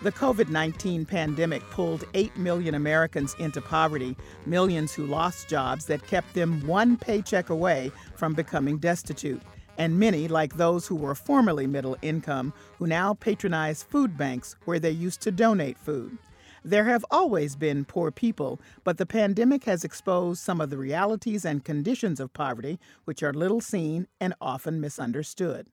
The 0.00 0.12
COVID 0.12 0.48
19 0.48 1.06
pandemic 1.06 1.60
pulled 1.70 2.04
8 2.14 2.36
million 2.36 2.76
Americans 2.76 3.34
into 3.40 3.60
poverty, 3.60 4.16
millions 4.46 4.94
who 4.94 5.04
lost 5.04 5.48
jobs 5.48 5.86
that 5.86 6.06
kept 6.06 6.34
them 6.34 6.64
one 6.68 6.96
paycheck 6.96 7.50
away 7.50 7.90
from 8.14 8.32
becoming 8.32 8.78
destitute, 8.78 9.42
and 9.76 9.98
many, 9.98 10.28
like 10.28 10.56
those 10.56 10.86
who 10.86 10.94
were 10.94 11.16
formerly 11.16 11.66
middle 11.66 11.96
income, 12.00 12.52
who 12.78 12.86
now 12.86 13.14
patronize 13.14 13.82
food 13.82 14.16
banks 14.16 14.54
where 14.66 14.78
they 14.78 14.92
used 14.92 15.20
to 15.22 15.32
donate 15.32 15.76
food. 15.76 16.16
There 16.62 16.84
have 16.84 17.04
always 17.10 17.56
been 17.56 17.84
poor 17.84 18.12
people, 18.12 18.60
but 18.84 18.98
the 18.98 19.06
pandemic 19.06 19.64
has 19.64 19.82
exposed 19.82 20.40
some 20.40 20.60
of 20.60 20.70
the 20.70 20.78
realities 20.78 21.44
and 21.44 21.64
conditions 21.64 22.20
of 22.20 22.32
poverty, 22.32 22.78
which 23.04 23.24
are 23.24 23.32
little 23.32 23.60
seen 23.60 24.06
and 24.20 24.32
often 24.40 24.80
misunderstood. 24.80 25.66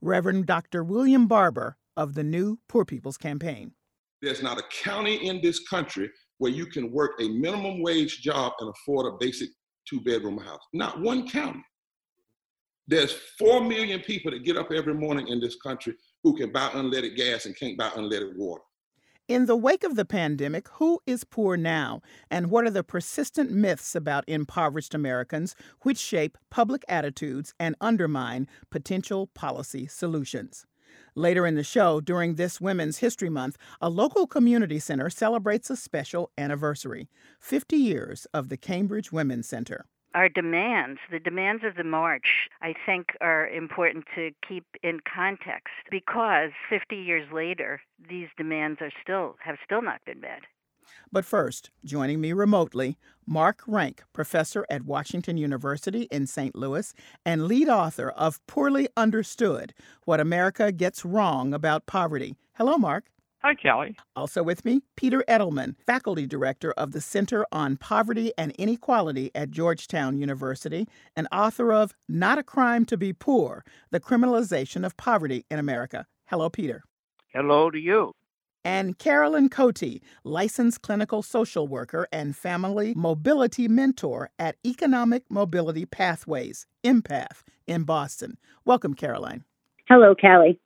Reverend 0.00 0.46
Dr. 0.46 0.84
William 0.84 1.26
Barber 1.26 1.76
of 1.96 2.14
the 2.14 2.24
new 2.24 2.58
Poor 2.68 2.84
People's 2.84 3.16
Campaign. 3.16 3.72
There's 4.22 4.42
not 4.42 4.58
a 4.58 4.64
county 4.82 5.28
in 5.28 5.40
this 5.40 5.60
country 5.68 6.10
where 6.38 6.52
you 6.52 6.66
can 6.66 6.90
work 6.90 7.12
a 7.20 7.28
minimum 7.28 7.82
wage 7.82 8.20
job 8.20 8.52
and 8.60 8.70
afford 8.70 9.06
a 9.06 9.16
basic 9.18 9.50
two 9.88 10.00
bedroom 10.00 10.38
house. 10.38 10.60
Not 10.72 11.00
one 11.00 11.28
county. 11.28 11.64
There's 12.88 13.12
4 13.38 13.62
million 13.64 14.00
people 14.00 14.30
that 14.30 14.44
get 14.44 14.56
up 14.56 14.70
every 14.70 14.94
morning 14.94 15.28
in 15.28 15.40
this 15.40 15.56
country 15.56 15.94
who 16.22 16.36
can 16.36 16.52
buy 16.52 16.68
unleaded 16.68 17.16
gas 17.16 17.46
and 17.46 17.56
can't 17.56 17.76
buy 17.76 17.88
unleaded 17.90 18.36
water. 18.36 18.62
In 19.28 19.46
the 19.46 19.56
wake 19.56 19.82
of 19.82 19.96
the 19.96 20.04
pandemic, 20.04 20.68
who 20.74 21.00
is 21.04 21.24
poor 21.24 21.56
now? 21.56 22.00
And 22.30 22.48
what 22.48 22.64
are 22.64 22.70
the 22.70 22.84
persistent 22.84 23.50
myths 23.50 23.96
about 23.96 24.22
impoverished 24.28 24.94
Americans 24.94 25.56
which 25.82 25.98
shape 25.98 26.38
public 26.48 26.84
attitudes 26.88 27.52
and 27.58 27.74
undermine 27.80 28.46
potential 28.70 29.26
policy 29.26 29.88
solutions? 29.88 30.64
Later 31.18 31.46
in 31.46 31.54
the 31.54 31.64
show, 31.64 32.02
during 32.02 32.34
this 32.34 32.60
Women's 32.60 32.98
History 32.98 33.30
Month, 33.30 33.56
a 33.80 33.88
local 33.88 34.26
community 34.26 34.78
center 34.78 35.08
celebrates 35.08 35.70
a 35.70 35.76
special 35.76 36.30
anniversary 36.36 37.08
50 37.40 37.74
years 37.74 38.26
of 38.34 38.50
the 38.50 38.58
Cambridge 38.58 39.12
Women's 39.12 39.48
Center. 39.48 39.86
Our 40.14 40.28
demands, 40.28 41.00
the 41.10 41.18
demands 41.18 41.64
of 41.64 41.76
the 41.76 41.84
march, 41.84 42.50
I 42.60 42.74
think 42.84 43.16
are 43.22 43.48
important 43.48 44.04
to 44.14 44.30
keep 44.46 44.66
in 44.82 45.00
context 45.00 45.72
because 45.90 46.50
50 46.68 46.96
years 46.96 47.26
later, 47.32 47.80
these 48.10 48.28
demands 48.36 48.82
are 48.82 48.92
still 49.00 49.36
have 49.40 49.56
still 49.64 49.80
not 49.80 50.04
been 50.04 50.20
met. 50.20 50.42
But 51.12 51.24
first, 51.24 51.70
joining 51.84 52.20
me 52.20 52.32
remotely, 52.32 52.98
Mark 53.26 53.62
Rank, 53.66 54.02
professor 54.12 54.66
at 54.70 54.84
Washington 54.84 55.36
University 55.36 56.02
in 56.10 56.26
St. 56.26 56.54
Louis 56.54 56.94
and 57.24 57.46
lead 57.46 57.68
author 57.68 58.10
of 58.10 58.44
Poorly 58.46 58.88
Understood 58.96 59.74
What 60.04 60.20
America 60.20 60.72
Gets 60.72 61.04
Wrong 61.04 61.52
About 61.54 61.86
Poverty. 61.86 62.36
Hello, 62.54 62.76
Mark. 62.76 63.06
Hi, 63.42 63.54
Kelly. 63.54 63.96
Also 64.16 64.42
with 64.42 64.64
me, 64.64 64.80
Peter 64.96 65.22
Edelman, 65.28 65.76
faculty 65.86 66.26
director 66.26 66.72
of 66.72 66.92
the 66.92 67.00
Center 67.00 67.46
on 67.52 67.76
Poverty 67.76 68.32
and 68.36 68.52
Inequality 68.52 69.30
at 69.34 69.50
Georgetown 69.50 70.18
University 70.18 70.88
and 71.14 71.28
author 71.30 71.72
of 71.72 71.94
Not 72.08 72.38
a 72.38 72.42
Crime 72.42 72.84
to 72.86 72.96
Be 72.96 73.12
Poor 73.12 73.64
The 73.90 74.00
Criminalization 74.00 74.84
of 74.84 74.96
Poverty 74.96 75.44
in 75.50 75.58
America. 75.58 76.06
Hello, 76.26 76.50
Peter. 76.50 76.82
Hello 77.32 77.70
to 77.70 77.78
you 77.78 78.14
and 78.66 78.98
Carolyn 78.98 79.48
Cote, 79.48 80.02
licensed 80.24 80.82
clinical 80.82 81.22
social 81.22 81.68
worker 81.68 82.08
and 82.10 82.34
family 82.34 82.94
mobility 82.96 83.68
mentor 83.68 84.28
at 84.40 84.56
Economic 84.66 85.22
Mobility 85.30 85.86
Pathways, 85.86 86.66
EMPATH, 86.82 87.44
in 87.68 87.84
Boston. 87.84 88.38
Welcome, 88.64 88.94
Caroline. 88.94 89.44
Hello, 89.88 90.16
Callie. 90.16 90.58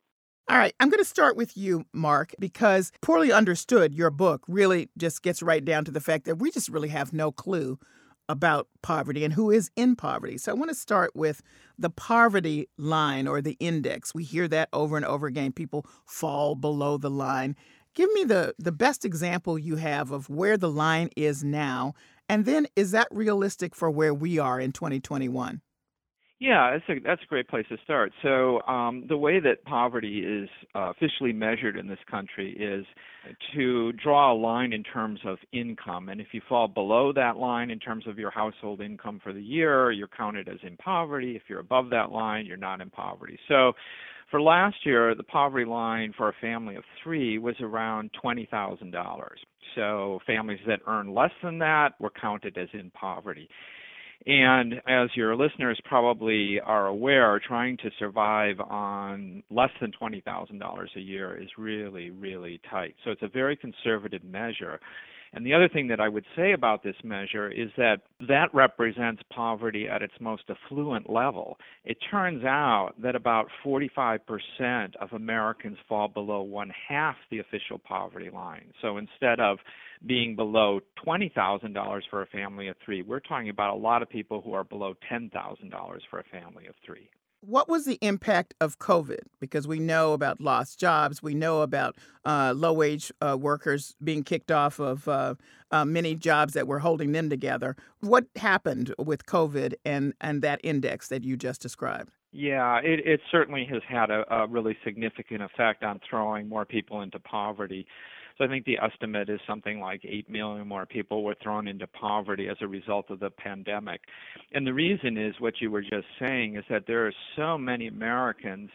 All 0.48 0.56
right, 0.56 0.74
I'm 0.80 0.88
going 0.88 1.02
to 1.02 1.04
start 1.04 1.36
with 1.36 1.58
you, 1.58 1.84
Mark, 1.92 2.34
because 2.38 2.90
Poorly 3.02 3.32
Understood, 3.32 3.94
your 3.94 4.10
book 4.10 4.44
really 4.48 4.88
just 4.96 5.22
gets 5.22 5.42
right 5.42 5.62
down 5.62 5.84
to 5.84 5.90
the 5.90 6.00
fact 6.00 6.24
that 6.24 6.36
we 6.36 6.50
just 6.50 6.70
really 6.70 6.88
have 6.88 7.12
no 7.12 7.30
clue 7.30 7.78
about 8.30 8.68
poverty 8.80 9.24
and 9.24 9.34
who 9.34 9.50
is 9.50 9.70
in 9.76 9.96
poverty. 9.96 10.38
So 10.38 10.52
I 10.52 10.54
want 10.54 10.70
to 10.70 10.74
start 10.74 11.14
with 11.14 11.42
the 11.76 11.90
poverty 11.90 12.68
line 12.78 13.26
or 13.26 13.42
the 13.42 13.56
index. 13.58 14.14
We 14.14 14.22
hear 14.22 14.46
that 14.48 14.68
over 14.72 14.96
and 14.96 15.04
over 15.04 15.26
again. 15.26 15.52
People 15.52 15.84
fall 16.06 16.54
below 16.54 16.96
the 16.96 17.10
line. 17.10 17.56
Give 17.94 18.10
me 18.12 18.24
the, 18.24 18.54
the 18.58 18.72
best 18.72 19.04
example 19.04 19.58
you 19.58 19.76
have 19.76 20.10
of 20.10 20.28
where 20.28 20.56
the 20.56 20.70
line 20.70 21.10
is 21.16 21.42
now. 21.42 21.94
And 22.28 22.44
then 22.44 22.68
is 22.76 22.92
that 22.92 23.08
realistic 23.10 23.74
for 23.74 23.90
where 23.90 24.14
we 24.14 24.38
are 24.38 24.60
in 24.60 24.72
2021? 24.72 25.60
Yeah, 26.40 26.70
that's 26.72 26.98
a 26.98 27.02
that's 27.04 27.22
a 27.22 27.26
great 27.26 27.48
place 27.48 27.66
to 27.68 27.76
start. 27.84 28.12
So 28.22 28.62
um, 28.62 29.04
the 29.10 29.16
way 29.18 29.40
that 29.40 29.62
poverty 29.64 30.20
is 30.20 30.48
uh, 30.74 30.90
officially 30.90 31.34
measured 31.34 31.76
in 31.76 31.86
this 31.86 31.98
country 32.10 32.56
is 32.58 32.86
to 33.54 33.92
draw 33.92 34.32
a 34.32 34.34
line 34.34 34.72
in 34.72 34.82
terms 34.82 35.20
of 35.26 35.36
income, 35.52 36.08
and 36.08 36.18
if 36.18 36.28
you 36.32 36.40
fall 36.48 36.66
below 36.66 37.12
that 37.12 37.36
line 37.36 37.70
in 37.70 37.78
terms 37.78 38.06
of 38.06 38.18
your 38.18 38.30
household 38.30 38.80
income 38.80 39.20
for 39.22 39.34
the 39.34 39.42
year, 39.42 39.92
you're 39.92 40.08
counted 40.08 40.48
as 40.48 40.56
in 40.62 40.78
poverty. 40.78 41.36
If 41.36 41.42
you're 41.46 41.60
above 41.60 41.90
that 41.90 42.10
line, 42.10 42.46
you're 42.46 42.56
not 42.56 42.80
in 42.80 42.88
poverty. 42.88 43.38
So 43.46 43.74
for 44.30 44.40
last 44.40 44.76
year, 44.84 45.14
the 45.14 45.22
poverty 45.24 45.64
line 45.64 46.12
for 46.16 46.28
a 46.28 46.34
family 46.40 46.76
of 46.76 46.84
three 47.02 47.38
was 47.38 47.56
around 47.60 48.10
$20,000. 48.24 49.20
So 49.74 50.20
families 50.26 50.60
that 50.66 50.80
earn 50.86 51.14
less 51.14 51.30
than 51.42 51.58
that 51.58 52.00
were 52.00 52.12
counted 52.20 52.56
as 52.58 52.68
in 52.72 52.90
poverty. 52.90 53.48
And 54.26 54.74
as 54.86 55.08
your 55.14 55.34
listeners 55.34 55.80
probably 55.84 56.60
are 56.60 56.88
aware, 56.88 57.40
trying 57.46 57.78
to 57.78 57.90
survive 57.98 58.60
on 58.60 59.42
less 59.50 59.70
than 59.80 59.92
$20,000 60.00 60.96
a 60.96 61.00
year 61.00 61.40
is 61.40 61.48
really, 61.56 62.10
really 62.10 62.60
tight. 62.70 62.94
So 63.04 63.10
it's 63.10 63.22
a 63.22 63.28
very 63.28 63.56
conservative 63.56 64.22
measure. 64.22 64.78
And 65.32 65.46
the 65.46 65.54
other 65.54 65.68
thing 65.68 65.86
that 65.88 66.00
I 66.00 66.08
would 66.08 66.24
say 66.36 66.52
about 66.52 66.82
this 66.82 66.96
measure 67.04 67.48
is 67.48 67.68
that 67.76 67.98
that 68.26 68.52
represents 68.52 69.22
poverty 69.32 69.88
at 69.88 70.02
its 70.02 70.14
most 70.20 70.42
affluent 70.48 71.08
level. 71.08 71.56
It 71.84 71.98
turns 72.10 72.44
out 72.44 72.92
that 73.02 73.14
about 73.14 73.46
45% 73.64 74.20
of 75.00 75.12
Americans 75.12 75.78
fall 75.88 76.08
below 76.08 76.42
one 76.42 76.72
half 76.88 77.16
the 77.30 77.38
official 77.38 77.78
poverty 77.78 78.30
line. 78.30 78.72
So 78.82 78.98
instead 78.98 79.38
of 79.38 79.58
being 80.06 80.34
below 80.34 80.80
$20,000 81.06 82.00
for 82.10 82.22
a 82.22 82.26
family 82.26 82.68
of 82.68 82.76
three, 82.84 83.02
we're 83.02 83.20
talking 83.20 83.50
about 83.50 83.74
a 83.74 83.78
lot 83.78 84.02
of 84.02 84.08
people 84.08 84.40
who 84.40 84.54
are 84.54 84.64
below 84.64 84.94
$10,000 85.10 85.30
for 86.10 86.18
a 86.18 86.24
family 86.24 86.66
of 86.66 86.74
three. 86.84 87.08
What 87.42 87.70
was 87.70 87.86
the 87.86 87.98
impact 88.02 88.52
of 88.60 88.78
COVID? 88.78 89.20
Because 89.40 89.66
we 89.66 89.78
know 89.78 90.12
about 90.12 90.42
lost 90.42 90.78
jobs, 90.78 91.22
we 91.22 91.34
know 91.34 91.62
about 91.62 91.96
uh, 92.26 92.52
low 92.54 92.74
wage 92.74 93.10
uh, 93.22 93.36
workers 93.40 93.94
being 94.04 94.22
kicked 94.22 94.52
off 94.52 94.78
of 94.78 95.08
uh, 95.08 95.36
uh, 95.70 95.86
many 95.86 96.14
jobs 96.14 96.52
that 96.52 96.66
were 96.66 96.80
holding 96.80 97.12
them 97.12 97.30
together. 97.30 97.76
What 98.00 98.26
happened 98.36 98.94
with 98.98 99.24
COVID 99.24 99.74
and, 99.86 100.12
and 100.20 100.42
that 100.42 100.60
index 100.62 101.08
that 101.08 101.24
you 101.24 101.38
just 101.38 101.62
described? 101.62 102.10
Yeah, 102.32 102.78
it, 102.84 103.06
it 103.06 103.20
certainly 103.30 103.66
has 103.72 103.82
had 103.88 104.10
a, 104.10 104.24
a 104.32 104.46
really 104.46 104.76
significant 104.84 105.42
effect 105.42 105.82
on 105.82 105.98
throwing 106.08 106.48
more 106.48 106.66
people 106.66 107.00
into 107.00 107.18
poverty. 107.18 107.86
So 108.40 108.46
I 108.46 108.48
think 108.48 108.64
the 108.64 108.78
estimate 108.78 109.28
is 109.28 109.38
something 109.46 109.80
like 109.80 110.00
8 110.02 110.30
million 110.30 110.66
more 110.66 110.86
people 110.86 111.22
were 111.22 111.36
thrown 111.42 111.68
into 111.68 111.86
poverty 111.86 112.48
as 112.48 112.56
a 112.62 112.66
result 112.66 113.10
of 113.10 113.20
the 113.20 113.28
pandemic. 113.28 114.00
And 114.52 114.66
the 114.66 114.72
reason 114.72 115.18
is 115.18 115.34
what 115.40 115.60
you 115.60 115.70
were 115.70 115.82
just 115.82 116.06
saying 116.18 116.56
is 116.56 116.64
that 116.70 116.86
there 116.86 117.06
are 117.06 117.12
so 117.36 117.58
many 117.58 117.88
Americans 117.88 118.70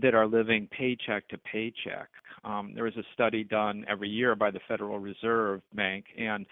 that 0.00 0.14
are 0.14 0.26
living 0.28 0.68
paycheck 0.70 1.26
to 1.28 1.38
paycheck. 1.38 2.08
Um, 2.44 2.72
there 2.76 2.84
a 2.96 3.02
study 3.12 3.42
done 3.42 3.84
every 3.88 4.08
year 4.08 4.36
by 4.36 4.52
the 4.52 4.60
Federal 4.68 5.00
Reserve 5.00 5.62
Bank, 5.74 6.04
and 6.16 6.46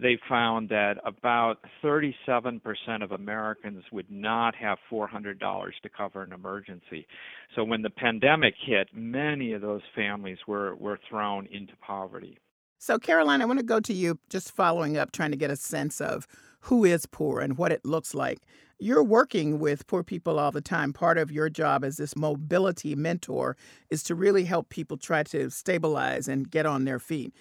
they 0.00 0.18
found 0.28 0.68
that 0.70 0.94
about 1.04 1.58
37% 1.84 2.60
of 3.02 3.12
Americans 3.12 3.84
would 3.92 4.10
not 4.10 4.54
have 4.54 4.78
$400 4.90 5.38
to 5.82 5.88
cover 5.88 6.22
an 6.22 6.32
emergency. 6.32 7.06
So 7.54 7.64
when 7.64 7.82
the 7.82 7.90
pandemic 7.90 8.54
hit, 8.64 8.88
many 8.94 9.52
of 9.52 9.62
those 9.62 9.82
families 9.94 10.38
were, 10.46 10.74
were 10.76 10.98
thrown 11.08 11.46
into 11.52 11.74
poverty. 11.76 12.38
So, 12.78 12.98
Caroline, 12.98 13.42
I 13.42 13.44
want 13.44 13.58
to 13.58 13.64
go 13.64 13.78
to 13.78 13.92
you 13.92 14.18
just 14.30 14.52
following 14.52 14.96
up, 14.96 15.12
trying 15.12 15.32
to 15.32 15.36
get 15.36 15.50
a 15.50 15.56
sense 15.56 16.00
of 16.00 16.26
who 16.60 16.84
is 16.84 17.04
poor 17.04 17.40
and 17.40 17.58
what 17.58 17.72
it 17.72 17.84
looks 17.84 18.14
like. 18.14 18.40
You're 18.78 19.04
working 19.04 19.58
with 19.58 19.86
poor 19.86 20.02
people 20.02 20.38
all 20.38 20.50
the 20.50 20.62
time. 20.62 20.94
Part 20.94 21.18
of 21.18 21.30
your 21.30 21.50
job 21.50 21.84
as 21.84 21.98
this 21.98 22.16
mobility 22.16 22.94
mentor 22.94 23.58
is 23.90 24.02
to 24.04 24.14
really 24.14 24.44
help 24.44 24.70
people 24.70 24.96
try 24.96 25.22
to 25.24 25.50
stabilize 25.50 26.26
and 26.26 26.50
get 26.50 26.64
on 26.64 26.86
their 26.86 26.98
feet. 26.98 27.34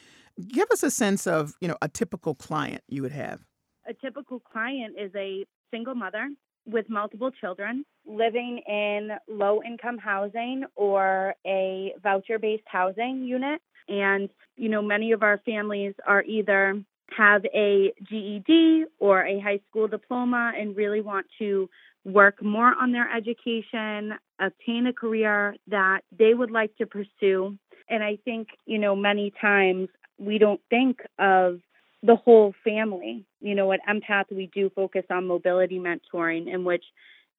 Give 0.48 0.68
us 0.72 0.84
a 0.84 0.92
sense 0.92 1.28
of, 1.28 1.54
you 1.60 1.68
know, 1.68 1.78
a 1.82 1.90
typical 1.90 2.36
client 2.36 2.84
you 2.88 3.02
would 3.02 3.12
have. 3.12 3.42
A 3.88 3.94
typical 3.94 4.40
client 4.40 4.96
is 4.98 5.12
a 5.16 5.46
single 5.72 5.96
mother 5.96 6.30
with 6.66 6.90
multiple 6.90 7.32
children 7.32 7.84
living 8.06 8.62
in 8.68 9.12
low 9.28 9.62
income 9.64 9.98
housing 9.98 10.64
or 10.76 11.36
a 11.46 11.94
voucher 12.02 12.40
based 12.40 12.64
housing 12.66 13.24
unit. 13.24 13.62
And, 13.88 14.30
you 14.56 14.70
know, 14.70 14.82
many 14.82 15.12
of 15.12 15.24
our 15.24 15.40
families 15.46 15.94
are 16.06 16.24
either 16.24 16.82
have 17.18 17.44
a 17.46 17.92
GED 18.10 18.86
or 19.00 19.26
a 19.26 19.40
high 19.40 19.60
school 19.70 19.88
diploma 19.88 20.54
and 20.58 20.76
really 20.76 21.02
want 21.02 21.26
to 21.40 21.70
work 22.06 22.42
more 22.42 22.74
on 22.80 22.92
their 22.92 23.10
education, 23.12 24.14
obtain 24.40 24.88
a 24.88 24.94
career 24.94 25.56
that 25.68 26.02
they 26.18 26.34
would 26.34 26.52
like 26.52 26.76
to 26.78 26.86
pursue. 26.86 27.58
And 27.90 28.04
I 28.04 28.20
think, 28.24 28.50
you 28.66 28.78
know, 28.78 28.96
many 28.96 29.34
times 29.42 29.90
we 30.20 30.38
don't 30.38 30.62
think 30.70 31.00
of 31.18 31.60
the 32.04 32.16
whole 32.16 32.54
family. 32.64 33.26
You 33.42 33.56
know, 33.56 33.72
at 33.72 33.80
Empath, 33.90 34.26
we 34.32 34.50
do 34.54 34.70
focus 34.76 35.04
on 35.10 35.28
mobility 35.28 35.80
mentoring, 35.80 36.54
in 36.54 36.64
which 36.64 36.84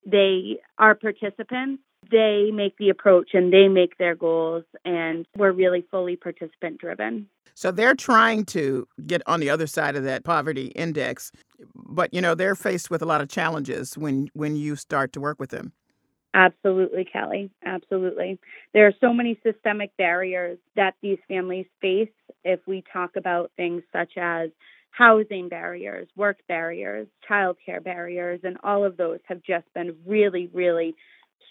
they 0.04 0.58
are 0.78 0.94
participants. 0.94 1.82
They 2.10 2.50
make 2.52 2.76
the 2.78 2.88
approach 2.88 3.30
and 3.34 3.52
they 3.52 3.68
make 3.68 3.98
their 3.98 4.14
goals, 4.14 4.64
and 4.84 5.26
we're 5.36 5.52
really 5.52 5.84
fully 5.90 6.16
participant 6.16 6.78
driven. 6.78 7.28
So 7.54 7.70
they're 7.70 7.94
trying 7.94 8.46
to 8.46 8.88
get 9.06 9.20
on 9.26 9.40
the 9.40 9.50
other 9.50 9.66
side 9.66 9.96
of 9.96 10.04
that 10.04 10.24
poverty 10.24 10.68
index, 10.68 11.30
but 11.74 12.14
you 12.14 12.22
know 12.22 12.34
they're 12.34 12.54
faced 12.54 12.90
with 12.90 13.02
a 13.02 13.04
lot 13.04 13.20
of 13.20 13.28
challenges 13.28 13.98
when 13.98 14.30
when 14.32 14.56
you 14.56 14.76
start 14.76 15.12
to 15.12 15.20
work 15.20 15.38
with 15.38 15.50
them. 15.50 15.72
Absolutely, 16.32 17.04
Kelly. 17.04 17.50
Absolutely. 17.64 18.38
There 18.72 18.86
are 18.86 18.94
so 19.00 19.12
many 19.12 19.40
systemic 19.44 19.96
barriers 19.96 20.58
that 20.76 20.94
these 21.02 21.18
families 21.26 21.66
face 21.80 22.08
if 22.44 22.60
we 22.66 22.84
talk 22.92 23.16
about 23.16 23.50
things 23.56 23.82
such 23.92 24.12
as 24.16 24.50
housing 24.92 25.48
barriers, 25.48 26.08
work 26.16 26.38
barriers, 26.48 27.08
childcare 27.28 27.82
barriers, 27.82 28.40
and 28.44 28.58
all 28.62 28.84
of 28.84 28.96
those 28.96 29.18
have 29.24 29.42
just 29.42 29.66
been 29.74 29.96
really, 30.06 30.48
really 30.52 30.94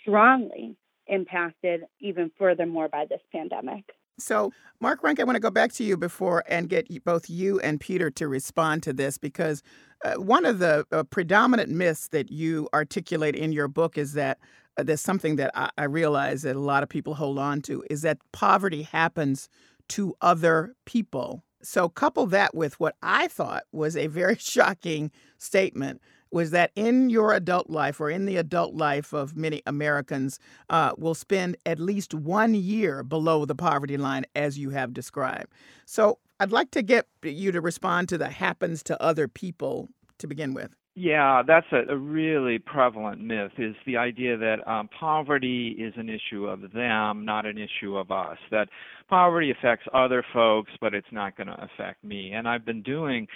strongly 0.02 0.76
impacted 1.08 1.82
even 2.00 2.32
furthermore 2.38 2.88
by 2.88 3.06
this 3.10 3.22
pandemic. 3.32 3.84
So, 4.20 4.52
Mark 4.82 5.02
Rank, 5.02 5.20
I 5.20 5.24
want 5.24 5.38
to 5.38 5.42
go 5.42 5.50
back 5.50 5.72
to 5.74 5.84
you 5.84 5.96
before 5.98 6.44
and 6.48 6.70
get 6.70 7.04
both 7.06 7.30
you 7.30 7.60
and 7.62 7.80
Peter 7.80 8.12
to 8.12 8.28
respond 8.28 8.84
to 8.84 8.94
this 8.94 9.18
because 9.18 9.64
uh, 10.04 10.16
one 10.16 10.46
of 10.46 10.60
the 10.60 10.86
uh, 10.92 11.04
predominant 11.04 11.70
myths 11.70 12.10
that 12.10 12.32
you 12.32 12.68
articulate 12.74 13.36
in 13.36 13.52
your 13.52 13.68
book 13.68 13.98
is 13.98 14.14
that 14.14 14.38
there's 14.84 15.02
something 15.02 15.36
that 15.38 15.52
I, 15.56 15.70
I 15.78 15.84
realize 15.86 16.44
that 16.44 16.56
a 16.56 16.60
lot 16.60 16.84
of 16.84 16.90
people 16.90 17.16
hold 17.16 17.40
on 17.40 17.62
to 17.64 17.84
is 17.90 18.02
that 18.02 18.20
poverty 18.32 18.84
happens 18.84 19.50
to 19.90 20.16
other 20.22 20.76
people. 20.86 21.44
So, 21.62 21.90
couple 21.90 22.26
that 22.28 22.56
with 22.56 22.80
what 22.80 22.96
I 23.02 23.28
thought 23.28 23.64
was 23.72 23.98
a 23.98 24.08
very 24.08 24.36
shocking 24.40 25.12
statement 25.38 26.02
was 26.32 26.52
that 26.52 26.72
in 26.76 27.10
your 27.10 27.34
adult 27.34 27.72
life 27.72 28.00
or 28.00 28.10
in 28.10 28.26
the 28.26 28.38
adult 28.38 28.76
life 28.76 29.14
of 29.14 29.36
many 29.36 29.64
Americans 29.66 30.40
uh, 30.70 30.94
will 30.96 31.16
spend 31.16 31.58
at 31.66 31.80
least 31.80 32.14
one 32.14 32.54
year 32.54 33.04
below 33.04 33.46
the 33.46 33.56
poverty 33.56 33.98
line, 33.98 34.26
as 34.36 34.60
you 34.60 34.70
have 34.70 34.94
described. 34.94 35.52
So, 35.86 36.20
I'd 36.40 36.52
like 36.52 36.72
to 36.72 36.82
get 36.82 37.08
you 37.24 37.52
to 37.52 37.60
respond 37.60 38.08
to 38.10 38.18
the 38.18 38.30
happens 38.30 38.84
to 38.84 39.02
other 39.02 39.28
people 39.28 39.90
to 40.20 40.28
begin 40.28 40.54
with. 40.54 40.79
Yeah, 41.02 41.44
that's 41.48 41.66
a, 41.72 41.94
a, 41.94 41.96
really 41.96 42.60
prevalent 42.60 43.22
myth 43.22 43.54
is 43.58 43.74
the 43.86 43.96
idea 43.96 44.36
that 44.36 44.58
um, 44.70 44.90
poverty 45.00 45.74
is 45.80 45.94
an 45.96 46.10
issue 46.10 46.46
of 46.46 46.74
them, 46.74 47.24
not 47.24 47.46
an 47.46 47.58
issue 47.58 47.96
of 47.96 48.12
us. 48.12 48.38
That 48.52 48.68
poverty 49.08 49.50
affects 49.50 49.86
other 49.94 50.26
folks, 50.34 50.74
but 50.82 50.94
it's 50.94 51.08
not 51.14 51.38
going 51.38 51.48
to 51.48 51.54
affect 51.54 52.04
me. 52.04 52.34
And 52.34 52.50
I've 52.50 52.66
been 52.66 52.84
doing 52.84 53.28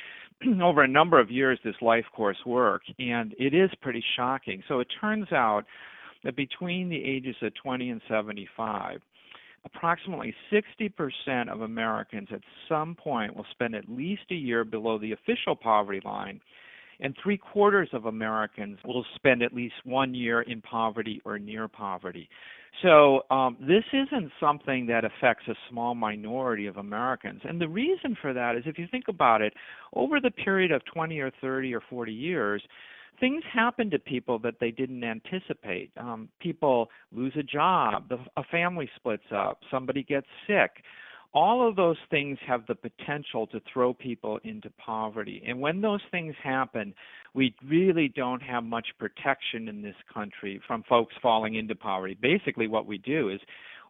over 0.62 0.84
a 0.84 0.88
number 0.90 1.22
of 1.22 1.32
years 1.32 1.58
this 1.64 1.78
life 1.82 2.04
course 2.14 2.36
work, 2.46 2.82
and 3.00 3.34
it 3.40 3.54
is 3.54 3.70
pretty 3.82 4.04
shocking. 4.18 4.62
So 4.68 4.82
it 4.82 4.88
turns 5.00 5.32
out 5.32 5.64
that 6.26 6.36
between 6.36 6.90
the 6.90 7.02
ages 7.02 7.38
of 7.42 7.54
20 7.64 7.92
and 7.92 8.02
75, 8.10 9.00
approximately 9.64 10.36
60% 10.52 11.50
of 11.50 11.62
Americans 11.62 12.28
at 12.34 12.42
some 12.68 12.94
point 12.94 13.38
will 13.38 13.46
spend 13.52 13.74
at 13.74 13.88
least 13.88 14.24
a 14.32 14.36
year 14.36 14.66
below 14.66 15.00
the 15.00 15.14
official 15.14 15.56
poverty 15.56 16.02
line 16.04 16.42
and 17.00 17.16
three 17.22 17.38
quarters 17.38 17.90
of 17.94 18.06
Americans 18.06 18.78
will 18.86 19.06
spend 19.16 19.42
at 19.42 19.54
least 19.54 19.76
one 19.84 20.14
year 20.14 20.42
in 20.42 20.62
poverty 20.62 21.22
or 21.26 21.40
near 21.40 21.68
poverty. 21.68 22.30
So 22.82 23.22
um, 23.30 23.58
this 23.60 23.84
isn't 23.94 24.32
something 24.40 24.88
that 24.88 25.06
affects 25.06 25.48
a 25.48 25.54
small 25.70 25.94
minority 25.94 26.66
of 26.66 26.78
Americans. 26.78 27.42
And 27.44 27.62
the 27.62 27.68
reason 27.68 28.18
for 28.20 28.34
that 28.34 28.56
is 28.56 28.64
if 28.66 28.80
you 28.80 28.88
think 28.90 29.06
about 29.08 29.42
it, 29.42 29.54
over 29.94 30.20
the 30.20 30.32
period 30.32 30.72
of 30.72 30.82
20 30.92 31.20
or 31.20 31.32
30 31.40 31.74
or 31.76 31.82
40 31.90 32.12
years, 32.12 32.64
things 33.20 33.44
happen 33.54 33.92
to 33.92 34.00
people 34.00 34.40
that 34.40 34.56
they 34.60 34.72
didn't 34.72 35.04
anticipate. 35.04 35.92
Um, 35.98 36.30
people 36.40 36.90
lose 37.12 37.34
a 37.38 37.44
job, 37.44 38.10
the, 38.10 38.18
a 38.38 38.44
family 38.46 38.90
splits 38.96 39.24
up, 39.34 39.60
somebody 39.70 40.04
gets 40.04 40.28
sick 40.48 40.84
all 41.34 41.68
of 41.68 41.76
those 41.76 41.98
things 42.10 42.38
have 42.46 42.66
the 42.68 42.76
potential 42.76 43.48
to 43.48 43.62
throw 43.72 43.94
people 43.94 44.40
into 44.44 44.70
poverty. 44.72 45.42
And 45.48 45.60
when 45.60 45.82
those 45.82 46.02
things 46.12 46.36
happen, 46.44 46.94
we 47.34 47.56
really 47.68 48.08
don't 48.08 48.42
have 48.44 48.64
much 48.64 48.88
protection 49.00 49.68
in 49.68 49.82
this 49.82 49.96
country 50.14 50.62
from 50.68 50.84
folks 50.88 51.16
falling 51.22 51.56
into 51.56 51.74
poverty. 51.76 52.16
Basically, 52.22 52.68
what 52.68 52.86
we 52.86 53.00
do 53.00 53.30
is 53.30 53.40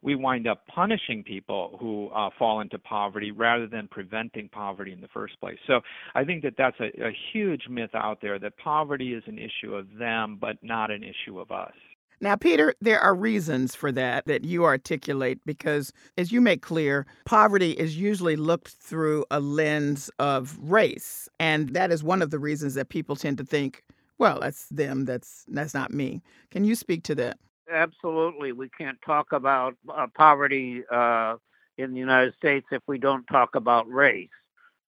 we 0.02 0.16
wind 0.16 0.48
up 0.48 0.68
punishing 0.68 1.24
people 1.24 1.78
who 1.80 2.10
uh, 2.10 2.30
fall 2.38 2.62
into 2.62 2.78
poverty 2.78 3.32
rather 3.32 3.68
than 3.68 3.88
preventing 3.90 4.50
poverty 4.50 4.92
in 4.92 5.02
the 5.02 5.08
first 5.08 5.40
place. 5.40 5.58
So 5.66 5.82
I 6.14 6.24
think 6.24 6.44
that 6.44 6.56
that's 6.58 6.80
a, 6.80 7.06
a 7.06 7.12
huge 7.32 7.64
myth 7.70 7.92
out 7.94 8.20
there 8.22 8.38
that 8.40 8.58
poverty 8.58 9.14
is 9.14 9.24
an 9.28 9.40
issue 9.40 9.76
of 9.76 9.88
them, 9.98 10.38
but 10.40 10.58
not 10.62 10.92
an 10.92 11.04
issue 11.04 11.40
of 11.40 11.52
us. 11.52 11.74
Now, 12.24 12.38
Peter, 12.38 12.74
there 12.80 13.02
are 13.02 13.14
reasons 13.14 13.76
for 13.76 13.92
that 13.92 14.28
that 14.28 14.46
you 14.46 14.64
articulate 14.64 15.40
because, 15.46 15.92
as 16.18 16.32
you 16.32 16.40
make 16.40 16.62
clear, 16.62 17.06
poverty 17.26 17.72
is 17.72 17.98
usually 17.98 18.38
looked 18.38 18.70
through 18.70 19.26
a 19.30 19.42
lens 19.42 20.10
of 20.20 20.58
race. 20.62 21.28
And 21.38 21.74
that 21.74 21.92
is 21.92 22.02
one 22.02 22.22
of 22.22 22.32
the 22.32 22.40
reasons 22.40 22.76
that 22.76 22.88
people 22.88 23.18
tend 23.18 23.40
to 23.40 23.44
think, 23.44 23.84
well, 24.20 24.40
that's 24.40 24.68
them, 24.70 25.04
that's, 25.04 25.44
that's 25.50 25.74
not 25.74 25.92
me. 25.92 26.22
Can 26.50 26.64
you 26.64 26.76
speak 26.76 27.04
to 27.04 27.16
that? 27.16 27.40
Absolutely. 27.70 28.54
We 28.54 28.70
can't 28.70 29.00
talk 29.06 29.34
about 29.34 29.76
uh, 29.94 30.08
poverty 30.16 30.84
uh, 30.90 31.36
in 31.78 31.92
the 31.92 32.00
United 32.00 32.36
States 32.36 32.68
if 32.72 32.84
we 32.88 33.00
don't 33.00 33.28
talk 33.28 33.56
about 33.56 33.86
race. 33.90 34.30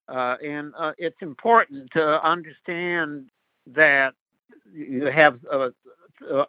Uh, 0.08 0.36
and 0.42 0.72
uh, 0.78 0.92
it's 0.96 1.20
important 1.20 1.90
to 1.90 2.26
understand 2.26 3.26
that 3.66 4.14
you 4.72 5.04
have 5.04 5.38
uh, 5.52 5.56
uh, 5.56 5.70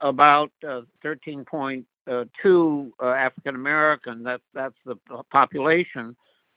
about 0.01 0.51
uh, 0.67 0.81
13.2 1.03 1.85
uh, 2.07 3.05
African 3.05 3.55
American. 3.55 4.23
That's 4.23 4.43
that's 4.53 4.75
the 4.85 4.95
population, 5.31 6.15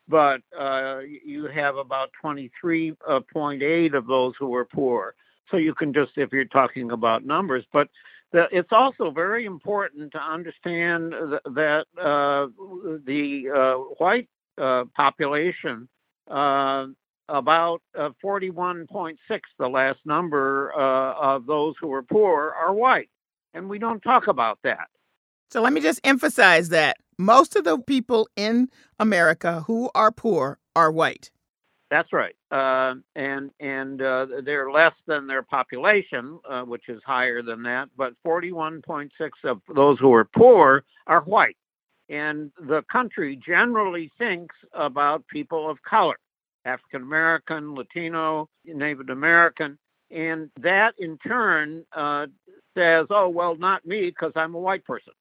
but 0.08 0.42
you 1.24 1.46
have 1.46 1.76
about 1.76 2.10
23.8 2.22 3.94
of 3.94 4.06
those 4.06 4.34
who 4.38 4.54
are 4.54 4.64
poor. 4.64 5.14
So 5.50 5.56
you 5.56 5.74
can 5.74 5.92
just, 5.92 6.12
if 6.16 6.32
you're 6.32 6.44
talking 6.44 6.92
about 6.92 7.24
numbers, 7.24 7.64
but 7.72 7.88
the, 8.32 8.46
it's 8.52 8.72
also 8.72 9.10
very 9.10 9.44
important 9.44 10.12
to 10.12 10.22
understand 10.22 11.12
th- 11.12 11.54
that 11.54 11.86
uh, 12.00 12.46
the 13.04 13.50
uh, 13.50 13.74
white 13.98 14.28
uh, 14.58 14.84
population 14.94 15.88
about 17.30 17.80
uh, 17.98 18.10
41.6, 18.22 19.16
the 19.58 19.68
last 19.68 20.00
number 20.04 20.72
uh, 20.74 21.14
of 21.14 21.46
those 21.46 21.74
who 21.80 21.92
are 21.92 22.02
poor, 22.02 22.54
are 22.60 22.74
white. 22.74 23.08
And 23.54 23.68
we 23.68 23.78
don't 23.78 24.00
talk 24.00 24.26
about 24.26 24.58
that. 24.64 24.88
So 25.50 25.60
let 25.62 25.72
me 25.72 25.80
just 25.80 26.00
emphasize 26.04 26.68
that 26.68 26.98
most 27.18 27.56
of 27.56 27.64
the 27.64 27.78
people 27.78 28.28
in 28.36 28.68
America 28.98 29.64
who 29.66 29.90
are 29.94 30.12
poor 30.12 30.58
are 30.76 30.92
white. 30.92 31.30
That's 31.90 32.12
right, 32.12 32.36
uh, 32.52 32.94
and 33.16 33.50
and 33.58 34.00
uh, 34.00 34.26
they're 34.44 34.70
less 34.70 34.92
than 35.08 35.26
their 35.26 35.42
population, 35.42 36.38
uh, 36.48 36.62
which 36.62 36.88
is 36.88 37.02
higher 37.04 37.42
than 37.42 37.64
that. 37.64 37.88
But 37.96 38.12
41.6 38.24 39.10
of 39.42 39.60
those 39.74 39.98
who 39.98 40.14
are 40.14 40.24
poor 40.24 40.84
are 41.08 41.22
white, 41.22 41.56
and 42.08 42.52
the 42.60 42.82
country 42.92 43.40
generally 43.44 44.08
thinks 44.18 44.54
about 44.72 45.26
people 45.26 45.68
of 45.68 45.82
color 45.82 46.16
African 46.64 47.02
American, 47.02 47.74
Latino, 47.74 48.48
Native 48.64 49.08
American. 49.08 49.78
And 50.10 50.50
that 50.60 50.94
in 50.98 51.18
turn 51.18 51.84
uh, 51.94 52.26
says, 52.76 53.06
oh, 53.10 53.28
well, 53.28 53.54
not 53.56 53.86
me 53.86 54.06
because 54.06 54.32
I'm 54.34 54.54
a 54.54 54.58
white 54.58 54.84
person. 54.84 55.12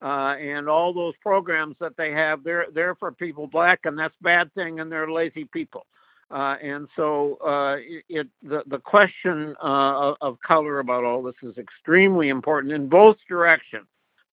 Uh, 0.00 0.36
and 0.40 0.68
all 0.68 0.94
those 0.94 1.14
programs 1.20 1.74
that 1.80 1.96
they 1.96 2.12
have, 2.12 2.44
they're, 2.44 2.66
they're 2.72 2.94
for 2.94 3.10
people 3.10 3.48
black, 3.48 3.80
and 3.84 3.98
that's 3.98 4.14
bad 4.22 4.52
thing, 4.54 4.78
and 4.78 4.90
they're 4.92 5.10
lazy 5.10 5.44
people. 5.44 5.84
Uh, 6.30 6.56
and 6.62 6.88
so 6.94 7.36
uh, 7.44 7.76
it, 8.08 8.28
the, 8.42 8.62
the 8.66 8.78
question 8.78 9.56
uh, 9.62 10.14
of 10.20 10.38
color 10.46 10.78
about 10.78 11.02
all 11.04 11.22
this 11.22 11.34
is 11.42 11.56
extremely 11.56 12.28
important 12.28 12.72
in 12.72 12.88
both 12.88 13.16
directions, 13.28 13.86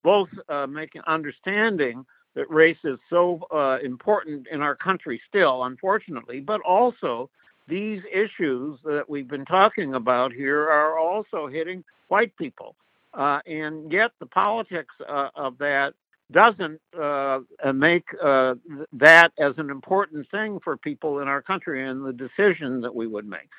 both 0.04 0.30
uh, 0.50 0.68
making 0.68 1.02
understanding 1.08 2.06
that 2.36 2.50
race 2.50 2.77
is 2.84 3.00
so 3.10 3.42
uh, 3.51 3.80
important 3.84 4.48
in 4.51 4.62
our 4.62 4.75
country 4.75 5.22
still, 5.27 5.63
unfortunately, 5.63 6.39
but 6.39 6.62
also 6.62 7.30
these 7.68 8.01
issues 8.12 8.80
that 8.84 9.10
we've 9.10 9.27
been 9.27 9.46
talking 9.46 9.96
about 9.96 10.32
here 10.32 10.70
are 10.70 11.00
also 11.00 11.48
hitting 11.48 11.84
white 12.10 12.36
people. 12.38 12.75
Uh, 13.13 13.39
and 13.48 13.92
yet 13.92 14.12
the 14.20 14.25
politics 14.25 14.94
uh, 15.08 15.30
of 15.36 15.58
that 15.58 15.94
doesn't 16.32 16.82
uh, 17.00 17.39
make 17.74 18.06
uh, 18.22 18.56
that 18.92 19.32
as 19.39 19.54
an 19.58 19.70
important 19.70 20.30
thing 20.32 20.60
for 20.63 20.75
people 20.75 21.20
in 21.20 21.27
our 21.27 21.42
country 21.42 21.88
and 21.88 22.06
the 22.06 22.13
decision 22.13 22.82
that 22.82 22.94
we 22.94 23.08
would 23.08 23.27
make. 23.27 23.50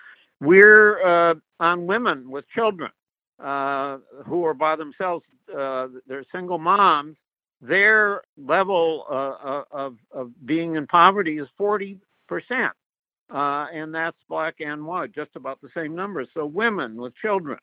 We're 0.40 1.02
uh, 1.02 1.34
on 1.60 1.86
women 1.86 2.30
with 2.30 2.44
children 2.50 2.90
uh, 3.42 3.98
who 4.26 4.44
are 4.44 4.54
by 4.54 4.76
themselves, 4.76 5.24
they're 5.46 6.24
single 6.32 6.58
moms. 6.58 7.16
Their 7.60 8.22
level 8.36 9.04
of, 9.08 9.96
of 10.12 10.46
being 10.46 10.76
in 10.76 10.86
poverty 10.86 11.38
is 11.38 11.48
40%. 11.58 11.98
Uh, 13.28 13.66
and 13.72 13.92
that's 13.94 14.16
black 14.28 14.56
and 14.60 14.86
white, 14.86 15.12
just 15.12 15.30
about 15.34 15.60
the 15.60 15.68
same 15.74 15.94
numbers. 15.96 16.28
So 16.34 16.46
women 16.46 16.96
with 17.00 17.14
children, 17.16 17.58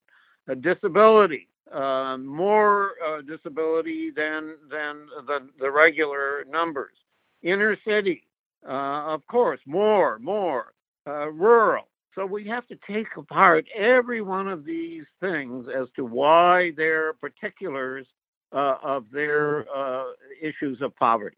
a 0.48 0.56
disability, 0.56 1.48
uh, 1.72 2.18
more 2.18 2.92
uh, 3.06 3.22
disability 3.22 4.12
than 4.12 4.56
than 4.70 5.08
the, 5.26 5.48
the 5.60 5.72
regular 5.72 6.44
numbers. 6.50 6.94
Inner 7.44 7.78
city, 7.88 8.24
uh, 8.68 9.06
of 9.08 9.26
course, 9.28 9.60
more, 9.66 10.20
more. 10.20 10.74
Uh, 11.08 11.30
rural. 11.32 11.88
So 12.16 12.26
we 12.26 12.46
have 12.48 12.66
to 12.68 12.78
take 12.88 13.08
apart 13.18 13.66
every 13.76 14.22
one 14.22 14.48
of 14.48 14.64
these 14.64 15.04
things 15.20 15.68
as 15.68 15.88
to 15.98 16.06
why 16.06 16.72
they're 16.78 17.14
particulars 17.14 18.06
uh, 18.54 18.76
of 18.84 19.06
their 19.12 19.66
issues 20.42 20.82
of 20.82 20.96
poverty. 20.96 21.38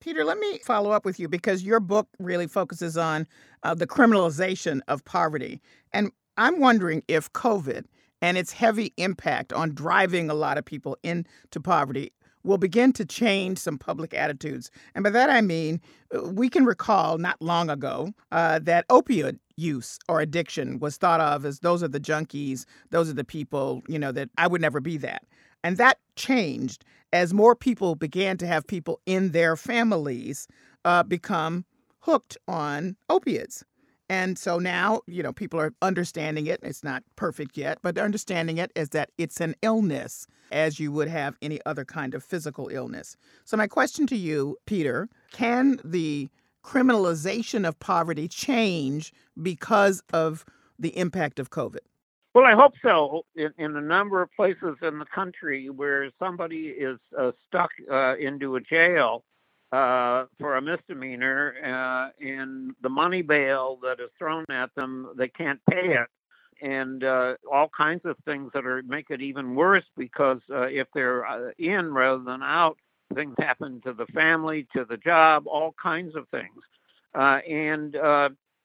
Peter, 0.00 0.22
let 0.22 0.38
me 0.38 0.58
follow 0.58 0.90
up 0.90 1.06
with 1.06 1.18
you 1.18 1.28
because 1.28 1.62
your 1.62 1.80
book 1.80 2.08
really 2.18 2.46
focuses 2.46 2.98
on 2.98 3.26
uh, 3.62 3.74
the 3.74 3.86
criminalization 3.86 4.80
of 4.86 5.02
poverty. 5.06 5.62
And 5.94 6.10
I'm 6.36 6.60
wondering 6.60 7.02
if 7.08 7.32
COVID 7.32 7.86
and 8.20 8.36
its 8.36 8.52
heavy 8.52 8.92
impact 8.98 9.52
on 9.52 9.74
driving 9.74 10.28
a 10.28 10.34
lot 10.34 10.58
of 10.58 10.64
people 10.64 10.98
into 11.02 11.60
poverty 11.62 12.12
will 12.42 12.58
begin 12.58 12.92
to 12.92 13.04
change 13.04 13.58
some 13.58 13.78
public 13.78 14.12
attitudes. 14.12 14.70
And 14.94 15.02
by 15.02 15.10
that 15.10 15.30
I 15.30 15.40
mean, 15.40 15.80
uh, 16.14 16.28
we 16.28 16.50
can 16.50 16.66
recall 16.66 17.16
not 17.16 17.40
long 17.40 17.70
ago 17.70 18.12
uh, 18.30 18.58
that 18.60 18.86
opioid 18.88 19.38
use 19.56 19.98
or 20.08 20.20
addiction 20.20 20.78
was 20.78 20.96
thought 20.96 21.20
of 21.20 21.46
as 21.46 21.60
those 21.60 21.82
are 21.82 21.88
the 21.88 22.00
junkies, 22.00 22.66
those 22.90 23.08
are 23.08 23.14
the 23.14 23.24
people, 23.24 23.82
you 23.88 23.98
know, 23.98 24.12
that 24.12 24.28
I 24.36 24.46
would 24.46 24.60
never 24.60 24.80
be 24.80 24.98
that. 24.98 25.22
And 25.64 25.78
that 25.78 25.98
changed 26.14 26.84
as 27.12 27.32
more 27.32 27.56
people 27.56 27.94
began 27.94 28.36
to 28.36 28.46
have 28.46 28.66
people 28.66 29.00
in 29.06 29.32
their 29.32 29.56
families 29.56 30.46
uh, 30.84 31.02
become 31.02 31.64
hooked 32.00 32.36
on 32.46 32.96
opiates. 33.08 33.64
And 34.10 34.38
so 34.38 34.58
now, 34.58 35.00
you 35.06 35.22
know, 35.22 35.32
people 35.32 35.58
are 35.58 35.72
understanding 35.80 36.46
it. 36.46 36.60
It's 36.62 36.84
not 36.84 37.02
perfect 37.16 37.56
yet, 37.56 37.78
but 37.82 37.94
they're 37.94 38.04
understanding 38.04 38.58
it 38.58 38.70
as 38.76 38.90
that 38.90 39.10
it's 39.16 39.40
an 39.40 39.54
illness, 39.62 40.26
as 40.52 40.78
you 40.78 40.92
would 40.92 41.08
have 41.08 41.38
any 41.40 41.58
other 41.64 41.86
kind 41.86 42.12
of 42.12 42.22
physical 42.22 42.68
illness. 42.68 43.16
So, 43.46 43.56
my 43.56 43.66
question 43.66 44.06
to 44.08 44.16
you, 44.16 44.58
Peter 44.66 45.08
can 45.32 45.80
the 45.82 46.28
criminalization 46.62 47.66
of 47.66 47.80
poverty 47.80 48.28
change 48.28 49.12
because 49.42 50.02
of 50.12 50.44
the 50.78 50.96
impact 50.98 51.38
of 51.38 51.50
COVID? 51.50 51.78
Well, 52.34 52.46
I 52.46 52.54
hope 52.54 52.74
so. 52.82 53.24
In, 53.36 53.52
in, 53.58 53.76
a 53.76 53.80
number 53.80 54.20
of 54.20 54.28
places 54.32 54.76
in 54.82 54.98
the 54.98 55.04
country 55.04 55.70
where 55.70 56.10
somebody 56.18 56.66
is 56.66 56.98
uh, 57.16 57.30
stuck 57.46 57.70
uh, 57.88 58.16
into 58.16 58.56
a 58.56 58.60
jail 58.60 59.22
uh, 59.70 60.24
for 60.40 60.56
a 60.56 60.60
misdemeanor 60.62 61.54
uh, 61.64 62.24
and 62.24 62.74
the 62.82 62.88
money 62.88 63.22
bail 63.22 63.78
that 63.84 64.00
is 64.00 64.10
thrown 64.18 64.44
at 64.50 64.74
them, 64.74 65.10
they 65.16 65.28
can't 65.28 65.60
pay 65.70 65.94
it. 65.94 66.08
And 66.60 67.04
uh, 67.04 67.34
all 67.50 67.70
kinds 67.76 68.04
of 68.04 68.16
things 68.24 68.50
that 68.52 68.66
are 68.66 68.82
make 68.82 69.10
it 69.10 69.20
even 69.20 69.54
worse 69.54 69.84
because 69.96 70.40
uh, 70.50 70.62
if 70.62 70.88
they're 70.92 71.52
in 71.58 71.94
rather 71.94 72.24
than 72.24 72.42
out, 72.42 72.78
things 73.14 73.36
happen 73.38 73.80
to 73.82 73.92
the 73.92 74.06
family, 74.06 74.66
to 74.74 74.84
the 74.84 74.96
job, 74.96 75.44
all 75.46 75.72
kinds 75.80 76.16
of 76.16 76.26
things. 76.30 76.62
and 77.14 77.96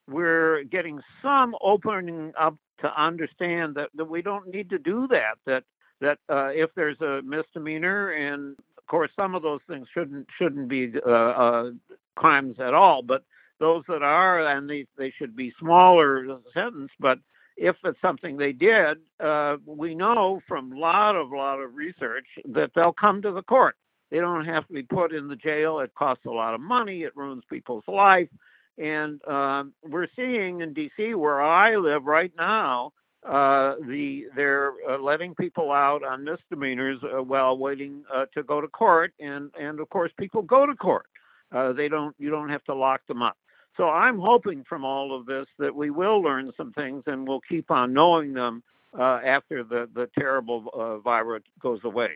we're 0.08 0.64
getting 0.64 1.00
some 1.22 1.56
opening 1.62 2.34
up 2.36 2.56
to 2.82 3.02
understand 3.02 3.76
that, 3.76 3.90
that 3.96 4.06
we 4.06 4.22
don't 4.22 4.48
need 4.48 4.70
to 4.70 4.80
do 4.80 5.08
that. 5.10 5.36
That 5.46 5.64
that 6.02 6.20
uh, 6.30 6.52
if 6.54 6.70
there's 6.76 7.00
a 7.02 7.22
misdemeanor, 7.24 8.12
and 8.12 8.58
of 8.78 8.86
course 8.88 9.12
some 9.16 9.36
of 9.36 9.44
those 9.44 9.62
things 9.68 9.88
shouldn't 9.94 10.28
shouldn't 10.38 10.68
be 10.68 10.94
uh, 11.06 11.10
uh, 11.10 11.72
crimes 12.16 12.56
at 12.60 12.74
all, 12.74 13.02
but 13.02 13.24
those 13.60 13.84
that 13.88 14.02
are, 14.02 14.40
and 14.48 14.70
they 14.70 14.86
they 14.98 15.12
should 15.12 15.36
be 15.36 15.54
smaller 15.60 16.40
sentence. 16.54 16.92
But 17.00 17.20
if 17.58 17.76
it's 17.84 18.02
something 18.02 18.38
they 18.38 18.54
did, 18.54 19.00
uh, 19.20 19.58
we 19.66 19.94
know 19.94 20.42
from 20.48 20.72
a 20.72 20.80
lot 20.80 21.16
of 21.16 21.32
lot 21.32 21.60
of 21.60 21.76
research 21.76 22.26
that 22.46 22.72
they'll 22.74 22.94
come 22.94 23.22
to 23.22 23.32
the 23.32 23.44
court. 23.44 23.76
They 24.10 24.18
don't 24.18 24.46
have 24.46 24.66
to 24.68 24.74
be 24.74 24.84
put 24.84 25.14
in 25.14 25.28
the 25.28 25.36
jail. 25.36 25.80
It 25.80 25.94
costs 25.94 26.26
a 26.26 26.32
lot 26.32 26.56
of 26.56 26.62
money. 26.62 27.04
It 27.04 27.16
ruins 27.16 27.44
people's 27.50 27.84
life. 27.88 28.30
And 28.78 29.20
uh, 29.26 29.66
we're 29.84 30.08
seeing 30.16 30.62
in 30.62 30.74
D.C., 30.74 31.14
where 31.16 31.42
I 31.42 31.76
live 31.76 32.06
right 32.06 32.32
now, 32.38 32.94
uh, 33.28 33.76
the 33.86 34.28
they're 34.36 34.74
uh, 34.90 34.98
letting 34.98 35.36
people 35.36 35.72
out 35.72 36.04
on 36.06 36.24
misdemeanors 36.24 37.00
uh, 37.04 37.22
while 37.22 37.58
waiting 37.58 38.04
uh, 38.14 38.26
to 38.34 38.44
go 38.44 38.62
to 38.62 38.68
court, 38.68 39.14
and 39.20 39.52
and 39.60 39.80
of 39.82 39.90
course 39.90 40.12
people 40.18 40.42
go 40.42 40.66
to 40.66 40.74
court. 40.76 41.06
Uh, 41.52 41.74
they 41.74 41.90
don't 41.90 42.16
you 42.18 42.30
don't 42.30 42.50
have 42.50 42.64
to 42.64 42.74
lock 42.74 43.06
them 43.08 43.22
up. 43.22 43.38
So 43.76 43.90
I'm 43.90 44.20
hoping 44.20 44.64
from 44.68 44.86
all 44.86 45.14
of 45.14 45.26
this 45.26 45.48
that 45.58 45.76
we 45.76 45.90
will 45.90 46.22
learn 46.22 46.52
some 46.56 46.72
things, 46.72 47.04
and 47.08 47.28
we'll 47.28 47.42
keep 47.42 47.70
on 47.72 47.94
knowing 47.94 48.34
them 48.34 48.64
after 48.98 49.64
the 49.64 49.90
the 49.94 50.10
terrible 50.18 51.02
virus 51.04 51.44
goes 51.62 51.82
away. 51.84 52.12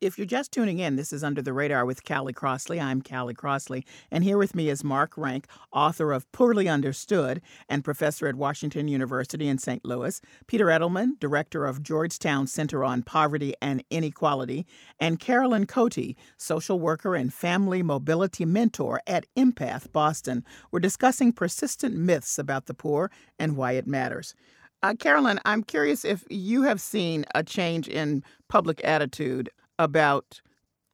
If 0.00 0.16
you're 0.16 0.26
just 0.26 0.50
tuning 0.50 0.78
in, 0.78 0.96
this 0.96 1.12
is 1.12 1.22
Under 1.22 1.42
the 1.42 1.52
Radar 1.52 1.84
with 1.84 2.06
Callie 2.06 2.32
Crossley. 2.32 2.80
I'm 2.80 3.02
Callie 3.02 3.34
Crossley, 3.34 3.84
and 4.10 4.24
here 4.24 4.38
with 4.38 4.54
me 4.54 4.70
is 4.70 4.82
Mark 4.82 5.12
Rank, 5.14 5.46
author 5.74 6.12
of 6.12 6.30
Poorly 6.32 6.70
Understood 6.70 7.42
and 7.68 7.84
professor 7.84 8.26
at 8.26 8.34
Washington 8.34 8.88
University 8.88 9.46
in 9.46 9.58
St. 9.58 9.84
Louis, 9.84 10.22
Peter 10.46 10.68
Edelman, 10.68 11.20
director 11.20 11.66
of 11.66 11.82
Georgetown 11.82 12.46
Center 12.46 12.82
on 12.82 13.02
Poverty 13.02 13.52
and 13.60 13.84
Inequality, 13.90 14.64
and 14.98 15.20
Carolyn 15.20 15.66
Cote, 15.66 16.16
social 16.38 16.80
worker 16.80 17.14
and 17.14 17.30
family 17.34 17.82
mobility 17.82 18.46
mentor 18.46 19.02
at 19.06 19.26
Empath 19.36 19.92
Boston. 19.92 20.46
We're 20.70 20.80
discussing 20.80 21.30
persistent 21.30 21.94
myths 21.94 22.38
about 22.38 22.64
the 22.64 22.74
poor 22.74 23.10
and 23.38 23.54
why 23.54 23.72
it 23.72 23.86
matters. 23.86 24.34
Uh, 24.82 24.94
Carolyn, 24.94 25.38
I'm 25.44 25.62
curious 25.62 26.06
if 26.06 26.24
you 26.30 26.62
have 26.62 26.80
seen 26.80 27.26
a 27.34 27.44
change 27.44 27.86
in 27.86 28.24
public 28.48 28.80
attitude 28.82 29.50
about 29.80 30.42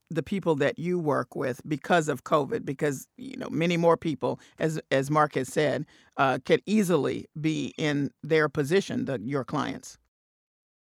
the 0.08 0.22
people 0.22 0.54
that 0.54 0.78
you 0.78 0.98
work 0.98 1.34
with 1.34 1.60
because 1.66 2.08
of 2.08 2.22
COVID, 2.22 2.64
because 2.64 3.08
you 3.16 3.36
know 3.36 3.48
many 3.50 3.76
more 3.76 3.96
people, 3.96 4.38
as 4.58 4.80
as 4.90 5.10
Mark 5.10 5.34
has 5.34 5.48
said, 5.48 5.84
uh, 6.16 6.38
could 6.44 6.62
easily 6.64 7.26
be 7.40 7.74
in 7.76 8.10
their 8.22 8.48
position, 8.48 9.06
the, 9.06 9.20
your 9.20 9.44
clients. 9.44 9.98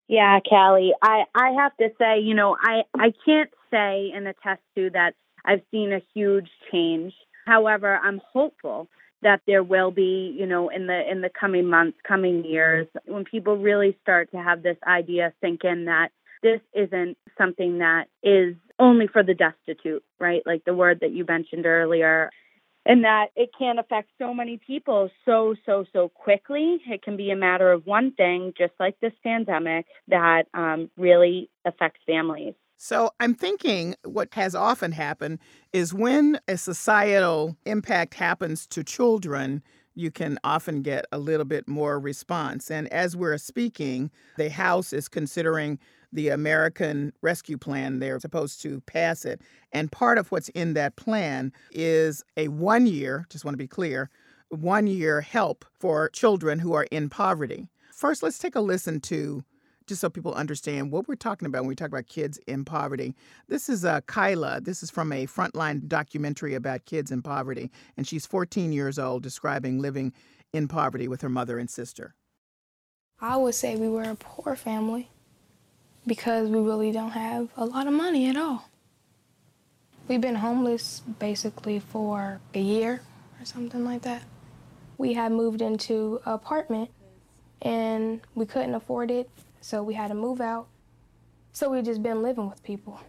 Yeah, 0.08 0.40
Callie, 0.50 0.94
I 1.04 1.24
I 1.36 1.52
have 1.52 1.78
to 1.78 1.90
say, 2.00 2.20
you 2.20 2.34
know, 2.34 2.58
I 2.60 2.82
I 2.96 3.14
can't 3.24 3.52
say 3.70 4.12
and 4.14 4.28
attest 4.28 4.62
to 4.76 4.90
that 4.90 5.14
I've 5.46 5.62
seen 5.70 5.94
a 5.94 6.02
huge 6.16 6.50
change. 6.72 7.14
However, 7.46 8.00
I'm 8.04 8.20
hopeful 8.34 8.90
that 9.22 9.42
there 9.46 9.64
will 9.64 9.92
be, 9.92 10.36
you 10.36 10.48
know, 10.48 10.70
in 10.70 10.88
the 10.88 11.10
in 11.10 11.22
the 11.22 11.30
coming 11.30 11.68
months, 11.68 12.00
coming 12.08 12.44
years, 12.44 12.88
when 13.06 13.24
people 13.24 13.58
really 13.58 13.96
start 14.02 14.32
to 14.32 14.38
have 14.38 14.64
this 14.64 14.78
idea 14.88 15.32
sink 15.42 15.64
in 15.64 15.86
that 15.86 16.10
this 16.42 16.62
isn't 16.74 17.18
something 17.38 17.80
that 17.80 18.06
is 18.24 18.56
only 18.80 19.08
for 19.08 19.24
the 19.24 19.34
destitute, 19.34 20.04
right? 20.20 20.42
Like 20.46 20.66
the 20.66 20.74
word 20.74 21.00
that 21.02 21.12
you 21.12 21.26
mentioned 21.28 21.66
earlier. 21.66 22.30
And 22.84 23.04
that 23.04 23.28
it 23.36 23.52
can 23.58 23.78
affect 23.78 24.10
so 24.18 24.34
many 24.34 24.60
people 24.66 25.12
so, 25.24 25.54
so, 25.68 25.86
so 25.94 26.10
quickly. 26.10 26.82
It 26.88 27.04
can 27.04 27.16
be 27.16 27.30
a 27.30 27.36
matter 27.36 27.72
of 27.72 27.86
one 27.86 28.12
thing, 28.14 28.54
just 28.58 28.74
like 28.80 29.00
this 29.00 29.14
pandemic, 29.22 29.86
that 30.08 30.46
um, 30.56 30.90
really 30.98 31.52
affects 31.64 32.00
families. 32.08 32.56
So 32.78 33.12
I'm 33.20 33.36
thinking 33.36 33.94
what 34.04 34.34
has 34.34 34.56
often 34.56 34.94
happened 34.94 35.38
is 35.72 35.94
when 35.94 36.40
a 36.48 36.58
societal 36.58 37.56
impact 37.68 38.16
happens 38.16 38.66
to 38.68 38.84
children, 38.84 39.62
you 39.94 40.10
can 40.10 40.40
often 40.44 40.82
get 40.82 41.06
a 41.12 41.20
little 41.20 41.46
bit 41.46 41.68
more 41.68 42.00
response. 42.00 42.72
And 42.72 42.92
as 42.92 43.16
we're 43.16 43.38
speaking, 43.38 44.10
the 44.38 44.50
House 44.50 44.94
is 44.94 45.08
considering 45.08 45.78
the 46.12 46.30
American 46.30 47.14
Rescue 47.22 47.58
Plan. 47.58 48.00
They're 48.00 48.20
supposed 48.20 48.62
to 48.64 48.82
pass 48.82 49.26
it. 49.26 49.42
And 49.72 49.92
part 49.92 50.18
of 50.18 50.32
what's 50.32 50.50
in 50.50 50.74
that 50.74 50.96
plan 50.96 51.54
is 51.72 52.24
a 52.38 52.48
one 52.50 52.86
year, 52.86 53.26
just 53.30 53.46
want 53.46 53.54
to 53.54 53.64
be 53.64 53.68
clear, 53.68 54.10
one 54.50 54.88
year 54.88 55.22
help 55.22 55.66
for 55.80 56.10
children 56.10 56.60
who 56.60 56.74
are 56.74 56.88
in 56.92 57.10
poverty. 57.10 57.68
First, 57.94 58.24
let's 58.24 58.40
take 58.40 58.56
a 58.56 58.62
listen 58.62 59.00
to 59.02 59.44
just 59.88 60.02
so 60.02 60.10
people 60.10 60.34
understand 60.34 60.92
what 60.92 61.08
we're 61.08 61.16
talking 61.16 61.46
about 61.46 61.62
when 61.62 61.70
we 61.70 61.76
talk 61.76 61.88
about 61.88 62.08
kids 62.08 62.40
in 62.48 62.64
poverty. 62.64 63.16
This 63.48 63.68
is 63.68 63.84
uh, 63.84 64.02
Kyla. 64.02 64.62
This 64.62 64.84
is 64.84 64.90
from 64.90 65.12
a 65.12 65.26
frontline 65.26 65.88
documentary 65.88 66.54
about 66.54 66.86
kids 66.86 67.12
in 67.12 67.22
poverty, 67.22 67.72
and 67.98 68.08
she's 68.08 68.26
14 68.26 68.72
years 68.72 69.00
old, 69.00 69.24
describing 69.24 69.80
living 69.80 70.14
in 70.54 70.68
poverty 70.68 71.08
with 71.08 71.22
her 71.22 71.30
mother 71.30 71.58
and 71.58 71.70
sister. 71.70 72.16
I 73.20 73.38
would 73.38 73.56
say 73.56 73.76
we 73.76 73.90
were 73.90 74.04
a 74.04 74.16
poor 74.16 74.56
family 74.56 75.10
because 76.06 76.50
we 76.50 76.60
really 76.60 76.92
don't 76.92 77.12
have 77.12 77.50
a 77.58 77.66
lot 77.66 77.88
of 77.88 77.94
money 77.94 78.30
at 78.30 78.38
all. 78.38 78.70
We've 80.08 80.22
been 80.22 80.36
homeless 80.36 81.02
basically 81.20 81.80
for 81.80 82.42
a 82.54 82.60
year 82.60 83.02
or 83.40 83.46
something 83.46 83.86
like 83.86 84.02
that. 84.02 84.24
We 84.98 85.14
had 85.14 85.32
moved 85.32 85.62
into 85.62 86.22
an 86.26 86.34
apartment 86.34 86.90
and 87.62 88.22
we 88.36 88.46
couldn't 88.46 88.74
afford 88.74 89.12
it, 89.12 89.30
so 89.62 89.84
we 89.84 89.94
had 89.94 90.08
to 90.08 90.16
move 90.16 90.42
out. 90.42 90.68
So 91.54 91.70
we've 91.70 91.84
just 91.84 92.02
been 92.02 92.22
living 92.22 92.50
with 92.50 92.64
people. 92.64 93.00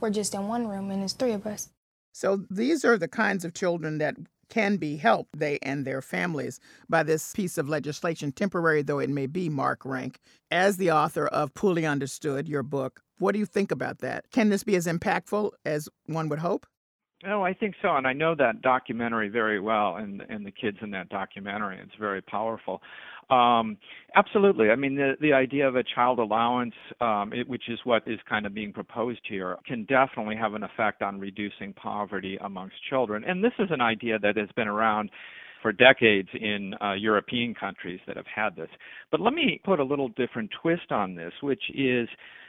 We're 0.00 0.10
just 0.10 0.34
in 0.34 0.48
one 0.48 0.68
room 0.68 0.90
and 0.90 1.02
it's 1.02 1.12
three 1.12 1.32
of 1.32 1.46
us. 1.46 1.70
So 2.12 2.44
these 2.50 2.84
are 2.84 2.98
the 2.98 3.08
kinds 3.08 3.44
of 3.44 3.54
children 3.54 3.98
that 3.98 4.16
can 4.52 4.76
be 4.76 4.98
helped, 4.98 5.38
they 5.38 5.58
and 5.62 5.86
their 5.86 6.02
families, 6.02 6.60
by 6.86 7.02
this 7.02 7.32
piece 7.32 7.56
of 7.56 7.70
legislation, 7.70 8.32
temporary 8.32 8.82
though 8.82 8.98
it 8.98 9.08
may 9.08 9.26
be, 9.26 9.48
Mark 9.48 9.82
Rank. 9.86 10.20
As 10.50 10.76
the 10.76 10.90
author 10.90 11.26
of 11.26 11.54
Poorly 11.54 11.86
Understood, 11.86 12.46
your 12.46 12.62
book, 12.62 13.00
what 13.18 13.32
do 13.32 13.38
you 13.38 13.46
think 13.46 13.70
about 13.70 14.00
that? 14.00 14.30
Can 14.30 14.50
this 14.50 14.62
be 14.62 14.76
as 14.76 14.86
impactful 14.86 15.52
as 15.64 15.88
one 16.04 16.28
would 16.28 16.40
hope? 16.40 16.66
Oh, 17.26 17.42
I 17.42 17.54
think 17.54 17.76
so, 17.80 17.96
and 17.96 18.06
I 18.06 18.12
know 18.12 18.34
that 18.34 18.62
documentary 18.62 19.28
very 19.28 19.60
well, 19.60 19.96
and 19.96 20.22
and 20.28 20.44
the 20.44 20.50
kids 20.50 20.78
in 20.82 20.90
that 20.90 21.08
documentary. 21.08 21.78
It's 21.80 21.94
very 21.98 22.20
powerful. 22.20 22.82
Um, 23.30 23.78
absolutely. 24.16 24.70
I 24.70 24.76
mean, 24.76 24.96
the 24.96 25.14
the 25.20 25.32
idea 25.32 25.68
of 25.68 25.76
a 25.76 25.84
child 25.84 26.18
allowance, 26.18 26.74
um, 27.00 27.32
it, 27.32 27.48
which 27.48 27.68
is 27.68 27.78
what 27.84 28.02
is 28.08 28.18
kind 28.28 28.44
of 28.44 28.54
being 28.54 28.72
proposed 28.72 29.20
here, 29.28 29.56
can 29.66 29.84
definitely 29.84 30.36
have 30.36 30.54
an 30.54 30.64
effect 30.64 31.00
on 31.00 31.20
reducing 31.20 31.72
poverty 31.74 32.38
amongst 32.42 32.74
children. 32.90 33.22
And 33.24 33.42
this 33.42 33.52
is 33.60 33.68
an 33.70 33.80
idea 33.80 34.18
that 34.18 34.36
has 34.36 34.48
been 34.56 34.68
around 34.68 35.10
for 35.62 35.72
decades 35.72 36.28
in 36.34 36.74
uh, 36.82 36.94
European 36.94 37.54
countries 37.54 38.00
that 38.08 38.16
have 38.16 38.26
had 38.26 38.56
this. 38.56 38.68
But 39.12 39.20
let 39.20 39.32
me 39.32 39.60
put 39.64 39.78
a 39.78 39.84
little 39.84 40.08
different 40.08 40.50
twist 40.60 40.90
on 40.90 41.14
this, 41.14 41.32
which 41.40 41.62
is 41.72 42.08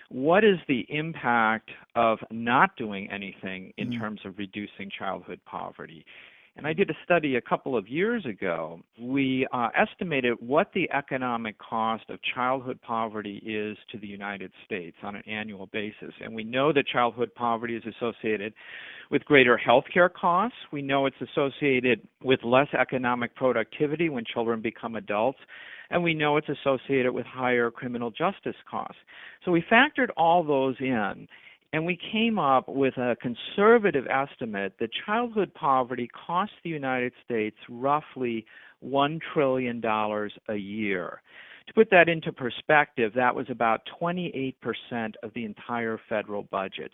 what 0.09 0.43
is 0.43 0.57
the 0.67 0.85
impact 0.89 1.69
of 1.95 2.19
not 2.31 2.75
doing 2.77 3.09
anything 3.11 3.73
in 3.77 3.89
mm-hmm. 3.89 3.99
terms 3.99 4.21
of 4.25 4.37
reducing 4.37 4.89
childhood 4.97 5.39
poverty? 5.45 6.05
And 6.55 6.67
I 6.67 6.73
did 6.73 6.89
a 6.91 6.93
study 7.03 7.35
a 7.35 7.41
couple 7.41 7.75
of 7.75 7.87
years 7.87 8.25
ago. 8.27 8.79
We 8.99 9.47
uh, 9.51 9.69
estimated 9.75 10.35
what 10.39 10.71
the 10.75 10.87
economic 10.91 11.57
cost 11.57 12.03
of 12.09 12.19
childhood 12.35 12.79
poverty 12.81 13.41
is 13.43 13.75
to 13.91 13.97
the 13.97 14.05
United 14.05 14.51
States 14.63 14.95
on 15.01 15.15
an 15.15 15.23
annual 15.27 15.65
basis. 15.73 16.13
And 16.21 16.35
we 16.35 16.43
know 16.43 16.71
that 16.71 16.85
childhood 16.85 17.33
poverty 17.33 17.75
is 17.75 17.83
associated 17.85 18.53
with 19.09 19.25
greater 19.25 19.57
health 19.57 19.85
care 19.91 20.09
costs. 20.09 20.57
We 20.71 20.83
know 20.83 21.07
it's 21.07 21.15
associated 21.21 22.07
with 22.23 22.43
less 22.43 22.67
economic 22.79 23.35
productivity 23.35 24.09
when 24.09 24.23
children 24.23 24.61
become 24.61 24.95
adults. 24.95 25.39
And 25.89 26.03
we 26.03 26.13
know 26.13 26.37
it's 26.37 26.49
associated 26.49 27.13
with 27.13 27.25
higher 27.25 27.71
criminal 27.71 28.11
justice 28.11 28.55
costs. 28.69 28.97
So 29.43 29.51
we 29.51 29.63
factored 29.71 30.09
all 30.17 30.43
those 30.43 30.75
in 30.79 31.27
and 31.73 31.85
we 31.85 31.97
came 32.11 32.37
up 32.37 32.69
with 32.69 32.95
a 32.97 33.17
conservative 33.19 34.05
estimate 34.07 34.73
that 34.79 34.89
childhood 35.05 35.51
poverty 35.55 36.07
costs 36.25 36.55
the 36.63 36.69
United 36.69 37.11
States 37.25 37.57
roughly 37.67 38.45
$1 38.85 39.19
trillion 39.33 39.83
a 40.49 40.55
year. 40.55 41.21
To 41.67 41.73
put 41.73 41.89
that 41.89 42.09
into 42.09 42.31
perspective, 42.31 43.13
that 43.15 43.33
was 43.33 43.47
about 43.49 43.81
28% 43.99 44.53
of 45.23 45.33
the 45.33 45.45
entire 45.45 45.99
federal 46.07 46.43
budget. 46.43 46.93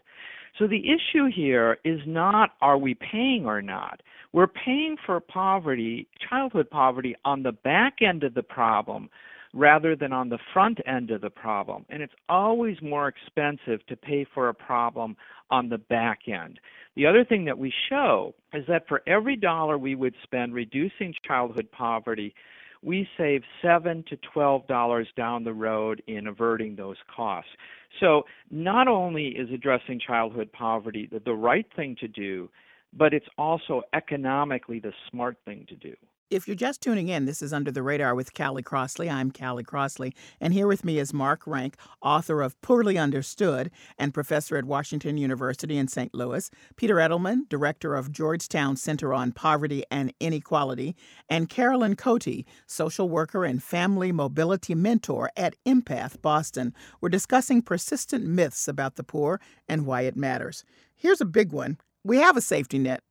So 0.58 0.68
the 0.68 0.80
issue 0.80 1.26
here 1.36 1.78
is 1.84 2.00
not 2.06 2.52
are 2.62 2.78
we 2.78 2.96
paying 2.96 3.46
or 3.46 3.62
not. 3.62 4.02
We're 4.32 4.48
paying 4.48 4.96
for 5.06 5.20
poverty, 5.20 6.08
childhood 6.30 6.70
poverty, 6.70 7.16
on 7.26 7.44
the 7.44 7.52
back 7.52 7.98
end 8.02 8.24
of 8.24 8.34
the 8.34 8.44
problem 8.44 9.10
rather 9.54 9.96
than 9.96 10.14
on 10.14 10.30
the 10.30 10.40
front 10.54 10.80
end 10.86 11.12
of 11.12 11.22
the 11.22 11.30
problem. 11.30 11.86
And 11.90 12.02
it's 12.02 12.14
always 12.28 12.78
more 12.82 13.08
expensive 13.08 13.86
to 13.88 13.96
pay 13.96 14.26
for 14.34 14.50
a 14.50 14.54
problem 14.54 15.16
on 15.50 15.70
the 15.70 15.78
back 15.78 16.22
end. 16.28 16.60
The 16.96 17.06
other 17.06 17.26
thing 17.26 17.46
that 17.46 17.58
we 17.58 17.74
show 17.90 18.36
is 18.54 18.66
that 18.68 18.88
for 18.88 19.02
every 19.08 19.36
dollar 19.36 19.78
we 19.78 19.96
would 19.96 20.16
spend 20.24 20.54
reducing 20.54 21.14
childhood 21.26 21.72
poverty, 21.72 22.34
we 22.82 23.08
save 23.18 23.42
seven 23.62 24.04
to 24.10 24.18
twelve 24.34 24.66
dollars 24.68 25.08
down 25.18 25.44
the 25.44 25.54
road 25.54 26.02
in 26.08 26.28
averting 26.28 26.76
those 26.76 26.98
costs. 27.14 27.52
So 28.00 28.24
not 28.52 28.88
only 28.88 29.30
is 29.30 29.50
addressing 29.52 30.00
childhood 30.00 30.52
poverty 30.52 31.10
the, 31.12 31.20
the 31.20 31.34
right 31.34 31.66
thing 31.76 31.96
to 32.00 32.08
do, 32.08 32.50
but 32.94 33.14
it's 33.14 33.28
also 33.38 33.82
economically 33.94 34.80
the 34.80 34.94
smart 35.10 35.38
thing 35.46 35.66
to 35.70 35.76
do. 35.76 35.94
If 36.30 36.48
you're 36.48 36.56
just 36.56 36.82
tuning 36.82 37.08
in, 37.08 37.26
this 37.26 37.42
is 37.42 37.52
Under 37.52 37.72
the 37.72 37.82
Radar 37.82 38.14
with 38.14 38.36
Callie 38.36 38.62
Crossley. 38.62 39.10
I'm 39.10 39.32
Callie 39.32 39.64
Crossley, 39.64 40.14
and 40.40 40.54
here 40.54 40.68
with 40.68 40.86
me 40.86 41.00
is 41.00 41.12
Mark 41.12 41.42
Rank, 41.48 41.76
author 42.04 42.44
of 42.44 42.62
Poorly 42.62 43.00
Understood 43.00 43.72
and 43.98 44.14
professor 44.14 44.56
at 44.56 44.66
Washington 44.66 45.18
University 45.18 45.76
in 45.76 45.88
St. 45.88 46.14
Louis, 46.14 46.52
Peter 46.76 46.98
Edelman, 46.98 47.50
director 47.50 47.96
of 47.96 48.12
Georgetown 48.12 48.76
Center 48.76 49.12
on 49.12 49.32
Poverty 49.32 49.84
and 49.90 50.14
Inequality, 50.20 50.96
and 51.28 51.50
Carolyn 51.50 51.96
Cote, 51.96 52.46
social 52.68 53.10
worker 53.10 53.44
and 53.44 53.64
family 53.64 54.12
mobility 54.12 54.76
mentor 54.76 55.32
at 55.36 55.56
Empath 55.66 56.22
Boston. 56.22 56.76
We're 57.02 57.10
discussing 57.10 57.64
persistent 57.64 58.24
myths 58.24 58.68
about 58.68 58.98
the 58.98 59.04
poor 59.04 59.42
and 59.68 59.84
why 59.84 60.02
it 60.02 60.16
matters. 60.16 60.64
Here's 60.96 61.22
a 61.22 61.26
big 61.26 61.52
one. 61.52 61.80
We 62.04 62.18
have 62.18 62.38
a 62.38 62.42
safety 62.42 62.78
net 62.78 63.02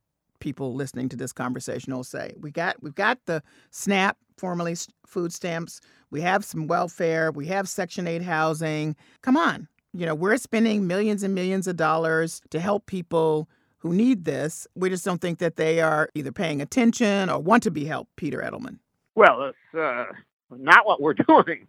people 0.40 0.74
listening 0.74 1.08
to 1.10 1.16
this 1.16 1.32
conversation 1.32 1.94
will 1.94 2.04
say. 2.04 2.34
We 2.40 2.50
got 2.50 2.82
we've 2.82 2.94
got 2.94 3.18
the 3.26 3.42
SNAP, 3.70 4.16
formerly 4.36 4.76
food 5.06 5.32
stamps. 5.32 5.80
We 6.10 6.20
have 6.22 6.44
some 6.44 6.66
welfare. 6.66 7.30
We 7.30 7.46
have 7.46 7.68
Section 7.68 8.06
8 8.06 8.22
housing. 8.22 8.96
Come 9.22 9.36
on. 9.36 9.68
You 9.92 10.06
know, 10.06 10.14
we're 10.14 10.36
spending 10.36 10.86
millions 10.86 11.22
and 11.22 11.34
millions 11.34 11.66
of 11.66 11.76
dollars 11.76 12.40
to 12.50 12.60
help 12.60 12.86
people 12.86 13.48
who 13.78 13.92
need 13.92 14.24
this. 14.24 14.66
We 14.74 14.90
just 14.90 15.04
don't 15.04 15.20
think 15.20 15.38
that 15.38 15.56
they 15.56 15.80
are 15.80 16.08
either 16.14 16.32
paying 16.32 16.60
attention 16.60 17.30
or 17.30 17.38
want 17.38 17.62
to 17.64 17.70
be 17.70 17.84
helped, 17.84 18.14
Peter 18.16 18.38
Edelman. 18.38 18.78
Well, 19.14 19.44
it's 19.44 19.78
uh, 19.78 20.04
not 20.50 20.86
what 20.86 21.00
we're 21.00 21.14
doing. 21.28 21.66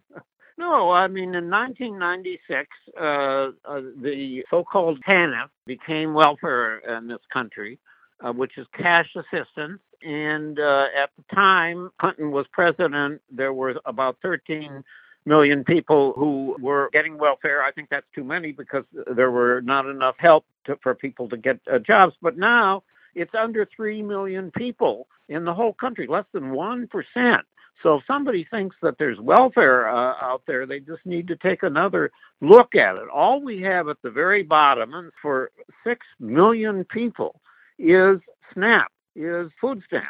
No, 0.58 0.90
I 0.90 1.08
mean, 1.08 1.34
in 1.34 1.48
1996, 1.48 2.68
uh, 3.00 3.02
uh, 3.02 3.80
the 4.02 4.44
so 4.50 4.62
called 4.62 5.00
TANF 5.08 5.48
became 5.66 6.12
welfare 6.12 6.78
in 6.78 7.08
this 7.08 7.20
country 7.32 7.78
uh, 8.20 8.32
which 8.32 8.58
is 8.58 8.66
cash 8.72 9.14
assistance. 9.16 9.80
And 10.02 10.58
uh, 10.58 10.86
at 10.96 11.10
the 11.16 11.34
time 11.34 11.90
Clinton 11.98 12.30
was 12.30 12.46
president, 12.52 13.20
there 13.30 13.52
were 13.52 13.80
about 13.84 14.16
13 14.22 14.82
million 15.26 15.64
people 15.64 16.14
who 16.16 16.56
were 16.60 16.88
getting 16.92 17.18
welfare. 17.18 17.62
I 17.62 17.72
think 17.72 17.90
that's 17.90 18.06
too 18.14 18.24
many 18.24 18.52
because 18.52 18.84
there 19.14 19.30
were 19.30 19.60
not 19.60 19.86
enough 19.86 20.16
help 20.18 20.44
to, 20.64 20.76
for 20.82 20.94
people 20.94 21.28
to 21.28 21.36
get 21.36 21.60
uh, 21.70 21.78
jobs. 21.78 22.14
But 22.22 22.38
now 22.38 22.82
it's 23.14 23.34
under 23.34 23.68
3 23.76 24.02
million 24.02 24.50
people 24.52 25.06
in 25.28 25.44
the 25.44 25.54
whole 25.54 25.74
country, 25.74 26.06
less 26.06 26.24
than 26.32 26.52
1%. 26.52 27.42
So 27.82 27.96
if 27.96 28.04
somebody 28.06 28.44
thinks 28.44 28.76
that 28.82 28.98
there's 28.98 29.18
welfare 29.20 29.88
uh, 29.88 30.14
out 30.20 30.42
there, 30.46 30.66
they 30.66 30.80
just 30.80 31.04
need 31.06 31.28
to 31.28 31.36
take 31.36 31.62
another 31.62 32.10
look 32.40 32.74
at 32.74 32.96
it. 32.96 33.08
All 33.08 33.40
we 33.40 33.60
have 33.62 33.88
at 33.88 34.02
the 34.02 34.10
very 34.10 34.42
bottom, 34.42 34.92
and 34.92 35.10
for 35.22 35.50
6 35.84 36.06
million 36.18 36.84
people, 36.84 37.40
is 37.80 38.20
SNAP, 38.52 38.90
is 39.16 39.50
food 39.60 39.82
stamps. 39.86 40.06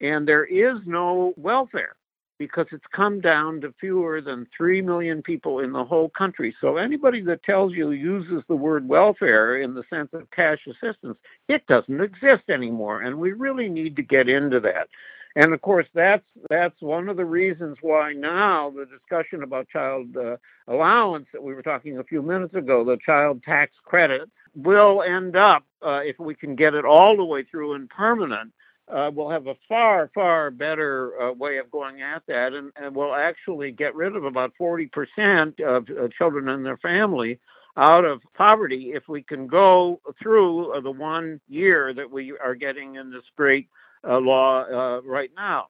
And 0.00 0.26
there 0.26 0.44
is 0.44 0.78
no 0.86 1.34
welfare 1.36 1.94
because 2.38 2.66
it's 2.72 2.86
come 2.90 3.20
down 3.20 3.60
to 3.60 3.74
fewer 3.78 4.22
than 4.22 4.46
3 4.56 4.80
million 4.80 5.20
people 5.22 5.60
in 5.60 5.72
the 5.72 5.84
whole 5.84 6.08
country. 6.08 6.56
So 6.58 6.78
anybody 6.78 7.20
that 7.22 7.42
tells 7.42 7.74
you 7.74 7.90
uses 7.90 8.42
the 8.48 8.56
word 8.56 8.88
welfare 8.88 9.60
in 9.60 9.74
the 9.74 9.84
sense 9.90 10.08
of 10.14 10.30
cash 10.30 10.60
assistance, 10.66 11.18
it 11.48 11.66
doesn't 11.66 12.00
exist 12.00 12.44
anymore. 12.48 13.02
And 13.02 13.18
we 13.18 13.32
really 13.32 13.68
need 13.68 13.94
to 13.96 14.02
get 14.02 14.30
into 14.30 14.58
that. 14.60 14.88
And 15.36 15.52
of 15.52 15.60
course, 15.62 15.86
that's 15.94 16.24
that's 16.48 16.80
one 16.80 17.08
of 17.08 17.16
the 17.16 17.24
reasons 17.24 17.76
why 17.82 18.12
now 18.12 18.70
the 18.70 18.86
discussion 18.86 19.42
about 19.42 19.68
child 19.68 20.16
uh, 20.16 20.36
allowance 20.66 21.26
that 21.32 21.42
we 21.42 21.54
were 21.54 21.62
talking 21.62 21.98
a 21.98 22.04
few 22.04 22.22
minutes 22.22 22.54
ago, 22.54 22.84
the 22.84 22.98
child 23.04 23.42
tax 23.44 23.72
credit, 23.84 24.28
will 24.54 25.02
end 25.02 25.36
up, 25.36 25.64
uh, 25.82 26.00
if 26.04 26.18
we 26.18 26.34
can 26.34 26.56
get 26.56 26.74
it 26.74 26.84
all 26.84 27.16
the 27.16 27.24
way 27.24 27.44
through 27.44 27.74
and 27.74 27.88
permanent, 27.88 28.52
uh, 28.88 29.10
will 29.14 29.30
have 29.30 29.46
a 29.46 29.54
far, 29.68 30.10
far 30.14 30.50
better 30.50 31.20
uh, 31.22 31.32
way 31.32 31.58
of 31.58 31.70
going 31.70 32.02
at 32.02 32.22
that 32.26 32.52
and, 32.52 32.72
and 32.76 32.94
we'll 32.94 33.14
actually 33.14 33.70
get 33.70 33.94
rid 33.94 34.16
of 34.16 34.24
about 34.24 34.52
40% 34.60 35.60
of 35.60 35.88
uh, 35.90 36.08
children 36.16 36.48
and 36.48 36.66
their 36.66 36.76
family 36.78 37.38
out 37.76 38.04
of 38.04 38.20
poverty 38.34 38.92
if 38.92 39.08
we 39.08 39.22
can 39.22 39.46
go 39.46 40.00
through 40.20 40.72
uh, 40.72 40.80
the 40.80 40.90
one 40.90 41.40
year 41.48 41.94
that 41.94 42.10
we 42.10 42.36
are 42.38 42.56
getting 42.56 42.96
in 42.96 43.10
this 43.10 43.22
great 43.36 43.68
law 44.04 44.62
uh, 44.62 45.00
right 45.04 45.30
now. 45.36 45.68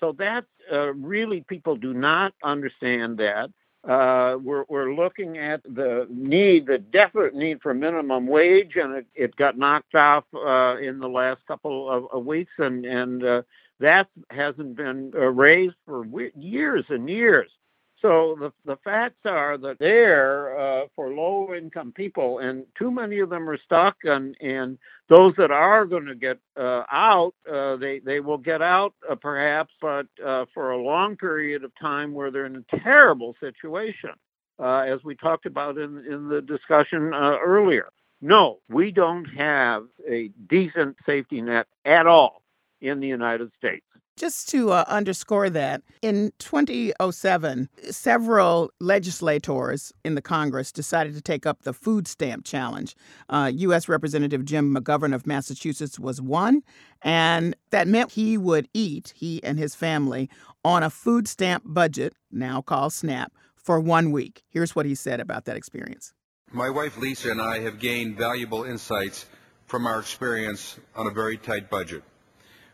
So 0.00 0.12
that 0.18 0.44
really 0.94 1.44
people 1.48 1.76
do 1.76 1.92
not 1.92 2.32
understand 2.42 3.18
that. 3.18 3.50
Uh, 3.88 4.36
we're, 4.42 4.64
we're 4.68 4.92
looking 4.92 5.38
at 5.38 5.62
the 5.62 6.06
need, 6.10 6.66
the 6.66 6.78
definite 6.78 7.34
need 7.34 7.60
for 7.62 7.72
minimum 7.72 8.26
wage, 8.26 8.76
and 8.76 8.96
it, 8.96 9.06
it 9.14 9.36
got 9.36 9.56
knocked 9.56 9.94
off 9.94 10.24
uh, 10.34 10.76
in 10.78 10.98
the 10.98 11.08
last 11.08 11.40
couple 11.46 11.88
of, 11.88 12.06
of 12.12 12.24
weeks, 12.26 12.52
and 12.58 12.84
and 12.84 13.24
uh, 13.24 13.42
that 13.80 14.08
hasn't 14.30 14.76
been 14.76 15.12
uh, 15.14 15.20
raised 15.20 15.76
for 15.86 16.04
years 16.36 16.84
and 16.88 17.08
years. 17.08 17.50
So 18.00 18.36
the 18.38 18.52
the 18.64 18.76
facts 18.84 19.24
are 19.24 19.58
that 19.58 19.78
there 19.80 20.58
uh, 20.58 20.86
for 20.94 21.10
low 21.12 21.52
income 21.54 21.92
people, 21.92 22.38
and 22.38 22.64
too 22.76 22.90
many 22.92 23.18
of 23.18 23.28
them 23.28 23.48
are 23.50 23.58
stuck, 23.58 23.96
and 24.04 24.36
and 24.40 24.78
those 25.08 25.34
that 25.36 25.50
are 25.50 25.84
going 25.84 26.06
to 26.06 26.14
get 26.14 26.38
uh, 26.56 26.84
out, 26.92 27.34
uh, 27.50 27.76
they 27.76 27.98
they 27.98 28.20
will 28.20 28.38
get 28.38 28.62
out 28.62 28.94
uh, 29.10 29.16
perhaps, 29.16 29.72
but 29.80 30.06
uh, 30.24 30.44
for 30.54 30.70
a 30.70 30.82
long 30.82 31.16
period 31.16 31.64
of 31.64 31.72
time 31.80 32.12
where 32.14 32.30
they're 32.30 32.46
in 32.46 32.64
a 32.70 32.76
terrible 32.78 33.34
situation, 33.40 34.10
uh, 34.60 34.80
as 34.80 35.02
we 35.02 35.16
talked 35.16 35.46
about 35.46 35.76
in 35.76 35.98
in 36.06 36.28
the 36.28 36.40
discussion 36.40 37.12
earlier. 37.14 37.88
No, 38.20 38.58
we 38.68 38.90
don't 38.92 39.24
have 39.26 39.86
a 40.08 40.28
decent 40.48 40.96
safety 41.06 41.40
net 41.40 41.66
at 41.84 42.06
all 42.06 42.42
in 42.80 43.00
the 43.00 43.06
United 43.08 43.50
States. 43.56 43.84
Just 44.18 44.48
to 44.48 44.72
uh, 44.72 44.84
underscore 44.88 45.48
that, 45.48 45.82
in 46.02 46.32
2007, 46.40 47.68
several 47.88 48.72
legislators 48.80 49.92
in 50.04 50.16
the 50.16 50.20
Congress 50.20 50.72
decided 50.72 51.14
to 51.14 51.20
take 51.20 51.46
up 51.46 51.62
the 51.62 51.72
food 51.72 52.08
stamp 52.08 52.44
challenge. 52.44 52.96
Uh, 53.28 53.52
U.S. 53.54 53.88
Representative 53.88 54.44
Jim 54.44 54.74
McGovern 54.74 55.14
of 55.14 55.24
Massachusetts 55.24 56.00
was 56.00 56.20
one, 56.20 56.64
and 57.00 57.54
that 57.70 57.86
meant 57.86 58.10
he 58.10 58.36
would 58.36 58.68
eat, 58.74 59.12
he 59.14 59.40
and 59.44 59.56
his 59.56 59.76
family, 59.76 60.28
on 60.64 60.82
a 60.82 60.90
food 60.90 61.28
stamp 61.28 61.62
budget, 61.64 62.12
now 62.32 62.60
called 62.60 62.92
SNAP, 62.92 63.32
for 63.54 63.78
one 63.78 64.10
week. 64.10 64.42
Here's 64.48 64.74
what 64.74 64.84
he 64.84 64.96
said 64.96 65.20
about 65.20 65.44
that 65.44 65.56
experience. 65.56 66.12
My 66.50 66.70
wife 66.70 66.98
Lisa 66.98 67.30
and 67.30 67.40
I 67.40 67.60
have 67.60 67.78
gained 67.78 68.16
valuable 68.16 68.64
insights 68.64 69.26
from 69.66 69.86
our 69.86 70.00
experience 70.00 70.76
on 70.96 71.06
a 71.06 71.10
very 71.10 71.36
tight 71.36 71.70
budget 71.70 72.02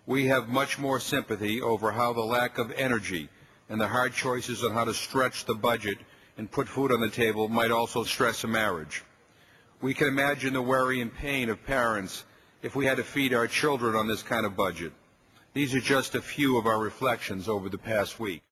we 0.06 0.26
have 0.26 0.48
much 0.48 0.78
more 0.78 1.00
sympathy 1.00 1.60
over 1.60 1.92
how 1.92 2.12
the 2.12 2.20
lack 2.20 2.58
of 2.58 2.70
energy 2.72 3.28
and 3.68 3.80
the 3.80 3.88
hard 3.88 4.12
choices 4.12 4.62
on 4.62 4.72
how 4.72 4.84
to 4.84 4.94
stretch 4.94 5.44
the 5.44 5.54
budget 5.54 5.98
and 6.36 6.50
put 6.50 6.68
food 6.68 6.92
on 6.92 7.00
the 7.00 7.08
table 7.08 7.48
might 7.48 7.70
also 7.70 8.04
stress 8.04 8.44
a 8.44 8.48
marriage. 8.48 9.02
We 9.80 9.94
can 9.94 10.08
imagine 10.08 10.52
the 10.52 10.62
worry 10.62 11.00
and 11.00 11.14
pain 11.14 11.48
of 11.48 11.64
parents 11.64 12.24
if 12.62 12.74
we 12.74 12.86
had 12.86 12.96
to 12.98 13.04
feed 13.04 13.32
our 13.32 13.46
children 13.46 13.94
on 13.94 14.06
this 14.06 14.22
kind 14.22 14.44
of 14.44 14.56
budget. 14.56 14.92
These 15.54 15.74
are 15.74 15.80
just 15.80 16.14
a 16.14 16.22
few 16.22 16.58
of 16.58 16.66
our 16.66 16.78
reflections 16.78 17.48
over 17.48 17.68
the 17.68 17.78
past 17.78 18.18
week. 18.18 18.42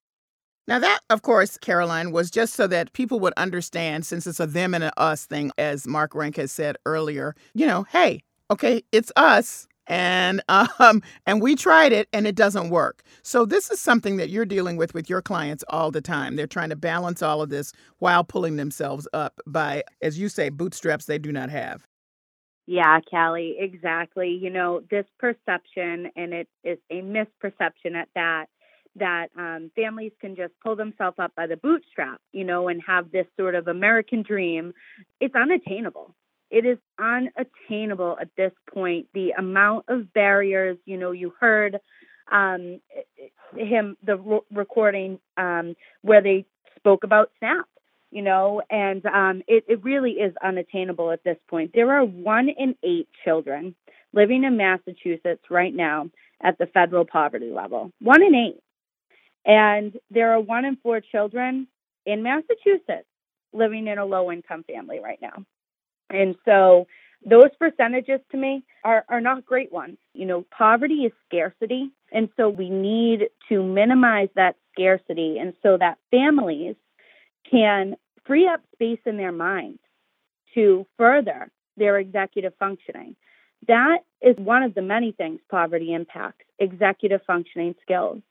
Now, 0.65 0.79
that, 0.79 0.99
of 1.09 1.21
course, 1.21 1.57
Caroline, 1.57 2.11
was 2.11 2.31
just 2.31 2.53
so 2.53 2.67
that 2.67 2.93
people 2.93 3.19
would 3.19 3.33
understand, 3.35 4.05
since 4.05 4.25
it's 4.25 4.39
a 4.39 4.47
them 4.47 4.73
and 4.73 4.83
a 4.83 4.97
us 4.97 5.25
thing, 5.25 5.51
as 5.57 5.85
Mark 5.85 6.15
Rank 6.15 6.37
has 6.37 6.53
said 6.53 6.77
earlier, 6.85 7.35
you 7.53 7.67
know, 7.67 7.83
hey, 7.91 8.21
okay, 8.49 8.83
it's 8.93 9.11
us 9.17 9.67
and 9.87 10.41
um 10.49 11.01
and 11.25 11.41
we 11.41 11.55
tried 11.55 11.91
it 11.91 12.07
and 12.13 12.27
it 12.27 12.35
doesn't 12.35 12.69
work. 12.69 13.03
So 13.21 13.45
this 13.45 13.69
is 13.71 13.79
something 13.79 14.17
that 14.17 14.29
you're 14.29 14.45
dealing 14.45 14.77
with 14.77 14.93
with 14.93 15.09
your 15.09 15.21
clients 15.21 15.63
all 15.69 15.91
the 15.91 16.01
time. 16.01 16.35
They're 16.35 16.47
trying 16.47 16.69
to 16.69 16.75
balance 16.75 17.21
all 17.21 17.41
of 17.41 17.49
this 17.49 17.73
while 17.99 18.23
pulling 18.23 18.55
themselves 18.57 19.07
up 19.13 19.39
by 19.45 19.83
as 20.01 20.19
you 20.19 20.29
say 20.29 20.49
bootstraps 20.49 21.05
they 21.05 21.19
do 21.19 21.31
not 21.31 21.49
have. 21.49 21.85
Yeah 22.65 22.99
callie 23.09 23.55
exactly. 23.59 24.29
You 24.29 24.49
know 24.49 24.81
this 24.89 25.05
perception 25.19 26.11
and 26.15 26.33
it 26.33 26.47
is 26.63 26.79
a 26.89 27.01
misperception 27.01 27.95
at 27.95 28.09
that 28.15 28.45
that 28.95 29.29
um, 29.35 29.71
families 29.75 30.11
can 30.21 30.35
just 30.35 30.53
pull 30.63 30.75
themselves 30.75 31.17
up 31.17 31.33
by 31.35 31.47
the 31.47 31.57
bootstrap 31.57 32.21
you 32.31 32.43
know 32.43 32.67
and 32.67 32.79
have 32.85 33.11
this 33.11 33.25
sort 33.37 33.55
of 33.55 33.67
american 33.67 34.21
dream. 34.23 34.73
It's 35.19 35.35
unattainable 35.35 36.15
it 36.53 36.65
is 36.65 36.77
unattainable 36.99 38.15
at 38.21 38.29
this 38.37 38.51
point. 38.71 39.07
The 39.15 39.31
amount 39.31 39.85
of 39.87 40.13
barriers, 40.13 40.77
you 40.85 40.97
know, 40.97 41.11
you 41.11 41.33
heard 41.39 41.79
um, 42.31 42.79
him, 43.57 43.97
the 44.05 44.17
re- 44.17 44.39
recording 44.51 45.19
um, 45.35 45.75
where 46.03 46.21
they 46.21 46.45
spoke 46.77 47.03
about 47.03 47.31
SNAP, 47.39 47.65
you 48.11 48.21
know, 48.21 48.61
and 48.69 49.03
um, 49.07 49.41
it, 49.47 49.65
it 49.67 49.83
really 49.83 50.11
is 50.11 50.35
unattainable 50.43 51.11
at 51.11 51.23
this 51.23 51.37
point. 51.49 51.71
There 51.73 51.91
are 51.91 52.05
one 52.05 52.49
in 52.49 52.75
eight 52.83 53.09
children 53.25 53.73
living 54.13 54.43
in 54.43 54.55
Massachusetts 54.55 55.43
right 55.49 55.73
now 55.73 56.11
at 56.41 56.59
the 56.59 56.67
federal 56.67 57.05
poverty 57.05 57.49
level. 57.49 57.91
One 57.99 58.21
in 58.21 58.35
eight. 58.35 58.59
And 59.43 59.97
there 60.11 60.33
are 60.33 60.39
one 60.39 60.65
in 60.65 60.77
four 60.83 61.01
children 61.01 61.67
in 62.05 62.21
Massachusetts 62.21 63.07
living 63.53 63.87
in 63.87 63.97
a 63.97 64.05
low 64.05 64.31
income 64.31 64.63
family 64.63 64.99
right 65.03 65.19
now. 65.19 65.43
And 66.09 66.35
so 66.45 66.87
those 67.25 67.49
percentages 67.59 68.19
to 68.31 68.37
me 68.37 68.63
are, 68.83 69.05
are 69.09 69.21
not 69.21 69.45
great 69.45 69.71
ones. 69.71 69.97
You 70.13 70.25
know, 70.25 70.45
poverty 70.55 71.05
is 71.05 71.11
scarcity. 71.27 71.91
And 72.11 72.29
so 72.37 72.49
we 72.49 72.69
need 72.69 73.29
to 73.49 73.63
minimize 73.63 74.29
that 74.35 74.55
scarcity 74.71 75.37
and 75.39 75.53
so 75.63 75.77
that 75.77 75.97
families 76.11 76.75
can 77.49 77.95
free 78.25 78.47
up 78.47 78.61
space 78.73 78.99
in 79.05 79.17
their 79.17 79.31
minds 79.31 79.79
to 80.53 80.85
further 80.97 81.51
their 81.77 81.97
executive 81.97 82.53
functioning. 82.59 83.15
That 83.67 83.99
is 84.21 84.35
one 84.37 84.63
of 84.63 84.75
the 84.75 84.81
many 84.81 85.11
things 85.11 85.39
poverty 85.49 85.93
impacts 85.93 86.45
executive 86.59 87.21
functioning 87.25 87.75
skills. 87.81 88.21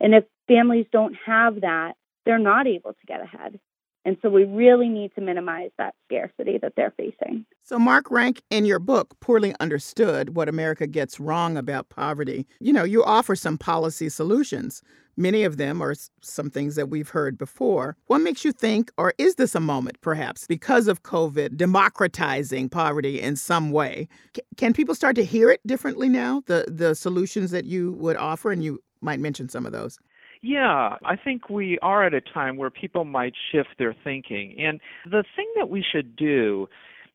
And 0.00 0.14
if 0.14 0.24
families 0.46 0.86
don't 0.90 1.16
have 1.26 1.60
that, 1.60 1.94
they're 2.24 2.38
not 2.38 2.66
able 2.66 2.92
to 2.92 3.06
get 3.06 3.20
ahead. 3.20 3.60
And 4.08 4.16
so 4.22 4.30
we 4.30 4.44
really 4.44 4.88
need 4.88 5.14
to 5.16 5.20
minimize 5.20 5.68
that 5.76 5.94
scarcity 6.06 6.56
that 6.62 6.72
they're 6.76 6.94
facing. 6.96 7.44
So, 7.62 7.78
Mark 7.78 8.10
Rank, 8.10 8.40
in 8.48 8.64
your 8.64 8.78
book, 8.78 9.14
Poorly 9.20 9.54
Understood 9.60 10.34
What 10.34 10.48
America 10.48 10.86
Gets 10.86 11.20
Wrong 11.20 11.58
About 11.58 11.90
Poverty, 11.90 12.46
you 12.58 12.72
know, 12.72 12.84
you 12.84 13.04
offer 13.04 13.36
some 13.36 13.58
policy 13.58 14.08
solutions. 14.08 14.82
Many 15.18 15.44
of 15.44 15.58
them 15.58 15.82
are 15.82 15.94
some 16.22 16.48
things 16.48 16.74
that 16.76 16.88
we've 16.88 17.10
heard 17.10 17.36
before. 17.36 17.98
What 18.06 18.20
makes 18.20 18.46
you 18.46 18.52
think, 18.52 18.90
or 18.96 19.12
is 19.18 19.34
this 19.34 19.54
a 19.54 19.60
moment, 19.60 20.00
perhaps, 20.00 20.46
because 20.46 20.88
of 20.88 21.02
COVID, 21.02 21.58
democratizing 21.58 22.70
poverty 22.70 23.20
in 23.20 23.36
some 23.36 23.72
way? 23.72 24.08
C- 24.34 24.40
can 24.56 24.72
people 24.72 24.94
start 24.94 25.16
to 25.16 25.24
hear 25.24 25.50
it 25.50 25.60
differently 25.66 26.08
now, 26.08 26.42
the, 26.46 26.64
the 26.66 26.94
solutions 26.94 27.50
that 27.50 27.66
you 27.66 27.92
would 27.92 28.16
offer? 28.16 28.52
And 28.52 28.64
you 28.64 28.78
might 29.02 29.20
mention 29.20 29.50
some 29.50 29.66
of 29.66 29.72
those. 29.72 29.98
Yeah, 30.42 30.96
I 31.04 31.16
think 31.16 31.48
we 31.48 31.78
are 31.82 32.04
at 32.04 32.14
a 32.14 32.20
time 32.20 32.56
where 32.56 32.70
people 32.70 33.04
might 33.04 33.34
shift 33.50 33.70
their 33.78 33.94
thinking. 34.04 34.56
And 34.58 34.80
the 35.04 35.24
thing 35.34 35.50
that 35.56 35.68
we 35.68 35.84
should 35.92 36.16
do 36.16 36.68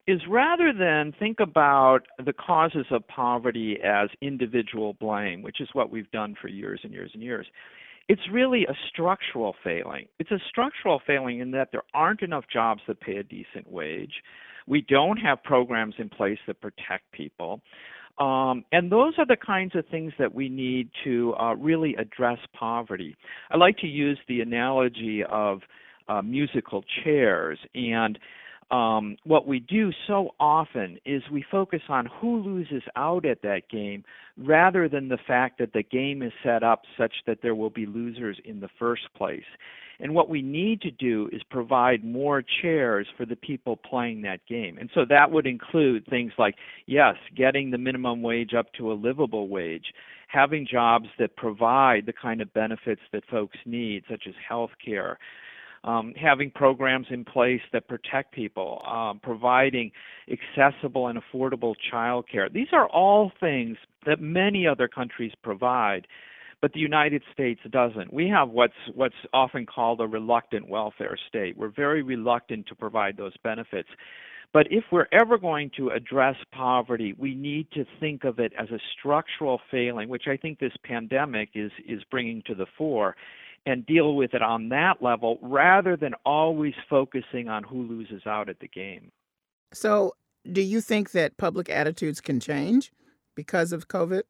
is 0.07 0.19
rather 0.29 0.73
than 0.73 1.13
think 1.17 1.39
about 1.39 2.01
the 2.23 2.33
causes 2.33 2.85
of 2.91 3.07
poverty 3.07 3.77
as 3.81 4.09
individual 4.21 4.93
blame, 4.99 5.41
which 5.41 5.61
is 5.61 5.69
what 5.73 5.89
we've 5.89 6.11
done 6.11 6.35
for 6.41 6.49
years 6.49 6.81
and 6.83 6.91
years 6.91 7.11
and 7.13 7.23
years, 7.23 7.47
it's 8.09 8.21
really 8.29 8.65
a 8.65 8.73
structural 8.89 9.55
failing. 9.63 10.07
It's 10.19 10.31
a 10.31 10.39
structural 10.49 11.01
failing 11.07 11.39
in 11.39 11.51
that 11.51 11.69
there 11.71 11.83
aren't 11.93 12.21
enough 12.21 12.43
jobs 12.51 12.81
that 12.87 12.99
pay 12.99 13.15
a 13.15 13.23
decent 13.23 13.71
wage. 13.71 14.11
We 14.67 14.81
don't 14.81 15.17
have 15.17 15.41
programs 15.43 15.95
in 15.97 16.09
place 16.09 16.39
that 16.47 16.59
protect 16.59 17.09
people. 17.13 17.61
Um, 18.19 18.63
and 18.71 18.91
those 18.91 19.13
are 19.17 19.25
the 19.25 19.37
kinds 19.37 19.75
of 19.75 19.85
things 19.87 20.13
that 20.19 20.33
we 20.33 20.47
need 20.47 20.89
to 21.03 21.33
uh, 21.39 21.55
really 21.55 21.95
address 21.95 22.37
poverty. 22.53 23.15
I 23.49 23.57
like 23.57 23.77
to 23.79 23.87
use 23.87 24.19
the 24.27 24.41
analogy 24.41 25.23
of 25.29 25.61
uh, 26.07 26.21
musical 26.21 26.83
chairs. 27.03 27.57
And 27.73 28.19
um, 28.73 29.17
what 29.23 29.45
we 29.45 29.59
do 29.59 29.91
so 30.07 30.31
often 30.39 30.97
is 31.05 31.21
we 31.31 31.45
focus 31.51 31.81
on 31.89 32.07
who 32.19 32.41
loses 32.41 32.81
out 32.95 33.23
at 33.23 33.43
that 33.43 33.69
game 33.69 34.03
rather 34.35 34.89
than 34.89 35.09
the 35.09 35.19
fact 35.27 35.59
that 35.59 35.73
the 35.73 35.83
game 35.83 36.23
is 36.23 36.31
set 36.43 36.63
up 36.63 36.81
such 36.97 37.13
that 37.27 37.37
there 37.43 37.53
will 37.53 37.69
be 37.69 37.85
losers 37.85 38.39
in 38.43 38.59
the 38.59 38.69
first 38.79 39.03
place. 39.15 39.43
And 39.99 40.15
what 40.15 40.27
we 40.27 40.41
need 40.41 40.81
to 40.81 40.89
do 40.89 41.29
is 41.31 41.43
provide 41.51 42.03
more 42.03 42.43
chairs 42.63 43.05
for 43.15 43.27
the 43.27 43.35
people 43.35 43.77
playing 43.77 44.23
that 44.23 44.39
game. 44.49 44.79
And 44.79 44.89
so 44.95 45.05
that 45.07 45.29
would 45.29 45.45
include 45.45 46.07
things 46.07 46.31
like, 46.39 46.55
yes, 46.87 47.13
getting 47.37 47.69
the 47.69 47.77
minimum 47.77 48.23
wage 48.23 48.55
up 48.57 48.73
to 48.79 48.91
a 48.91 48.95
livable 48.95 49.49
wage, 49.49 49.93
having 50.27 50.65
jobs 50.69 51.09
that 51.19 51.35
provide 51.35 52.07
the 52.07 52.13
kind 52.13 52.41
of 52.41 52.51
benefits 52.55 53.01
that 53.11 53.23
folks 53.29 53.57
need, 53.67 54.03
such 54.09 54.23
as 54.27 54.33
health 54.49 54.71
care. 54.83 55.19
Um, 55.85 56.13
having 56.15 56.49
programs 56.49 57.07
in 57.09 57.25
place 57.25 57.59
that 57.73 57.89
protect 57.89 58.33
people, 58.33 58.81
um, 58.87 59.19
providing 59.21 59.91
accessible 60.31 61.07
and 61.07 61.19
affordable 61.19 61.73
child 61.91 62.25
care. 62.31 62.47
These 62.47 62.69
are 62.71 62.87
all 62.87 63.33
things 63.41 63.75
that 64.05 64.21
many 64.21 64.65
other 64.65 64.87
countries 64.87 65.33
provide 65.43 66.07
but 66.63 66.71
the 66.71 66.79
United 66.79 67.21
States 67.33 67.59
doesn't. 67.71 68.13
We 68.13 68.29
have 68.29 68.49
what's 68.49 68.73
what's 68.95 69.13
often 69.33 69.65
called 69.65 69.99
a 69.99 70.07
reluctant 70.07 70.69
welfare 70.69 71.17
state. 71.27 71.57
We're 71.57 71.67
very 71.67 72.03
reluctant 72.03 72.67
to 72.67 72.75
provide 72.75 73.17
those 73.17 73.33
benefits. 73.43 73.89
But 74.53 74.67
if 74.71 74.85
we're 74.89 75.09
ever 75.11 75.37
going 75.37 75.71
to 75.75 75.89
address 75.89 76.37
poverty, 76.53 77.15
we 77.17 77.35
need 77.35 77.67
to 77.71 77.83
think 77.99 78.23
of 78.23 78.39
it 78.39 78.53
as 78.57 78.69
a 78.69 78.79
structural 78.97 79.59
failing, 79.69 80.07
which 80.07 80.27
I 80.29 80.37
think 80.37 80.59
this 80.59 80.71
pandemic 80.85 81.49
is 81.53 81.71
is 81.85 82.01
bringing 82.09 82.41
to 82.45 82.55
the 82.55 82.67
fore 82.77 83.17
and 83.65 83.85
deal 83.85 84.15
with 84.15 84.33
it 84.33 84.41
on 84.41 84.69
that 84.69 85.01
level 85.01 85.39
rather 85.41 85.95
than 85.95 86.13
always 86.25 86.73
focusing 86.89 87.47
on 87.49 87.63
who 87.63 87.83
loses 87.83 88.25
out 88.25 88.49
at 88.49 88.59
the 88.59 88.67
game. 88.67 89.11
So, 89.73 90.13
do 90.51 90.61
you 90.61 90.81
think 90.81 91.11
that 91.11 91.37
public 91.37 91.69
attitudes 91.69 92.19
can 92.19 92.39
change 92.39 92.91
because 93.35 93.71
of 93.71 93.87
COVID? 93.87 94.23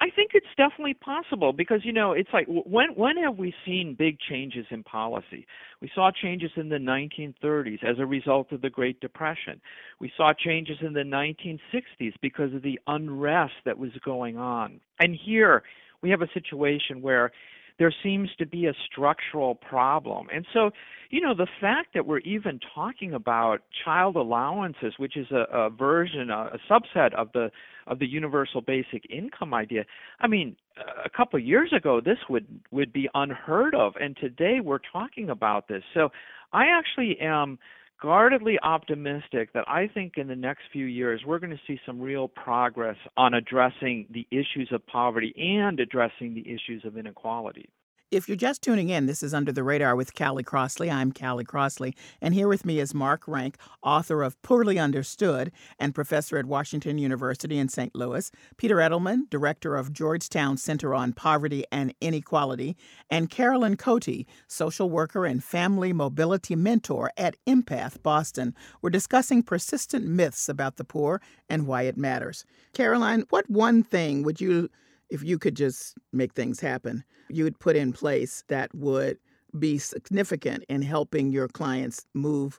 I 0.00 0.10
think 0.10 0.32
it's 0.34 0.46
definitely 0.58 0.94
possible 0.94 1.52
because 1.52 1.80
you 1.82 1.92
know 1.92 2.12
it's 2.12 2.28
like 2.32 2.46
when 2.48 2.90
when 2.94 3.16
have 3.16 3.38
we 3.38 3.54
seen 3.64 3.96
big 3.98 4.18
changes 4.20 4.66
in 4.70 4.82
policy? 4.82 5.46
We 5.80 5.90
saw 5.94 6.10
changes 6.10 6.50
in 6.56 6.68
the 6.68 6.76
1930s 6.76 7.82
as 7.82 7.98
a 7.98 8.06
result 8.06 8.52
of 8.52 8.60
the 8.60 8.70
Great 8.70 9.00
Depression. 9.00 9.60
We 9.98 10.12
saw 10.16 10.32
changes 10.32 10.78
in 10.82 10.92
the 10.92 11.00
1960s 11.00 12.12
because 12.20 12.52
of 12.52 12.62
the 12.62 12.78
unrest 12.86 13.54
that 13.64 13.78
was 13.78 13.90
going 14.04 14.36
on. 14.36 14.80
And 15.00 15.16
here 15.16 15.62
we 16.02 16.10
have 16.10 16.22
a 16.22 16.28
situation 16.34 17.00
where 17.00 17.32
there 17.78 17.94
seems 18.02 18.30
to 18.38 18.46
be 18.46 18.66
a 18.66 18.72
structural 18.90 19.54
problem. 19.54 20.28
And 20.32 20.46
so, 20.52 20.70
you 21.10 21.20
know, 21.20 21.34
the 21.34 21.46
fact 21.60 21.94
that 21.94 22.06
we're 22.06 22.20
even 22.20 22.58
talking 22.74 23.14
about 23.14 23.62
child 23.84 24.16
allowances, 24.16 24.94
which 24.96 25.16
is 25.16 25.26
a, 25.30 25.44
a 25.52 25.70
version, 25.70 26.30
a, 26.30 26.52
a 26.54 26.58
subset 26.70 27.14
of 27.14 27.30
the 27.32 27.50
of 27.86 28.00
the 28.00 28.06
universal 28.06 28.60
basic 28.60 29.08
income 29.10 29.54
idea. 29.54 29.84
I 30.18 30.26
mean, 30.26 30.56
a 31.04 31.08
couple 31.08 31.38
of 31.38 31.44
years 31.44 31.72
ago 31.76 32.00
this 32.00 32.18
would 32.28 32.46
would 32.70 32.92
be 32.92 33.08
unheard 33.14 33.74
of 33.74 33.94
and 34.00 34.16
today 34.16 34.60
we're 34.62 34.80
talking 34.92 35.30
about 35.30 35.68
this. 35.68 35.82
So, 35.94 36.08
I 36.52 36.66
actually 36.66 37.18
am 37.20 37.58
guardedly 38.00 38.58
optimistic 38.62 39.52
that 39.54 39.68
I 39.68 39.88
think 39.92 40.14
in 40.16 40.28
the 40.28 40.36
next 40.36 40.62
few 40.72 40.86
years 40.86 41.22
we're 41.26 41.38
going 41.38 41.50
to 41.50 41.60
see 41.66 41.80
some 41.86 42.00
real 42.00 42.28
progress 42.28 42.96
on 43.16 43.34
addressing 43.34 44.06
the 44.10 44.26
issues 44.30 44.70
of 44.72 44.86
poverty 44.86 45.34
and 45.36 45.80
addressing 45.80 46.34
the 46.34 46.42
issues 46.46 46.84
of 46.84 46.96
inequality. 46.96 47.68
If 48.12 48.28
you're 48.28 48.36
just 48.36 48.62
tuning 48.62 48.88
in, 48.88 49.06
this 49.06 49.20
is 49.20 49.34
Under 49.34 49.50
the 49.50 49.64
Radar 49.64 49.96
with 49.96 50.14
Callie 50.14 50.44
Crossley. 50.44 50.88
I'm 50.88 51.10
Callie 51.10 51.42
Crossley, 51.42 51.92
and 52.22 52.34
here 52.34 52.46
with 52.46 52.64
me 52.64 52.78
is 52.78 52.94
Mark 52.94 53.26
Rank, 53.26 53.56
author 53.82 54.22
of 54.22 54.40
Poorly 54.42 54.78
Understood 54.78 55.50
and 55.80 55.92
professor 55.92 56.38
at 56.38 56.46
Washington 56.46 56.98
University 56.98 57.58
in 57.58 57.68
St. 57.68 57.92
Louis, 57.96 58.30
Peter 58.58 58.76
Edelman, 58.76 59.28
director 59.28 59.74
of 59.74 59.92
Georgetown 59.92 60.56
Center 60.56 60.94
on 60.94 61.14
Poverty 61.14 61.64
and 61.72 61.92
Inequality, 62.00 62.76
and 63.10 63.28
Carolyn 63.28 63.76
Cote, 63.76 64.24
social 64.46 64.88
worker 64.88 65.26
and 65.26 65.42
family 65.42 65.92
mobility 65.92 66.54
mentor 66.54 67.10
at 67.16 67.34
Empath 67.44 68.04
Boston. 68.04 68.54
We're 68.82 68.90
discussing 68.90 69.42
persistent 69.42 70.06
myths 70.06 70.48
about 70.48 70.76
the 70.76 70.84
poor 70.84 71.20
and 71.48 71.66
why 71.66 71.82
it 71.82 71.96
matters. 71.96 72.44
Caroline, 72.72 73.24
what 73.30 73.50
one 73.50 73.82
thing 73.82 74.22
would 74.22 74.40
you 74.40 74.70
if 75.10 75.22
you 75.22 75.38
could 75.38 75.56
just 75.56 75.96
make 76.12 76.34
things 76.34 76.60
happen, 76.60 77.04
you 77.28 77.44
would 77.44 77.58
put 77.58 77.76
in 77.76 77.92
place 77.92 78.44
that 78.48 78.74
would 78.74 79.18
be 79.58 79.78
significant 79.78 80.64
in 80.68 80.82
helping 80.82 81.30
your 81.30 81.48
clients 81.48 82.06
move 82.14 82.58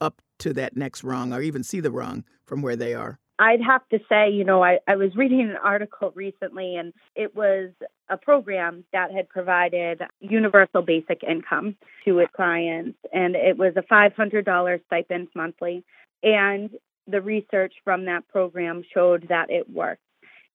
up 0.00 0.20
to 0.38 0.52
that 0.52 0.76
next 0.76 1.02
rung 1.02 1.32
or 1.32 1.40
even 1.40 1.62
see 1.62 1.80
the 1.80 1.90
rung 1.90 2.24
from 2.46 2.62
where 2.62 2.76
they 2.76 2.94
are? 2.94 3.18
I'd 3.40 3.62
have 3.62 3.88
to 3.90 4.00
say, 4.08 4.30
you 4.30 4.44
know, 4.44 4.64
I, 4.64 4.78
I 4.88 4.96
was 4.96 5.14
reading 5.14 5.42
an 5.42 5.56
article 5.62 6.12
recently 6.14 6.76
and 6.76 6.92
it 7.14 7.36
was 7.36 7.70
a 8.08 8.16
program 8.16 8.84
that 8.92 9.12
had 9.12 9.28
provided 9.28 10.02
universal 10.20 10.82
basic 10.82 11.22
income 11.22 11.76
to 12.04 12.18
its 12.18 12.32
clients 12.34 12.98
and 13.12 13.36
it 13.36 13.56
was 13.56 13.74
a 13.76 13.82
$500 13.82 14.80
stipend 14.86 15.28
monthly. 15.36 15.84
And 16.24 16.70
the 17.06 17.20
research 17.20 17.74
from 17.84 18.06
that 18.06 18.26
program 18.28 18.82
showed 18.92 19.28
that 19.28 19.50
it 19.50 19.70
worked. 19.70 20.02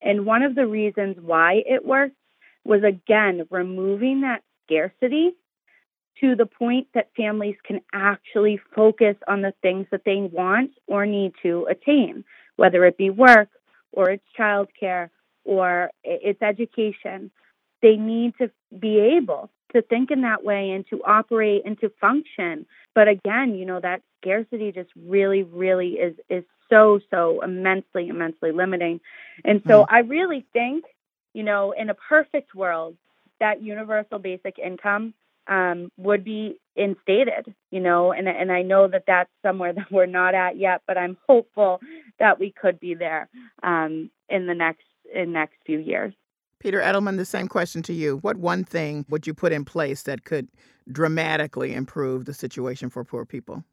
And 0.04 0.26
one 0.26 0.44
of 0.44 0.56
the 0.56 0.68
reasons 0.68 1.18
why 1.20 1.64
it 1.66 1.86
worked 1.86 2.16
was 2.66 2.84
again 2.84 3.48
removing 3.50 4.22
that 4.22 4.44
scarcity 4.66 5.32
to 6.22 6.36
the 6.36 6.46
point 6.46 6.88
that 6.94 7.10
families 7.18 7.56
can 7.66 7.82
actually 7.94 8.60
focus 8.76 9.16
on 9.28 9.42
the 9.42 9.54
things 9.62 9.88
that 9.92 10.04
they 10.06 10.30
want 10.32 10.72
or 10.88 11.06
need 11.06 11.34
to 11.42 11.66
attain, 11.70 12.24
whether 12.56 12.86
it 12.86 12.98
be 12.98 13.10
work 13.10 13.50
or 13.92 14.10
it's 14.10 14.24
childcare 14.38 15.10
or 15.44 15.92
it's 16.04 16.42
education. 16.42 17.32
They 17.82 17.96
need 17.96 18.34
to 18.38 18.52
be 18.80 19.00
able 19.18 19.50
to 19.74 19.82
think 19.82 20.12
in 20.12 20.22
that 20.22 20.44
way 20.44 20.72
and 20.72 20.86
to 20.90 21.04
operate 21.04 21.64
and 21.66 21.80
to 21.82 21.92
function. 22.00 22.66
But 22.94 23.08
again, 23.08 23.56
you 23.56 23.66
know, 23.66 23.80
that 23.82 24.02
scarcity 24.22 24.72
just 24.72 24.92
really, 24.96 25.44
really 25.44 25.94
is 25.94 26.16
is 26.30 26.44
so, 26.74 27.00
so 27.12 27.42
immensely, 27.44 28.08
immensely 28.08 28.52
limiting. 28.52 29.00
And 29.46 29.62
so 29.68 29.84
mm-hmm. 29.84 29.96
I 29.96 30.00
really 30.00 30.46
think, 30.54 30.86
you 31.34 31.44
know, 31.44 31.72
in 31.72 31.90
a 31.90 31.94
perfect 31.94 32.56
world, 32.56 32.96
that 33.40 33.62
universal 33.62 34.20
basic 34.20 34.58
income 34.58 35.14
um, 35.48 35.92
would 35.98 36.24
be 36.24 36.60
instated, 36.76 37.54
you 37.70 37.80
know, 37.80 38.12
and 38.12 38.28
and 38.28 38.52
I 38.52 38.62
know 38.62 38.88
that 38.88 39.04
that's 39.06 39.30
somewhere 39.42 39.74
that 39.74 39.92
we're 39.92 40.06
not 40.06 40.34
at 40.34 40.58
yet, 40.58 40.82
but 40.88 40.98
I'm 40.98 41.18
hopeful 41.28 41.82
that 42.20 42.40
we 42.40 42.52
could 42.52 42.80
be 42.80 42.96
there 42.96 43.30
um, 43.62 44.10
in 44.30 44.48
the 44.48 44.56
next 44.56 44.86
in 45.14 45.34
next 45.34 45.56
few 45.66 45.80
years. 45.80 46.14
Peter 46.60 46.80
Edelman, 46.80 47.18
the 47.18 47.26
same 47.26 47.50
question 47.50 47.82
to 47.84 47.94
you. 47.94 48.18
What 48.18 48.38
one 48.38 48.64
thing 48.64 49.06
would 49.10 49.28
you 49.28 49.34
put 49.34 49.52
in 49.52 49.66
place 49.66 50.04
that 50.04 50.24
could 50.24 50.48
dramatically 50.90 51.74
improve 51.74 52.24
the 52.24 52.34
situation 52.34 52.90
for 52.90 53.04
poor 53.04 53.26
people? 53.26 53.66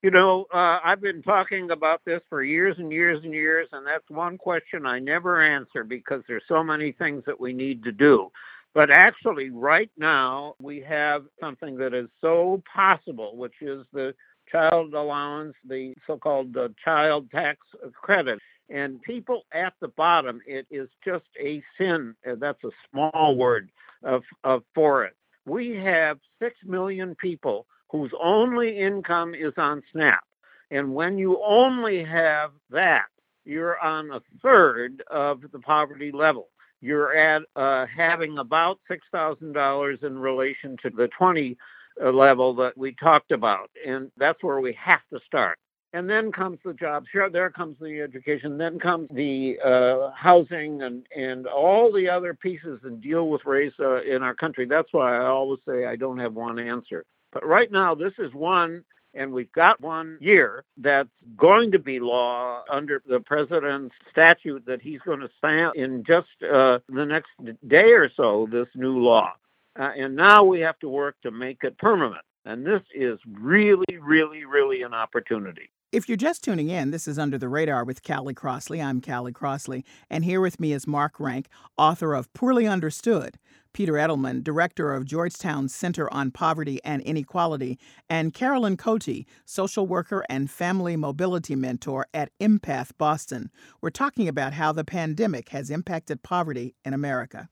You 0.00 0.12
know, 0.12 0.46
uh, 0.54 0.78
I've 0.84 1.00
been 1.00 1.22
talking 1.22 1.72
about 1.72 2.02
this 2.04 2.20
for 2.28 2.44
years 2.44 2.76
and 2.78 2.92
years 2.92 3.20
and 3.24 3.34
years, 3.34 3.66
and 3.72 3.84
that's 3.84 4.08
one 4.08 4.38
question 4.38 4.86
I 4.86 5.00
never 5.00 5.40
answer 5.40 5.82
because 5.82 6.22
there's 6.28 6.44
so 6.46 6.62
many 6.62 6.92
things 6.92 7.24
that 7.26 7.40
we 7.40 7.52
need 7.52 7.82
to 7.82 7.90
do. 7.90 8.30
But 8.74 8.92
actually, 8.92 9.50
right 9.50 9.90
now, 9.98 10.54
we 10.62 10.80
have 10.82 11.24
something 11.40 11.76
that 11.78 11.94
is 11.94 12.08
so 12.20 12.62
possible, 12.72 13.36
which 13.36 13.54
is 13.60 13.84
the 13.92 14.14
child 14.52 14.94
allowance, 14.94 15.54
the 15.66 15.94
so 16.06 16.16
called 16.16 16.56
uh, 16.56 16.68
child 16.84 17.28
tax 17.32 17.58
credit. 17.92 18.38
And 18.70 19.02
people 19.02 19.46
at 19.50 19.72
the 19.80 19.88
bottom, 19.88 20.40
it 20.46 20.68
is 20.70 20.88
just 21.04 21.26
a 21.40 21.60
sin. 21.76 22.14
Uh, 22.24 22.36
that's 22.38 22.62
a 22.62 22.70
small 22.92 23.34
word 23.34 23.68
of, 24.04 24.22
of 24.44 24.62
for 24.76 25.04
it. 25.06 25.16
We 25.44 25.74
have 25.76 26.18
6 26.40 26.54
million 26.64 27.16
people 27.16 27.66
whose 27.90 28.12
only 28.20 28.78
income 28.78 29.34
is 29.34 29.52
on 29.56 29.82
SNAP. 29.92 30.22
And 30.70 30.94
when 30.94 31.18
you 31.18 31.40
only 31.42 32.04
have 32.04 32.50
that, 32.70 33.06
you're 33.44 33.78
on 33.80 34.10
a 34.10 34.20
third 34.42 35.02
of 35.10 35.40
the 35.52 35.58
poverty 35.58 36.12
level. 36.12 36.48
You're 36.80 37.16
at 37.16 37.42
uh, 37.56 37.86
having 37.86 38.38
about 38.38 38.78
$6,000 38.90 40.04
in 40.04 40.18
relation 40.18 40.76
to 40.82 40.90
the 40.90 41.08
20 41.08 41.56
uh, 42.00 42.10
level 42.12 42.54
that 42.56 42.76
we 42.76 42.94
talked 42.94 43.32
about. 43.32 43.70
And 43.86 44.12
that's 44.16 44.42
where 44.42 44.60
we 44.60 44.74
have 44.74 45.00
to 45.12 45.18
start. 45.26 45.58
And 45.94 46.08
then 46.08 46.30
comes 46.30 46.58
the 46.64 46.74
jobs. 46.74 47.06
Sure, 47.10 47.30
there 47.30 47.50
comes 47.50 47.76
the 47.80 48.02
education. 48.02 48.58
Then 48.58 48.78
comes 48.78 49.08
the 49.10 49.58
uh, 49.64 50.10
housing 50.14 50.82
and, 50.82 51.06
and 51.16 51.46
all 51.46 51.90
the 51.90 52.10
other 52.10 52.34
pieces 52.34 52.80
and 52.84 53.00
deal 53.00 53.28
with 53.28 53.46
race 53.46 53.72
uh, 53.80 54.02
in 54.02 54.22
our 54.22 54.34
country. 54.34 54.66
That's 54.66 54.92
why 54.92 55.16
I 55.16 55.26
always 55.26 55.60
say 55.66 55.86
I 55.86 55.96
don't 55.96 56.18
have 56.18 56.34
one 56.34 56.58
answer. 56.58 57.04
But 57.32 57.46
right 57.46 57.70
now, 57.70 57.94
this 57.94 58.14
is 58.18 58.32
one, 58.32 58.84
and 59.14 59.32
we've 59.32 59.52
got 59.52 59.80
one 59.80 60.18
year 60.20 60.64
that's 60.76 61.08
going 61.36 61.72
to 61.72 61.78
be 61.78 62.00
law 62.00 62.62
under 62.70 63.02
the 63.06 63.20
president's 63.20 63.94
statute 64.10 64.64
that 64.66 64.80
he's 64.80 65.00
going 65.00 65.20
to 65.20 65.30
sign 65.40 65.70
in 65.74 66.04
just 66.04 66.28
uh, 66.42 66.78
the 66.88 67.04
next 67.04 67.30
day 67.66 67.92
or 67.92 68.10
so, 68.16 68.48
this 68.50 68.68
new 68.74 68.98
law. 68.98 69.32
Uh, 69.78 69.92
and 69.96 70.16
now 70.16 70.42
we 70.42 70.60
have 70.60 70.78
to 70.80 70.88
work 70.88 71.16
to 71.22 71.30
make 71.30 71.62
it 71.62 71.78
permanent. 71.78 72.24
And 72.44 72.66
this 72.66 72.82
is 72.94 73.18
really, 73.26 73.98
really, 74.00 74.44
really 74.44 74.82
an 74.82 74.94
opportunity. 74.94 75.70
If 75.90 76.06
you're 76.06 76.18
just 76.18 76.44
tuning 76.44 76.68
in, 76.68 76.90
this 76.90 77.08
is 77.08 77.18
Under 77.18 77.38
the 77.38 77.48
Radar 77.48 77.82
with 77.82 78.02
Callie 78.02 78.34
Crossley. 78.34 78.82
I'm 78.82 79.00
Callie 79.00 79.32
Crossley, 79.32 79.86
and 80.10 80.22
here 80.22 80.40
with 80.40 80.60
me 80.60 80.74
is 80.74 80.86
Mark 80.86 81.18
Rank, 81.18 81.48
author 81.78 82.14
of 82.14 82.30
Poorly 82.34 82.66
Understood, 82.66 83.38
Peter 83.78 83.92
Edelman, 83.92 84.42
director 84.42 84.92
of 84.92 85.04
Georgetown's 85.04 85.72
Center 85.72 86.12
on 86.12 86.32
Poverty 86.32 86.80
and 86.82 87.00
Inequality, 87.02 87.78
and 88.10 88.34
Carolyn 88.34 88.76
Cote, 88.76 89.24
social 89.44 89.86
worker 89.86 90.24
and 90.28 90.50
family 90.50 90.96
mobility 90.96 91.54
mentor 91.54 92.04
at 92.12 92.36
Empath 92.40 92.90
Boston. 92.98 93.52
We're 93.80 93.90
talking 93.90 94.26
about 94.26 94.52
how 94.54 94.72
the 94.72 94.82
pandemic 94.82 95.50
has 95.50 95.70
impacted 95.70 96.24
poverty 96.24 96.74
in 96.84 96.92
America. 96.92 97.50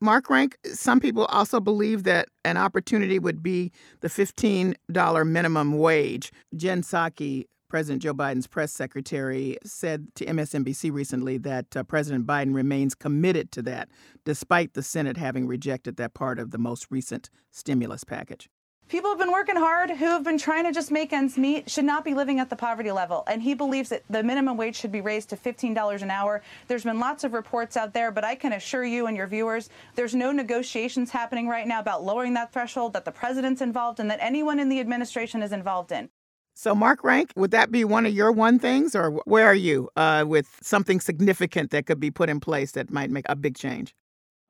Mark 0.00 0.30
Rank, 0.30 0.56
some 0.64 0.98
people 0.98 1.26
also 1.26 1.60
believe 1.60 2.04
that 2.04 2.30
an 2.42 2.56
opportunity 2.56 3.18
would 3.18 3.42
be 3.42 3.70
the 4.00 4.08
$15 4.08 5.26
minimum 5.26 5.76
wage. 5.76 6.32
Jen 6.54 6.80
Psaki 6.80 7.48
President 7.68 8.02
Joe 8.02 8.14
Biden's 8.14 8.46
press 8.46 8.72
secretary 8.72 9.58
said 9.64 10.14
to 10.14 10.24
MSNBC 10.24 10.92
recently 10.92 11.36
that 11.38 11.76
uh, 11.76 11.82
President 11.82 12.26
Biden 12.26 12.54
remains 12.54 12.94
committed 12.94 13.50
to 13.52 13.62
that, 13.62 13.88
despite 14.24 14.74
the 14.74 14.82
Senate 14.82 15.16
having 15.16 15.46
rejected 15.46 15.96
that 15.96 16.14
part 16.14 16.38
of 16.38 16.52
the 16.52 16.58
most 16.58 16.86
recent 16.90 17.28
stimulus 17.50 18.04
package. 18.04 18.48
People 18.88 19.10
have 19.10 19.18
been 19.18 19.32
working 19.32 19.56
hard 19.56 19.90
who 19.90 20.04
have 20.04 20.22
been 20.22 20.38
trying 20.38 20.62
to 20.62 20.70
just 20.70 20.92
make 20.92 21.12
ends 21.12 21.36
meet 21.36 21.68
should 21.68 21.84
not 21.84 22.04
be 22.04 22.14
living 22.14 22.38
at 22.38 22.50
the 22.50 22.54
poverty 22.54 22.92
level. 22.92 23.24
And 23.26 23.42
he 23.42 23.52
believes 23.52 23.88
that 23.88 24.04
the 24.08 24.22
minimum 24.22 24.56
wage 24.56 24.76
should 24.76 24.92
be 24.92 25.00
raised 25.00 25.28
to 25.30 25.36
$15 25.36 26.02
an 26.02 26.10
hour. 26.12 26.40
There's 26.68 26.84
been 26.84 27.00
lots 27.00 27.24
of 27.24 27.32
reports 27.32 27.76
out 27.76 27.92
there, 27.92 28.12
but 28.12 28.22
I 28.22 28.36
can 28.36 28.52
assure 28.52 28.84
you 28.84 29.08
and 29.08 29.16
your 29.16 29.26
viewers 29.26 29.70
there's 29.96 30.14
no 30.14 30.30
negotiations 30.30 31.10
happening 31.10 31.48
right 31.48 31.66
now 31.66 31.80
about 31.80 32.04
lowering 32.04 32.34
that 32.34 32.52
threshold 32.52 32.92
that 32.92 33.04
the 33.04 33.10
president's 33.10 33.60
involved 33.60 33.98
and 33.98 34.08
that 34.08 34.20
anyone 34.22 34.60
in 34.60 34.68
the 34.68 34.78
administration 34.78 35.42
is 35.42 35.50
involved 35.50 35.90
in. 35.90 36.08
So, 36.58 36.74
Mark 36.74 37.04
Rank, 37.04 37.32
would 37.36 37.50
that 37.50 37.70
be 37.70 37.84
one 37.84 38.06
of 38.06 38.14
your 38.14 38.32
one 38.32 38.58
things, 38.58 38.96
or 38.96 39.10
where 39.26 39.44
are 39.44 39.54
you 39.54 39.90
uh, 39.94 40.24
with 40.26 40.58
something 40.62 41.00
significant 41.00 41.70
that 41.70 41.84
could 41.84 42.00
be 42.00 42.10
put 42.10 42.30
in 42.30 42.40
place 42.40 42.72
that 42.72 42.90
might 42.90 43.10
make 43.10 43.26
a 43.28 43.36
big 43.36 43.58
change? 43.58 43.94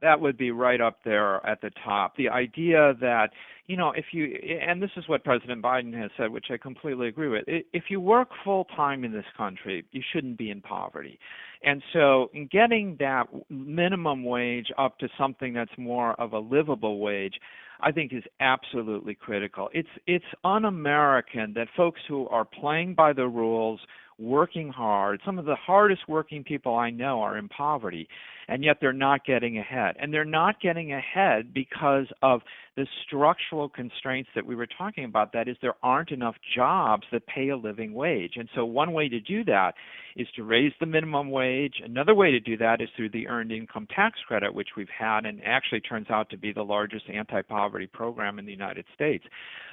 That 0.03 0.21
would 0.21 0.39
be 0.39 0.53
right 0.53 0.81
up 0.81 1.01
there 1.05 1.45
at 1.45 1.63
the 1.63 1.71
top. 1.85 2.17
The 2.17 2.29
idea 2.29 2.95
that 3.01 3.31
you 3.67 3.77
know, 3.77 3.93
if 3.97 4.07
you, 4.13 4.39
and 4.63 4.81
this 4.81 4.91
is 4.97 5.09
what 5.09 5.25
President 5.25 5.61
Biden 5.61 5.93
has 6.01 6.11
said, 6.17 6.31
which 6.31 6.47
I 6.51 6.57
completely 6.57 7.09
agree 7.09 7.29
with, 7.29 7.43
if 7.49 7.85
you 7.89 8.01
work 8.01 8.29
full 8.45 8.67
time 8.77 9.03
in 9.03 9.11
this 9.11 9.25
country, 9.37 9.85
you 9.91 10.03
shouldn't 10.13 10.39
be 10.39 10.51
in 10.51 10.61
poverty. 10.61 11.19
And 11.65 11.83
so, 11.93 12.31
in 12.33 12.47
getting 12.47 12.97
that 13.01 13.27
minimum 13.51 14.23
wage 14.23 14.69
up 14.79 14.99
to 15.01 15.09
something 15.19 15.53
that's 15.53 15.77
more 15.77 16.13
of 16.21 16.33
a 16.33 16.39
livable 16.39 17.01
wage, 17.01 17.41
I 17.81 17.93
think 17.93 18.13
is 18.13 18.25
absolutely 18.41 19.15
critical. 19.15 19.69
It's 19.73 19.89
it's 20.07 20.25
un-American 20.45 21.53
that 21.55 21.69
folks 21.77 22.01
who 22.09 22.29
are 22.29 22.45
playing 22.45 22.95
by 22.95 23.13
the 23.13 23.27
rules, 23.27 23.81
working 24.19 24.71
hard, 24.71 25.21
some 25.25 25.39
of 25.39 25.45
the 25.45 25.57
hardest 25.57 26.03
working 26.09 26.43
people 26.45 26.75
I 26.75 26.91
know 26.91 27.21
are 27.21 27.37
in 27.37 27.49
poverty, 27.49 28.09
and 28.49 28.65
yet 28.65 28.79
they're 28.81 28.93
not 28.93 29.25
getting 29.25 29.59
ahead. 29.59 29.97
And 30.01 30.13
they're 30.13 30.25
not 30.25 30.61
getting 30.61 30.93
ahead 30.93 31.53
because 31.53 32.07
of 32.23 32.41
the 32.77 32.87
structural 33.07 33.69
constraints 33.69 34.31
that 34.35 34.47
we 34.47 34.55
were 34.55 34.69
talking 34.79 35.05
about. 35.05 35.33
That 35.33 35.49
is, 35.49 35.57
there 35.61 35.75
aren't 35.83 36.11
enough 36.11 36.37
jobs 36.55 37.05
that 37.13 37.27
pay 37.27 37.49
a 37.49 37.57
living 37.57 37.93
wage. 37.93 38.35
And 38.37 38.49
so, 38.55 38.65
one 38.65 38.93
way 38.93 39.09
to 39.09 39.21
do 39.21 39.45
that 39.45 39.73
is 40.17 40.27
to 40.37 40.45
raise 40.45 40.73
the 40.81 40.87
minimum 40.87 41.31
wage. 41.31 41.75
Another 41.85 42.15
way 42.15 42.31
to 42.31 42.41
do 42.41 42.57
that 42.59 42.81
is 42.81 42.89
through 42.97 43.11
the 43.11 43.29
Earned 43.29 43.53
Income 43.53 43.89
Tax 43.95 44.19
Credit, 44.27 44.55
which 44.55 44.71
we've 44.77 44.89
had 44.97 45.27
and 45.27 45.41
actually 45.45 45.81
turns 45.81 46.09
out 46.11 46.31
to 46.31 46.39
be 46.39 46.53
the 46.53 46.63
largest 46.63 47.05
anti 47.13 47.43
poverty 47.43 47.87
program 47.87 48.39
in 48.39 48.47
the 48.47 48.53
United 48.53 48.85
States. 48.95 49.25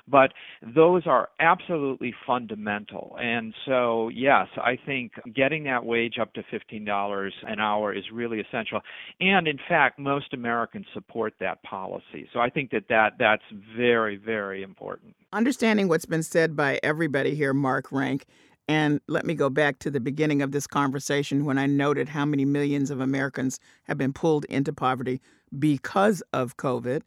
But 0.07 0.33
those 0.75 1.03
are 1.05 1.29
absolutely 1.39 2.13
fundamental. 2.27 3.15
And 3.21 3.53
so, 3.65 4.09
yes, 4.09 4.32
I 4.57 4.77
think 4.85 5.13
getting 5.35 5.63
that 5.65 5.85
wage 5.85 6.15
up 6.19 6.33
to 6.33 6.43
$15 6.43 7.31
an 7.43 7.59
hour 7.59 7.93
is 7.93 8.03
really 8.11 8.39
essential. 8.39 8.81
And 9.19 9.47
in 9.47 9.59
fact, 9.69 9.99
most 9.99 10.33
Americans 10.33 10.85
support 10.93 11.33
that 11.39 11.61
policy. 11.63 12.27
So 12.33 12.39
I 12.39 12.49
think 12.49 12.71
that, 12.71 12.87
that 12.89 13.13
that's 13.19 13.43
very, 13.75 14.17
very 14.17 14.63
important. 14.63 15.15
Understanding 15.31 15.87
what's 15.87 16.05
been 16.05 16.23
said 16.23 16.55
by 16.55 16.79
everybody 16.83 17.35
here, 17.35 17.53
Mark 17.53 17.91
Rank, 17.91 18.25
and 18.67 19.01
let 19.07 19.25
me 19.25 19.33
go 19.33 19.49
back 19.49 19.79
to 19.79 19.91
the 19.91 19.99
beginning 19.99 20.41
of 20.41 20.51
this 20.51 20.67
conversation 20.67 21.45
when 21.45 21.57
I 21.57 21.65
noted 21.65 22.09
how 22.09 22.25
many 22.25 22.45
millions 22.45 22.91
of 22.91 23.01
Americans 23.01 23.59
have 23.83 23.97
been 23.97 24.13
pulled 24.13 24.45
into 24.45 24.71
poverty 24.71 25.21
because 25.57 26.23
of 26.31 26.57
COVID. 26.57 27.01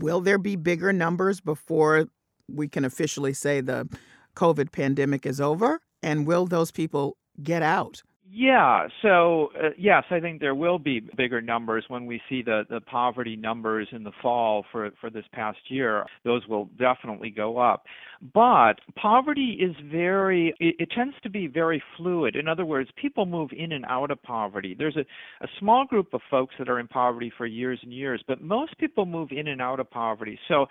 Will 0.00 0.20
there 0.20 0.38
be 0.38 0.56
bigger 0.56 0.92
numbers 0.92 1.40
before 1.40 2.06
we 2.48 2.68
can 2.68 2.84
officially 2.84 3.32
say 3.32 3.60
the 3.60 3.88
COVID 4.34 4.72
pandemic 4.72 5.26
is 5.26 5.40
over? 5.40 5.80
And 6.06 6.24
will 6.24 6.46
those 6.46 6.70
people 6.70 7.16
get 7.42 7.62
out? 7.62 8.00
Yeah, 8.30 8.86
so 9.02 9.50
uh, 9.56 9.70
yes, 9.76 10.04
I 10.10 10.20
think 10.20 10.40
there 10.40 10.54
will 10.54 10.78
be 10.78 11.00
bigger 11.16 11.40
numbers 11.40 11.84
when 11.88 12.06
we 12.06 12.20
see 12.28 12.42
the, 12.42 12.64
the 12.70 12.80
poverty 12.80 13.34
numbers 13.34 13.88
in 13.90 14.04
the 14.04 14.12
fall 14.22 14.64
for, 14.70 14.90
for 15.00 15.10
this 15.10 15.24
past 15.32 15.58
year. 15.68 16.04
Those 16.24 16.46
will 16.46 16.66
definitely 16.78 17.30
go 17.30 17.58
up. 17.58 17.86
But 18.34 18.74
poverty 18.96 19.58
is 19.60 19.74
very, 19.90 20.54
it, 20.60 20.76
it 20.78 20.90
tends 20.94 21.14
to 21.24 21.30
be 21.30 21.48
very 21.48 21.82
fluid. 21.96 22.36
In 22.36 22.46
other 22.46 22.64
words, 22.64 22.88
people 23.00 23.26
move 23.26 23.50
in 23.56 23.72
and 23.72 23.84
out 23.86 24.10
of 24.12 24.22
poverty. 24.22 24.76
There's 24.78 24.96
a, 24.96 25.44
a 25.44 25.48
small 25.58 25.86
group 25.86 26.12
of 26.12 26.20
folks 26.30 26.54
that 26.58 26.68
are 26.68 26.78
in 26.78 26.88
poverty 26.88 27.32
for 27.36 27.46
years 27.46 27.80
and 27.82 27.92
years, 27.92 28.22
but 28.28 28.42
most 28.42 28.78
people 28.78 29.06
move 29.06 29.30
in 29.32 29.48
and 29.48 29.60
out 29.60 29.80
of 29.80 29.90
poverty. 29.90 30.38
So 30.46 30.66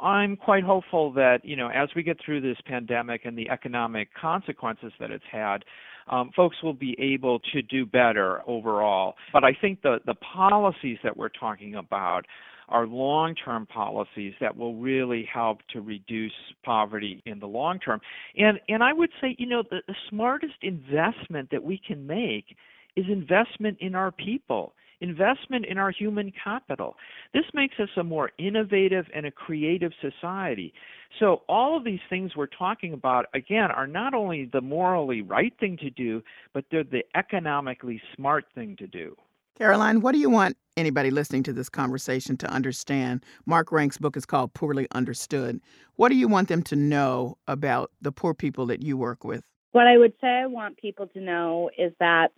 I'm 0.00 0.36
quite 0.36 0.64
hopeful 0.64 1.12
that, 1.12 1.44
you 1.44 1.56
know, 1.56 1.68
as 1.68 1.88
we 1.94 2.02
get 2.02 2.18
through 2.24 2.40
this 2.40 2.56
pandemic 2.66 3.22
and 3.24 3.36
the 3.36 3.48
economic 3.50 4.08
consequences 4.14 4.92
that 5.00 5.10
it's 5.10 5.24
had, 5.30 5.64
um, 6.08 6.30
folks 6.34 6.56
will 6.62 6.74
be 6.74 6.96
able 6.98 7.38
to 7.52 7.62
do 7.62 7.86
better 7.86 8.40
overall. 8.46 9.14
But 9.32 9.44
I 9.44 9.52
think 9.60 9.82
the, 9.82 9.98
the 10.04 10.14
policies 10.14 10.98
that 11.04 11.16
we're 11.16 11.28
talking 11.28 11.76
about 11.76 12.26
are 12.68 12.86
long 12.86 13.34
term 13.34 13.66
policies 13.66 14.32
that 14.40 14.56
will 14.56 14.76
really 14.76 15.28
help 15.32 15.58
to 15.72 15.80
reduce 15.80 16.32
poverty 16.64 17.22
in 17.26 17.38
the 17.38 17.46
long 17.46 17.78
term. 17.78 18.00
And 18.36 18.58
and 18.68 18.82
I 18.82 18.92
would 18.92 19.10
say, 19.20 19.36
you 19.38 19.46
know, 19.46 19.62
the, 19.68 19.80
the 19.86 19.94
smartest 20.08 20.54
investment 20.62 21.50
that 21.50 21.62
we 21.62 21.80
can 21.86 22.06
make 22.06 22.56
is 22.96 23.04
investment 23.08 23.78
in 23.80 23.94
our 23.94 24.10
people 24.10 24.72
investment 25.02 25.66
in 25.66 25.76
our 25.76 25.90
human 25.90 26.32
capital. 26.42 26.96
This 27.34 27.44
makes 27.52 27.74
us 27.78 27.88
a 27.96 28.04
more 28.04 28.30
innovative 28.38 29.06
and 29.14 29.26
a 29.26 29.30
creative 29.30 29.92
society. 30.00 30.72
So, 31.18 31.42
all 31.48 31.76
of 31.76 31.84
these 31.84 32.00
things 32.08 32.36
we're 32.36 32.46
talking 32.46 32.94
about, 32.94 33.26
again, 33.34 33.70
are 33.70 33.86
not 33.86 34.14
only 34.14 34.48
the 34.50 34.62
morally 34.62 35.20
right 35.20 35.52
thing 35.60 35.76
to 35.78 35.90
do, 35.90 36.22
but 36.54 36.64
they're 36.70 36.84
the 36.84 37.04
economically 37.14 38.00
smart 38.16 38.46
thing 38.54 38.76
to 38.76 38.86
do. 38.86 39.14
Caroline, 39.58 40.00
what 40.00 40.12
do 40.12 40.18
you 40.18 40.30
want 40.30 40.56
anybody 40.78 41.10
listening 41.10 41.42
to 41.42 41.52
this 41.52 41.68
conversation 41.68 42.38
to 42.38 42.50
understand? 42.50 43.22
Mark 43.44 43.70
Rank's 43.70 43.98
book 43.98 44.16
is 44.16 44.24
called 44.24 44.54
Poorly 44.54 44.86
Understood. 44.92 45.60
What 45.96 46.08
do 46.08 46.14
you 46.14 46.26
want 46.26 46.48
them 46.48 46.62
to 46.64 46.76
know 46.76 47.36
about 47.46 47.90
the 48.00 48.12
poor 48.12 48.32
people 48.32 48.64
that 48.66 48.82
you 48.82 48.96
work 48.96 49.24
with? 49.24 49.44
What 49.72 49.86
I 49.86 49.98
would 49.98 50.14
say 50.20 50.28
I 50.28 50.46
want 50.46 50.78
people 50.78 51.06
to 51.08 51.20
know 51.20 51.70
is 51.76 51.92
that 52.00 52.32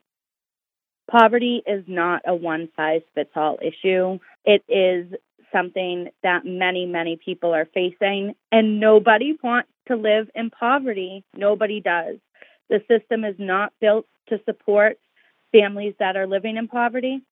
Poverty 1.11 1.63
is 1.67 1.85
not 1.87 2.23
a 2.27 2.35
one 2.35 2.69
size 2.77 3.03
fits 3.15 3.31
all 3.37 3.59
issue. 3.61 4.19
It 4.45 4.65
is 4.69 5.13
something 5.53 6.09
that 6.23 6.45
many, 6.45 6.87
many 6.87 7.19
people 7.23 7.55
are 7.55 7.69
facing, 7.73 8.35
and 8.51 8.81
nobody 8.81 9.37
wants 9.43 9.69
to 9.89 9.97
live 9.97 10.29
in 10.35 10.51
poverty. 10.51 11.25
Nobody 11.37 11.81
does. 11.81 12.17
The 12.69 12.81
system 12.89 13.25
is 13.25 13.37
not 13.39 13.73
built 13.81 14.07
to 14.29 14.41
support 14.47 14.99
families 15.53 15.95
that 15.99 16.17
are 16.17 16.27
living 16.27 16.57
in 16.57 16.67
poverty, 16.69 17.23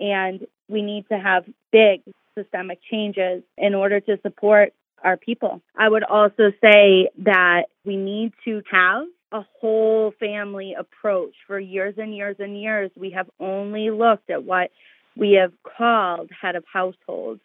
and 0.00 0.46
we 0.68 0.82
need 0.82 1.08
to 1.08 1.18
have 1.18 1.44
big 1.70 2.02
systemic 2.36 2.80
changes 2.90 3.42
in 3.56 3.74
order 3.74 4.00
to 4.00 4.18
support 4.22 4.72
our 5.02 5.16
people. 5.16 5.60
I 5.76 5.88
would 5.88 6.04
also 6.04 6.52
say 6.60 7.08
that 7.18 7.64
we 7.84 7.96
need 7.96 8.32
to 8.44 8.62
have 8.70 9.06
a 9.32 9.44
whole 9.60 10.12
family 10.20 10.74
approach. 10.78 11.34
For 11.46 11.58
years 11.58 11.94
and 11.98 12.14
years 12.14 12.36
and 12.38 12.60
years, 12.60 12.90
we 12.96 13.10
have 13.10 13.28
only 13.40 13.90
looked 13.90 14.30
at 14.30 14.44
what 14.44 14.70
we 15.16 15.32
have 15.32 15.52
called 15.62 16.30
head 16.40 16.56
of 16.56 16.64
households. 16.70 17.40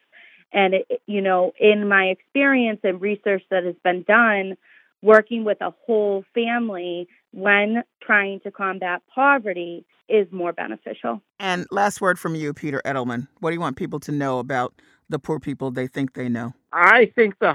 And, 0.53 0.75
it, 0.75 1.01
you 1.07 1.21
know, 1.21 1.53
in 1.59 1.87
my 1.87 2.05
experience 2.05 2.79
and 2.83 3.01
research 3.01 3.43
that 3.51 3.63
has 3.63 3.75
been 3.83 4.03
done, 4.03 4.57
working 5.01 5.43
with 5.43 5.61
a 5.61 5.73
whole 5.85 6.23
family 6.33 7.07
when 7.31 7.83
trying 8.01 8.39
to 8.41 8.51
combat 8.51 9.01
poverty 9.13 9.85
is 10.09 10.27
more 10.31 10.53
beneficial. 10.53 11.21
And 11.39 11.67
last 11.69 11.99
word 11.99 12.17
from 12.17 12.33
you, 12.35 12.53
Peter 12.53 12.81
Edelman. 12.85 13.27
What 13.39 13.49
do 13.49 13.55
you 13.55 13.59
want 13.59 13.75
people 13.75 13.99
to 14.01 14.11
know 14.11 14.39
about 14.39 14.73
the 15.09 15.19
poor 15.19 15.39
people 15.39 15.71
they 15.71 15.87
think 15.87 16.13
they 16.13 16.29
know? 16.29 16.53
I 16.73 17.11
think 17.15 17.39
the 17.39 17.53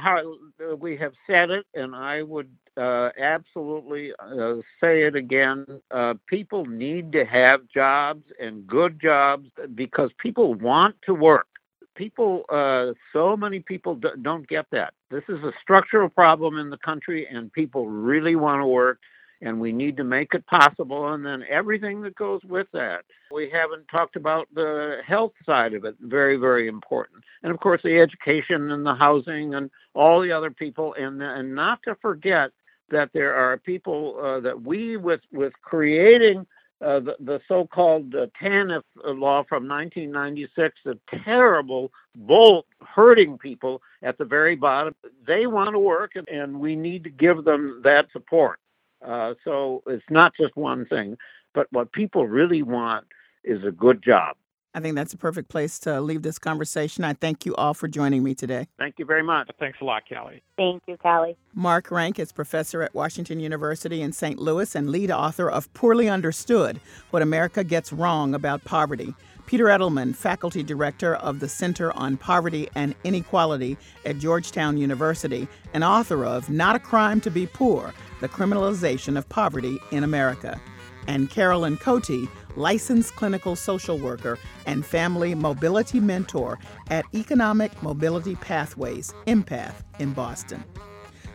we 0.79 0.97
have 0.97 1.13
said 1.27 1.51
it, 1.51 1.67
and 1.75 1.95
I 1.95 2.23
would 2.23 2.51
uh, 2.77 3.11
absolutely 3.19 4.13
uh, 4.19 4.55
say 4.83 5.03
it 5.03 5.15
again. 5.15 5.67
Uh, 5.91 6.15
people 6.27 6.65
need 6.67 7.13
to 7.13 7.25
have 7.25 7.69
jobs 7.69 8.25
and 8.41 8.67
good 8.67 9.01
jobs 9.01 9.51
because 9.75 10.11
people 10.19 10.55
want 10.55 10.97
to 11.07 11.15
work. 11.15 11.47
People, 11.95 12.45
uh, 12.49 12.93
so 13.13 13.37
many 13.37 13.61
people 13.61 14.01
don't 14.23 14.49
get 14.49 14.67
that. 14.73 14.95
This 15.11 15.25
is 15.29 15.43
a 15.45 15.53
structural 15.61 16.09
problem 16.09 16.57
in 16.57 16.71
the 16.71 16.79
country, 16.79 17.27
and 17.27 17.53
people 17.53 17.87
really 17.87 18.35
want 18.35 18.63
to 18.63 18.67
work 18.67 18.99
and 19.43 19.61
we 19.61 19.73
need 19.73 19.97
to 19.97 20.05
make 20.05 20.35
it 20.35 20.47
possible 20.47 21.13
and 21.13 21.27
then 21.27 21.45
everything 21.51 22.01
that 22.03 22.15
goes 22.15 22.41
with 22.45 22.69
that. 22.73 23.05
We 23.31 23.51
haven't 23.51 23.89
talked 23.89 24.17
about 24.17 24.49
the 24.55 25.01
health 25.05 25.33
side 25.45 25.75
of 25.75 25.85
it, 25.85 25.97
very, 26.01 26.37
very 26.37 26.69
important. 26.69 27.25
And 27.43 27.53
of 27.53 27.61
course, 27.61 27.83
the 27.83 27.99
education 27.99 28.71
and 28.71 28.87
the 28.87 28.95
housing 28.95 29.55
and 29.55 29.71
all 29.95 30.21
the 30.21 30.33
other 30.33 30.51
people, 30.51 30.95
and, 30.95 31.21
and 31.21 31.55
not 31.55 31.81
to 31.85 31.97
forget 31.97 32.53
that 32.91 33.11
there 33.13 33.35
are 33.35 33.57
people 33.59 34.17
uh, 34.23 34.41
that 34.41 34.63
we, 34.63 34.97
with, 34.97 35.23
with 35.33 35.53
creating 35.63 36.47
uh, 36.81 37.01
the, 37.01 37.17
the, 37.21 37.41
so-called 37.47 38.15
uh, 38.15 38.27
TANF 38.41 38.83
law 39.05 39.45
from 39.49 39.69
1996, 39.69 40.75
the 40.85 40.99
terrible 41.25 41.93
bolt 42.17 42.67
hurting 42.81 43.39
people 43.39 43.81
at 44.03 44.19
the 44.19 44.25
very 44.25 44.57
bottom. 44.57 44.95
They 45.25 45.47
want 45.47 45.71
to 45.73 45.79
work, 45.79 46.17
and, 46.17 46.29
and 46.29 46.59
we 46.59 46.75
need 46.75 47.05
to 47.05 47.11
give 47.11 47.45
them 47.45 47.83
that 47.85 48.09
support. 48.13 48.59
Uh, 49.07 49.35
so 49.45 49.83
it's 49.87 50.05
not 50.11 50.33
just 50.37 50.57
one 50.57 50.87
thing, 50.87 51.17
but 51.55 51.67
what 51.71 51.93
people 51.93 52.27
really 52.27 52.63
want 52.63 53.05
is 53.45 53.65
a 53.65 53.73
good 53.73 54.03
job. 54.03 54.37
I 54.75 54.81
think 54.81 54.95
that's 54.95 55.13
a 55.13 55.19
perfect 55.19 55.51
place 55.51 55.79
to 55.81 56.01
leave 56.01 56.23
this 56.23 56.39
conversation. 56.39 57.05
I 57.05 57.13
thank 57.13 57.45
you 57.45 57.55
all 57.57 57.75
for 57.75 57.89
joining 57.89 58.23
me 58.23 58.35
today. 58.35 58.69
Thank 58.79 58.99
you 58.99 59.05
very 59.05 59.23
much. 59.23 59.51
Thanks 59.59 59.79
a 59.83 59.85
lot, 59.85 60.05
Callie. 60.09 60.43
Thank 60.57 60.83
you, 60.87 60.97
Callie. 60.97 61.37
Mark 61.55 61.91
Rank 61.91 62.19
is 62.19 62.33
professor 62.33 62.83
at 62.83 62.95
Washington 62.95 63.39
University 63.39 64.01
in 64.01 64.13
St. 64.13 64.39
Louis 64.39 64.75
and 64.75 64.89
lead 64.89 65.11
author 65.11 65.51
of 65.51 65.73
Poorly 65.75 66.09
Understood 66.09 66.81
What 67.11 67.21
America 67.21 67.65
Gets 67.65 67.93
Wrong 67.93 68.35
About 68.35 68.65
Poverty. 68.65 69.15
Peter 69.45 69.67
Edelman, 69.67 70.17
faculty 70.17 70.63
director 70.63 71.17
of 71.17 71.41
the 71.41 71.49
Center 71.49 71.93
on 71.93 72.17
Poverty 72.17 72.71
and 72.75 72.95
Inequality 73.05 73.77
at 74.07 74.19
Georgetown 74.19 74.79
University, 74.79 75.47
and 75.75 75.85
author 75.85 76.25
of 76.25 76.49
Not 76.49 76.77
a 76.77 76.79
Crime 76.79 77.21
to 77.21 77.31
Be 77.31 77.47
Poor 77.47 77.93
The 78.23 78.29
Criminalization 78.29 79.19
of 79.19 79.29
Poverty 79.29 79.81
in 79.91 80.05
America. 80.05 80.61
And 81.09 81.29
Carolyn 81.29 81.77
Cote, 81.77 82.29
licensed 82.55 83.17
clinical 83.17 83.57
social 83.57 83.99
worker 83.99 84.39
and 84.65 84.87
family 84.87 85.35
mobility 85.35 85.99
mentor 85.99 86.61
at 86.89 87.05
Economic 87.17 87.83
Mobility 87.83 88.37
Pathways, 88.37 89.13
EMPATH, 89.27 89.83
in 89.99 90.13
Boston. 90.13 90.63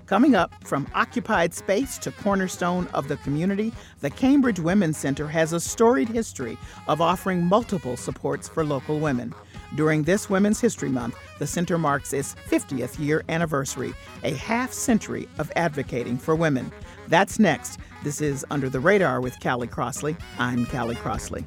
Coming 0.05 0.35
up, 0.35 0.53
from 0.63 0.87
occupied 0.95 1.53
space 1.53 1.97
to 1.97 2.13
cornerstone 2.13 2.87
of 2.93 3.09
the 3.09 3.17
community, 3.17 3.73
the 3.99 4.09
Cambridge 4.09 4.61
Women's 4.61 4.97
Center 4.97 5.27
has 5.27 5.51
a 5.51 5.59
storied 5.59 6.07
history 6.07 6.57
of 6.87 7.01
offering 7.01 7.43
multiple 7.43 7.97
supports 7.97 8.47
for 8.47 8.63
local 8.63 9.01
women. 9.01 9.35
During 9.75 10.03
this 10.03 10.29
Women's 10.29 10.59
History 10.59 10.89
Month, 10.89 11.17
the 11.39 11.47
center 11.47 11.77
marks 11.77 12.13
its 12.13 12.35
50th 12.49 12.99
year 12.99 13.23
anniversary, 13.29 13.93
a 14.23 14.33
half 14.33 14.71
century 14.71 15.27
of 15.37 15.51
advocating 15.55 16.17
for 16.17 16.35
women. 16.35 16.71
That's 17.07 17.39
next. 17.39 17.79
This 18.03 18.21
is 18.21 18.45
Under 18.49 18.69
the 18.69 18.79
Radar 18.79 19.21
with 19.21 19.39
Callie 19.39 19.67
Crossley. 19.67 20.15
I'm 20.39 20.65
Callie 20.65 20.95
Crossley. 20.95 21.45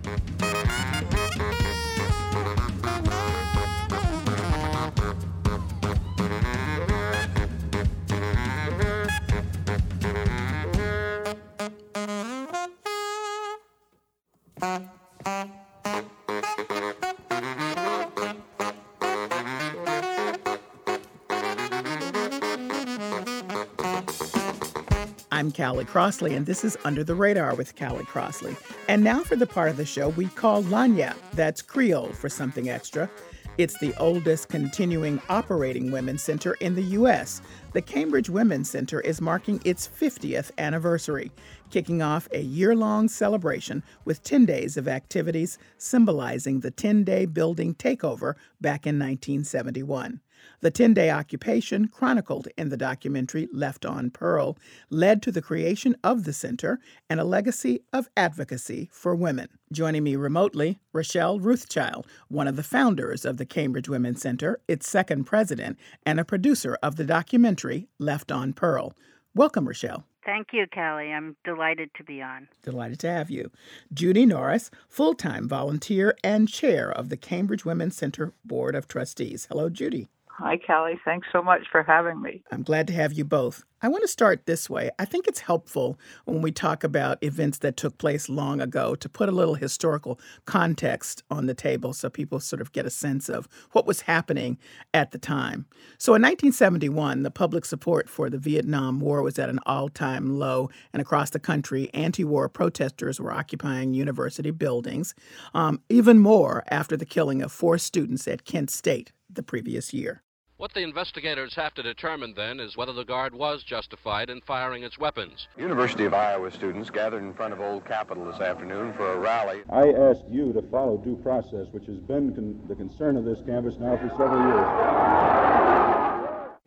Callie 25.53 25.84
Crossley, 25.84 26.34
and 26.34 26.46
this 26.46 26.64
is 26.64 26.76
Under 26.84 27.05
the 27.05 27.14
Radar 27.14 27.55
with 27.55 27.76
Callie 27.76 28.05
Crossley. 28.05 28.57
And 28.88 29.03
now 29.03 29.22
for 29.22 29.36
the 29.36 29.46
part 29.46 29.70
of 29.70 29.76
the 29.76 29.84
show 29.84 30.11
we 30.11 30.26
call 30.26 30.62
Lagniappe. 30.64 31.16
That's 31.32 31.62
Creole 31.62 32.12
for 32.12 32.28
something 32.28 32.68
extra. 32.68 33.11
It's 33.59 33.78
the 33.78 33.94
oldest 33.98 34.48
continuing 34.48 35.20
operating 35.28 35.90
women's 35.90 36.22
center 36.22 36.55
in 36.55 36.74
the 36.74 36.82
U.S. 36.82 37.42
The 37.72 37.82
Cambridge 37.82 38.30
Women's 38.30 38.70
Center 38.70 39.01
is 39.01 39.20
marking 39.20 39.61
its 39.64 39.86
50th 39.86 40.51
anniversary, 40.57 41.30
kicking 41.68 42.01
off 42.01 42.26
a 42.32 42.40
year 42.40 42.74
long 42.74 43.09
celebration 43.09 43.82
with 44.05 44.22
10 44.22 44.46
days 44.46 44.76
of 44.76 44.88
activities 44.88 45.59
symbolizing 45.76 46.61
the 46.61 46.70
10 46.70 47.05
day 47.05 47.26
building 47.26 47.74
takeover 47.74 48.34
back 48.61 48.86
in 48.86 48.98
1971. 48.98 50.20
The 50.61 50.70
10 50.70 50.95
day 50.95 51.11
occupation, 51.11 51.88
chronicled 51.88 52.49
in 52.59 52.68
the 52.68 52.76
documentary 52.76 53.49
Left 53.53 53.86
on 53.86 54.11
Pearl, 54.11 54.59
led 54.91 55.22
to 55.22 55.32
the 55.32 55.43
creation 55.43 55.97
of 56.05 56.24
the 56.24 56.32
center 56.32 56.80
and 57.09 57.18
a 57.18 57.24
legacy 57.24 57.82
of 57.93 58.09
advocacy 58.16 58.88
for 58.93 59.14
women. 59.14 59.49
Joining 59.72 60.05
me 60.05 60.16
remotely, 60.16 60.78
Rochelle 60.93 61.38
Ruthchild, 61.38 62.07
one 62.28 62.49
of 62.49 62.57
the 62.57 62.62
founders 62.62 63.24
of 63.24 63.36
the 63.36 63.47
Cambridge 63.47 63.88
Women's 63.88 64.22
Center, 64.22 64.61
its 64.68 64.88
second 64.88 65.24
president, 65.24 65.78
and 66.05 66.20
a 66.20 66.24
producer 66.24 66.76
of 66.82 66.97
the 66.97 67.05
documentary 67.05 67.88
Left 67.99 68.30
on 68.30 68.53
Pearl. 68.53 68.95
Welcome, 69.34 69.66
Rochelle. 69.66 70.05
Thank 70.24 70.49
you, 70.53 70.66
Callie. 70.72 71.12
I'm 71.12 71.36
delighted 71.45 71.91
to 71.97 72.05
be 72.05 72.20
on. 72.20 72.49
Delighted 72.62 73.01
to 73.01 73.11
have 73.11 73.30
you. 73.30 73.51
Judy 73.93 74.26
Norris, 74.26 74.70
full 74.88 75.14
time 75.14 75.49
volunteer 75.49 76.14
and 76.22 76.49
chair 76.49 76.91
of 76.91 77.09
the 77.09 77.16
Cambridge 77.16 77.64
Women's 77.64 77.97
Center 77.97 78.34
Board 78.45 78.74
of 78.74 78.86
Trustees. 78.86 79.47
Hello, 79.51 79.70
Judy. 79.70 80.09
Hi, 80.39 80.57
Callie. 80.57 80.99
Thanks 81.05 81.28
so 81.33 81.43
much 81.43 81.66
for 81.70 81.83
having 81.83 82.22
me. 82.22 82.43
I'm 82.51 82.62
glad 82.62 82.87
to 82.87 82.95
have 82.95 83.12
you 83.12 83.24
both. 83.24 83.62
I 83.83 83.89
want 83.89 84.03
to 84.03 84.09
start 84.09 84.47
this 84.47 84.70
way. 84.70 84.91
I 84.99 85.05
think 85.05 85.26
it's 85.26 85.41
helpful 85.41 85.99
when 86.24 86.41
we 86.41 86.51
talk 86.53 86.85
about 86.85 87.22
events 87.22 87.59
that 87.59 87.76
took 87.76 87.99
place 87.99 88.28
long 88.28 88.61
ago 88.61 88.95
to 88.95 89.09
put 89.09 89.28
a 89.28 89.33
little 89.33 89.55
historical 89.55 90.18
context 90.45 91.22
on 91.31 91.47
the 91.47 91.55
table 91.55 91.93
so 91.93 92.09
people 92.09 92.41
sort 92.41 92.62
of 92.62 92.72
get 92.72 92.87
a 92.87 92.91
sense 92.91 93.28
of 93.28 93.49
what 93.72 93.87
was 93.87 94.03
happening 94.03 94.59
at 94.95 95.11
the 95.11 95.18
time. 95.18 95.66
So 95.99 96.12
in 96.12 96.22
1971, 96.22 97.22
the 97.22 97.31
public 97.31 97.64
support 97.64 98.09
for 98.09 98.31
the 98.31 98.39
Vietnam 98.39 99.01
War 99.01 99.22
was 99.22 99.39
at 99.39 99.51
an 99.51 99.61
all 99.66 99.89
time 99.89 100.39
low, 100.39 100.70
and 100.93 101.03
across 101.03 101.31
the 101.31 101.39
country, 101.39 101.91
anti 101.93 102.24
war 102.24 102.49
protesters 102.49 103.20
were 103.20 103.33
occupying 103.33 103.95
university 103.95 104.51
buildings, 104.51 105.14
um, 105.55 105.81
even 105.89 106.18
more 106.18 106.64
after 106.68 106.97
the 106.97 107.07
killing 107.07 107.43
of 107.43 107.53
four 107.53 107.78
students 107.78 108.26
at 108.28 108.45
Kent 108.45 108.70
State 108.70 109.12
the 109.35 109.43
previous 109.43 109.93
year. 109.93 110.22
What 110.61 110.74
the 110.74 110.83
investigators 110.83 111.55
have 111.55 111.72
to 111.74 111.83
determine 111.83 112.35
then 112.37 112.61
is 112.61 112.76
whether 112.76 112.93
the 112.93 113.03
guard 113.05 113.35
was 113.35 113.62
justified 113.62 114.28
in 114.28 114.43
firing 114.43 114.83
its 114.83 114.99
weapons. 114.99 115.49
University 115.57 116.05
of 116.05 116.12
Iowa 116.12 116.51
students 116.51 116.91
gathered 116.91 117.22
in 117.22 117.33
front 117.33 117.55
of 117.55 117.62
Old 117.62 117.87
Capitol 117.87 118.26
this 118.26 118.43
afternoon 118.43 118.93
for 118.93 119.11
a 119.11 119.18
rally. 119.18 119.62
I 119.70 119.89
ask 119.89 120.20
you 120.28 120.53
to 120.53 120.61
follow 120.70 120.99
due 120.99 121.16
process, 121.16 121.66
which 121.70 121.87
has 121.87 121.97
been 121.97 122.35
con- 122.35 122.61
the 122.68 122.74
concern 122.74 123.16
of 123.16 123.24
this 123.24 123.39
campus 123.47 123.76
now 123.81 123.97
for 123.97 124.11
several 124.11 124.47
years. 124.49 124.66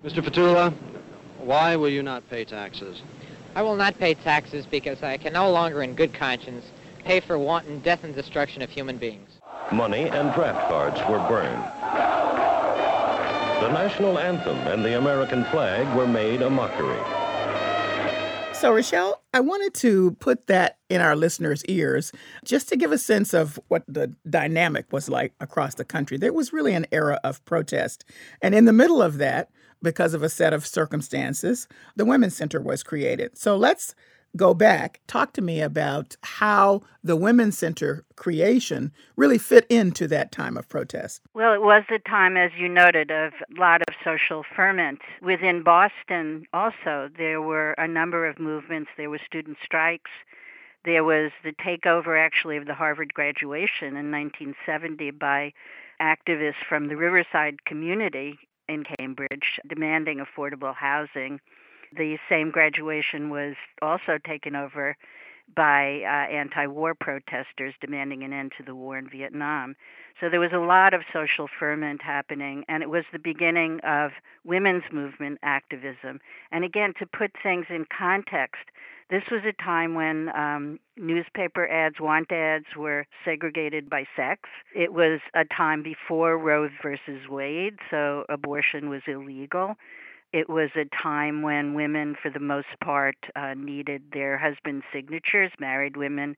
Mr. 0.04 0.24
Fatula, 0.24 0.74
why 1.38 1.76
will 1.76 1.90
you 1.90 2.02
not 2.02 2.28
pay 2.32 2.46
taxes? 2.46 3.04
I 3.54 3.62
will 3.62 3.76
not 3.76 4.00
pay 4.00 4.16
taxes 4.16 4.66
because 4.66 5.04
I 5.04 5.18
can 5.18 5.34
no 5.34 5.52
longer 5.52 5.84
in 5.84 5.94
good 5.94 6.16
conscience 6.16 6.66
pay 7.06 7.20
for 7.20 7.38
wanton 7.38 7.80
death 7.82 8.04
and 8.04 8.16
destruction 8.16 8.64
of 8.64 8.72
human 8.72 8.98
beings. 8.98 9.30
Money 9.72 10.10
and 10.10 10.34
draft 10.34 10.68
cards 10.68 11.00
were 11.08 11.20
burned. 11.30 11.64
The 13.64 13.72
national 13.72 14.20
anthem 14.20 14.58
and 14.68 14.84
the 14.84 14.98
American 14.98 15.46
flag 15.46 15.88
were 15.96 16.06
made 16.06 16.42
a 16.42 16.50
mockery. 16.50 17.00
So, 18.54 18.74
Rochelle, 18.74 19.22
I 19.34 19.40
wanted 19.40 19.74
to 19.76 20.12
put 20.20 20.48
that 20.48 20.80
in 20.90 21.00
our 21.00 21.16
listeners' 21.16 21.64
ears 21.68 22.12
just 22.44 22.68
to 22.68 22.76
give 22.76 22.92
a 22.92 22.98
sense 22.98 23.34
of 23.34 23.58
what 23.70 23.86
the 23.88 24.14
dynamic 24.30 24.92
was 24.92 25.08
like 25.08 25.34
across 25.40 25.76
the 25.76 25.86
country. 25.86 26.18
There 26.18 26.34
was 26.34 26.52
really 26.52 26.74
an 26.74 26.88
era 26.92 27.22
of 27.24 27.44
protest. 27.46 28.04
And 28.42 28.54
in 28.54 28.66
the 28.66 28.74
middle 28.74 29.02
of 29.02 29.18
that, 29.20 29.50
because 29.82 30.14
of 30.14 30.24
a 30.24 30.30
set 30.30 30.52
of 30.52 30.68
circumstances, 30.68 31.70
the 31.96 32.04
Women's 32.04 32.36
Center 32.36 32.60
was 32.60 32.84
created. 32.84 33.38
So 33.38 33.56
let's 33.56 33.96
go 34.36 34.54
back, 34.54 35.00
talk 35.08 35.34
to 35.34 35.42
me 35.42 35.62
about 35.62 36.16
how 36.24 36.82
the 37.04 37.16
Women's 37.16 37.58
Center 37.58 38.06
creation 38.16 38.92
really 39.16 39.38
fit 39.38 39.66
into 39.70 40.08
that 40.08 40.32
time 40.32 40.58
of 40.58 40.68
protest. 40.68 41.22
Well, 41.34 41.54
it 41.54 41.62
was 41.62 41.84
a 41.90 42.00
time, 42.00 42.38
as 42.38 42.52
you 42.58 42.68
noted, 42.68 43.12
of 43.12 43.34
a 43.34 43.60
lot 43.60 43.82
of 43.82 43.94
social 44.04 44.44
ferment. 44.56 45.00
Within 45.22 45.64
Boston, 45.64 46.46
also, 46.54 47.10
there 47.18 47.42
were 47.42 47.74
a 47.74 47.88
number 47.88 48.28
of 48.28 48.40
movements. 48.40 48.90
There 48.98 49.10
were 49.10 49.20
student 49.26 49.58
strikes. 49.64 50.12
There 50.86 51.04
was 51.04 51.32
the 51.44 51.54
takeover, 51.54 52.20
actually, 52.20 52.58
of 52.58 52.66
the 52.66 52.74
Harvard 52.74 53.14
graduation 53.14 53.96
in 53.96 54.12
1970 54.12 55.12
by 55.12 55.54
activists 56.02 56.66
from 56.68 56.88
the 56.88 56.98
Riverside 56.98 57.64
community 57.66 58.38
in 58.68 58.84
Cambridge 58.98 59.60
demanding 59.68 60.20
affordable 60.20 60.76
housing 60.76 61.40
the 61.98 62.18
same 62.30 62.52
graduation 62.52 63.30
was 63.30 63.56
also 63.82 64.18
taken 64.26 64.56
over 64.56 64.96
by 65.56 66.02
uh, 66.04 66.32
anti 66.32 66.68
war 66.68 66.96
protesters 66.96 67.74
demanding 67.82 68.24
an 68.24 68.34
end 68.34 68.52
to 68.58 68.64
the 68.64 68.76
war 68.76 68.98
in 68.98 69.10
Vietnam. 69.10 69.76
So 70.20 70.30
there 70.30 70.40
was 70.40 70.54
a 70.54 70.60
lot 70.60 70.94
of 70.94 71.02
social 71.12 71.48
ferment 71.60 72.02
happening, 72.02 72.64
and 72.70 72.82
it 72.84 72.90
was 72.90 73.04
the 73.12 73.20
beginning 73.20 73.80
of 73.84 74.12
women's 74.46 74.84
movement 74.92 75.40
activism. 75.44 76.20
And 76.52 76.64
again, 76.64 76.94
to 77.00 77.06
put 77.06 77.32
things 77.42 77.66
in 77.70 77.86
context, 77.96 78.64
this 79.10 79.24
was 79.32 79.42
a 79.46 79.62
time 79.62 79.96
when 79.96 80.30
um, 80.36 80.80
newspaper 80.98 81.68
ads, 81.68 82.00
want 82.00 82.32
ads, 82.32 82.66
were 82.78 83.06
segregated 83.26 83.90
by 83.90 84.06
sex. 84.16 84.50
It 84.76 84.94
was 84.94 85.20
a 85.36 85.46
time 85.46 85.84
before 85.84 86.38
Roe 86.38 86.70
versus 86.82 87.28
Wade, 87.30 87.78
so 87.92 88.24
abortion 88.30 88.90
was 88.90 89.02
illegal. 89.08 89.76
It 90.34 90.50
was 90.50 90.72
a 90.76 90.86
time 91.02 91.44
when 91.44 91.76
women, 91.76 92.16
for 92.22 92.32
the 92.32 92.40
most 92.40 92.68
part, 92.84 93.16
uh, 93.36 93.54
needed 93.56 94.02
their 94.12 94.38
husband's 94.38 94.84
signatures, 94.92 95.52
married 95.60 95.96
women, 95.96 96.36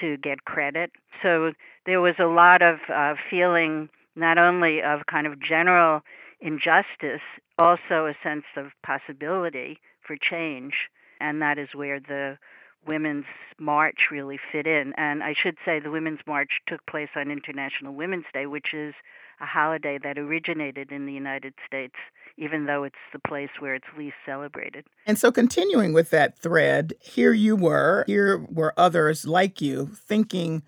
to 0.00 0.16
get 0.16 0.44
credit. 0.44 0.90
So 1.22 1.52
there 1.86 2.00
was 2.00 2.16
a 2.18 2.26
lot 2.26 2.60
of 2.60 2.78
uh, 2.92 3.14
feeling 3.30 3.88
not 4.16 4.36
only 4.36 4.82
of 4.82 5.06
kind 5.06 5.26
of 5.28 5.40
general 5.40 6.02
injustice, 6.40 7.22
also 7.56 8.06
a 8.06 8.14
sense 8.22 8.44
of 8.56 8.72
possibility 8.84 9.78
for 10.04 10.16
change. 10.16 10.74
And 11.20 11.40
that 11.40 11.56
is 11.56 11.68
where 11.72 12.00
the 12.00 12.38
women's 12.86 13.24
march 13.58 14.08
really 14.10 14.38
fit 14.52 14.66
in. 14.66 14.92
And 14.96 15.22
I 15.22 15.34
should 15.34 15.56
say 15.64 15.80
the 15.80 15.90
women's 15.90 16.20
march 16.26 16.60
took 16.66 16.84
place 16.86 17.08
on 17.16 17.30
International 17.30 17.94
Women's 17.94 18.26
Day, 18.32 18.46
which 18.46 18.74
is 18.74 18.94
a 19.40 19.46
holiday 19.46 19.98
that 20.02 20.18
originated 20.18 20.90
in 20.90 21.06
the 21.06 21.12
United 21.12 21.54
States, 21.66 21.94
even 22.36 22.66
though 22.66 22.84
it's 22.84 22.94
the 23.12 23.18
place 23.18 23.50
where 23.58 23.74
it's 23.74 23.86
least 23.96 24.16
celebrated. 24.24 24.84
And 25.06 25.18
so, 25.18 25.30
continuing 25.30 25.92
with 25.92 26.10
that 26.10 26.38
thread, 26.38 26.94
here 27.00 27.32
you 27.32 27.56
were, 27.56 28.04
here 28.06 28.38
were 28.38 28.72
others 28.76 29.26
like 29.26 29.60
you 29.60 29.90
thinking, 29.94 30.62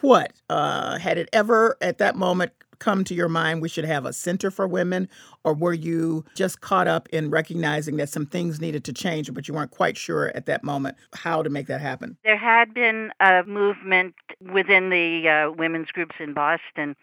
what? 0.00 0.32
Uh, 0.48 0.98
had 0.98 1.18
it 1.18 1.28
ever 1.32 1.76
at 1.80 1.98
that 1.98 2.16
moment 2.16 2.52
come 2.82 3.04
to 3.04 3.14
your 3.14 3.28
mind 3.28 3.62
we 3.62 3.68
should 3.68 3.84
have 3.84 4.04
a 4.04 4.12
center 4.12 4.50
for 4.50 4.66
women? 4.66 5.08
Or 5.44 5.54
were 5.54 5.72
you 5.72 6.24
just 6.34 6.60
caught 6.60 6.88
up 6.88 7.08
in 7.10 7.30
recognizing 7.30 7.96
that 7.96 8.08
some 8.08 8.26
things 8.26 8.60
needed 8.60 8.82
to 8.84 8.92
change, 8.92 9.32
but 9.32 9.46
you 9.46 9.54
weren't 9.54 9.70
quite 9.70 9.96
sure 9.96 10.32
at 10.34 10.46
that 10.46 10.64
moment 10.64 10.96
how 11.14 11.42
to 11.42 11.48
make 11.48 11.68
that 11.68 11.80
happen? 11.80 12.16
There 12.24 12.36
had 12.36 12.74
been 12.74 13.12
a 13.20 13.44
movement 13.44 14.14
within 14.52 14.90
the 14.90 15.28
uh, 15.28 15.52
women's 15.52 15.92
groups 15.92 16.16
in 16.18 16.34
Boston 16.34 16.96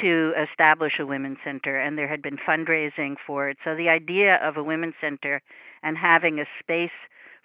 to 0.00 0.32
establish 0.40 1.00
a 1.00 1.06
women's 1.06 1.38
center, 1.42 1.76
and 1.76 1.98
there 1.98 2.08
had 2.08 2.22
been 2.22 2.36
fundraising 2.36 3.16
for 3.26 3.48
it. 3.48 3.56
So 3.64 3.74
the 3.74 3.88
idea 3.88 4.36
of 4.36 4.56
a 4.56 4.62
women's 4.62 4.94
center 5.00 5.42
and 5.82 5.96
having 5.96 6.38
a 6.38 6.44
space 6.60 6.90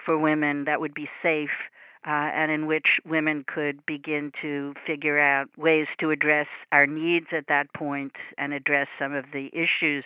for 0.06 0.18
women 0.20 0.66
that 0.66 0.80
would 0.80 0.94
be 0.94 1.10
safe 1.24 1.50
uh, 2.06 2.10
and 2.34 2.52
in 2.52 2.66
which 2.66 3.00
women 3.06 3.46
could 3.48 3.86
begin 3.86 4.32
to 4.42 4.74
figure 4.86 5.20
out 5.20 5.48
ways 5.58 5.88
to 6.00 6.12
address 6.12 6.48
our 6.72 6.88
needs 6.88 7.28
at 7.32 7.48
that 7.48 7.72
point 7.74 8.14
and 8.38 8.54
address 8.54 8.88
some 8.98 9.14
of 9.14 9.26
the 9.34 9.50
issues 9.54 10.04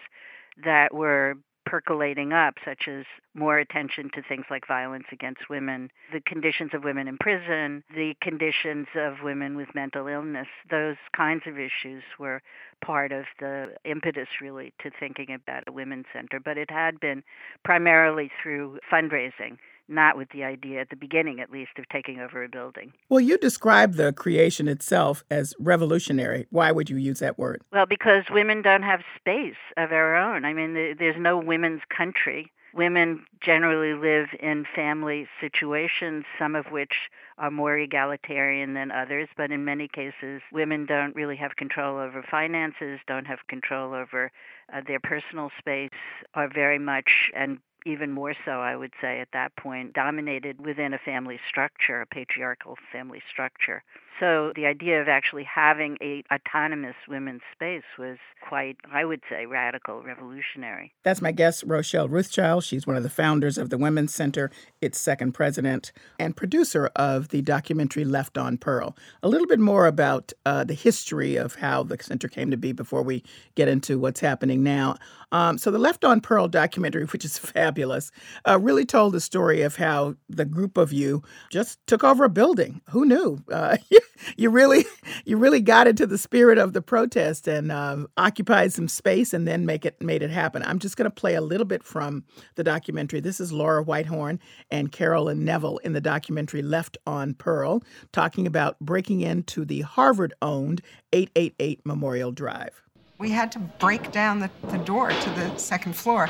that 0.63 0.93
were 0.93 1.35
percolating 1.65 2.31
up, 2.31 2.55
such 2.63 2.87
as 2.87 3.05
more 3.33 3.57
attention 3.57 4.09
to 4.13 4.21
things 4.21 4.45
like 4.49 4.67
violence 4.67 5.05
against 5.11 5.49
women, 5.49 5.89
the 6.13 6.21
conditions 6.21 6.71
of 6.73 6.83
women 6.83 7.07
in 7.07 7.17
prison, 7.17 7.83
the 7.93 8.13
conditions 8.21 8.87
of 8.95 9.15
women 9.23 9.57
with 9.57 9.67
mental 9.73 10.07
illness. 10.07 10.47
Those 10.69 10.95
kinds 11.15 11.43
of 11.47 11.57
issues 11.57 12.03
were 12.19 12.41
part 12.83 13.11
of 13.11 13.25
the 13.39 13.73
impetus, 13.83 14.27
really, 14.41 14.73
to 14.83 14.91
thinking 14.99 15.33
about 15.33 15.63
a 15.67 15.71
women's 15.71 16.05
center. 16.13 16.39
But 16.39 16.57
it 16.57 16.69
had 16.69 16.99
been 16.99 17.23
primarily 17.63 18.29
through 18.41 18.79
fundraising 18.91 19.57
not 19.87 20.17
with 20.17 20.29
the 20.29 20.43
idea 20.43 20.81
at 20.81 20.89
the 20.89 20.95
beginning, 20.95 21.39
at 21.39 21.51
least, 21.51 21.71
of 21.77 21.87
taking 21.89 22.19
over 22.19 22.43
a 22.43 22.49
building. 22.49 22.93
Well, 23.09 23.19
you 23.19 23.37
describe 23.37 23.95
the 23.95 24.13
creation 24.13 24.67
itself 24.67 25.23
as 25.29 25.53
revolutionary. 25.59 26.47
Why 26.49 26.71
would 26.71 26.89
you 26.89 26.97
use 26.97 27.19
that 27.19 27.37
word? 27.37 27.61
Well, 27.71 27.85
because 27.85 28.23
women 28.29 28.61
don't 28.61 28.83
have 28.83 29.01
space 29.17 29.55
of 29.77 29.91
our 29.91 30.15
own. 30.15 30.45
I 30.45 30.53
mean, 30.53 30.95
there's 30.97 31.19
no 31.19 31.37
women's 31.37 31.81
country. 31.95 32.51
Women 32.73 33.25
generally 33.39 33.93
live 33.93 34.27
in 34.41 34.65
family 34.75 35.27
situations, 35.39 36.25
some 36.37 36.55
of 36.55 36.65
which 36.71 37.09
are 37.37 37.51
more 37.51 37.77
egalitarian 37.77 38.73
than 38.73 38.91
others, 38.91 39.29
but 39.37 39.49
in 39.49 39.63
many 39.63 39.87
cases, 39.87 40.41
women 40.51 40.85
don't 40.85 41.15
really 41.15 41.37
have 41.37 41.55
control 41.55 41.97
over 41.97 42.21
finances, 42.29 42.99
don't 43.07 43.27
have 43.27 43.39
control 43.47 43.93
over 43.93 44.29
uh, 44.73 44.81
their 44.85 44.99
personal 44.99 45.51
space, 45.57 45.89
are 46.33 46.49
very 46.53 46.79
much 46.79 47.31
and 47.33 47.59
even 47.85 48.11
more 48.11 48.33
so, 48.45 48.51
I 48.51 48.75
would 48.75 48.93
say, 48.99 49.19
at 49.19 49.29
that 49.33 49.55
point, 49.55 49.93
dominated 49.93 50.65
within 50.65 50.93
a 50.93 50.99
family 50.99 51.39
structure, 51.47 52.01
a 52.01 52.05
patriarchal 52.05 52.77
family 52.91 53.21
structure. 53.29 53.83
So 54.19 54.53
the 54.55 54.65
idea 54.65 55.01
of 55.01 55.09
actually 55.09 55.43
having 55.43 55.97
a 56.01 56.23
autonomous 56.33 56.95
women's 57.07 57.41
space 57.51 57.83
was 57.99 58.17
quite, 58.47 58.77
I 58.89 59.03
would 59.03 59.19
say, 59.29 59.45
radical, 59.45 60.01
revolutionary. 60.03 60.93
That's 61.03 61.21
my 61.21 61.33
guest, 61.33 61.65
Rochelle 61.67 62.07
Ruthchild. 62.07 62.63
She's 62.63 62.87
one 62.87 62.95
of 62.95 63.03
the 63.03 63.09
founders 63.09 63.57
of 63.57 63.69
the 63.69 63.77
Women's 63.77 64.13
Center, 64.13 64.51
its 64.79 65.01
second 65.01 65.33
president, 65.33 65.91
and 66.17 66.35
producer 66.35 66.89
of 66.95 67.27
the 67.29 67.41
documentary 67.41 68.05
Left 68.05 68.37
on 68.37 68.57
Pearl. 68.57 68.95
A 69.21 69.27
little 69.27 69.47
bit 69.47 69.59
more 69.59 69.85
about 69.85 70.31
uh, 70.45 70.63
the 70.63 70.73
history 70.73 71.35
of 71.35 71.55
how 71.55 71.83
the 71.83 71.97
center 72.01 72.29
came 72.29 72.51
to 72.51 72.57
be 72.57 72.71
before 72.71 73.01
we 73.01 73.21
get 73.55 73.67
into 73.67 73.99
what's 73.99 74.21
happening 74.21 74.63
now. 74.63 74.95
Um, 75.35 75.57
so 75.57 75.69
the 75.69 75.77
Left 75.77 76.05
on 76.05 76.21
Pearl 76.21 76.47
documentary, 76.47 77.03
which 77.03 77.25
is 77.25 77.37
fabulous, 77.37 78.09
uh, 78.47 78.57
really 78.57 78.85
told 78.85 79.13
the 79.13 79.19
story 79.19 79.63
of 79.63 79.75
how 79.75 80.15
the 80.29 80.45
group 80.45 80.77
of 80.77 80.93
you 80.93 81.23
just 81.51 81.85
took 81.87 82.05
over 82.05 82.23
a 82.23 82.29
building. 82.29 82.79
Who 82.91 83.05
knew? 83.05 83.43
Uh, 83.51 83.75
you 84.37 84.49
really 84.49 84.85
you 85.25 85.35
really 85.35 85.59
got 85.59 85.87
into 85.87 86.07
the 86.07 86.17
spirit 86.17 86.57
of 86.57 86.71
the 86.71 86.81
protest 86.81 87.49
and 87.49 87.69
uh, 87.69 88.07
occupied 88.15 88.71
some 88.71 88.87
space 88.87 89.33
and 89.33 89.45
then 89.45 89.65
make 89.65 89.85
it 89.85 90.01
made 90.01 90.23
it 90.23 90.29
happen. 90.29 90.63
I'm 90.63 90.79
just 90.79 90.95
going 90.95 91.03
to 91.03 91.13
play 91.13 91.35
a 91.35 91.41
little 91.41 91.65
bit 91.65 91.83
from 91.83 92.23
the 92.55 92.63
documentary. 92.63 93.19
This 93.19 93.41
is 93.41 93.51
Laura 93.51 93.83
Whitehorn 93.83 94.39
and 94.71 94.89
Carolyn 94.89 95.43
Neville 95.43 95.79
in 95.79 95.91
the 95.91 95.99
documentary 95.99 96.61
Left 96.61 96.97
on 97.05 97.33
Pearl 97.33 97.83
talking 98.13 98.47
about 98.47 98.79
breaking 98.79 99.19
into 99.19 99.65
the 99.65 99.81
Harvard-owned 99.81 100.81
888 101.11 101.81
Memorial 101.85 102.31
Drive. 102.31 102.84
We 103.17 103.31
had 103.31 103.51
to 103.53 103.59
break 103.59 104.11
down 104.11 104.39
the, 104.39 104.51
the 104.69 104.77
door 104.77 105.09
to 105.09 105.29
the 105.31 105.57
second 105.57 105.95
floor, 105.95 106.29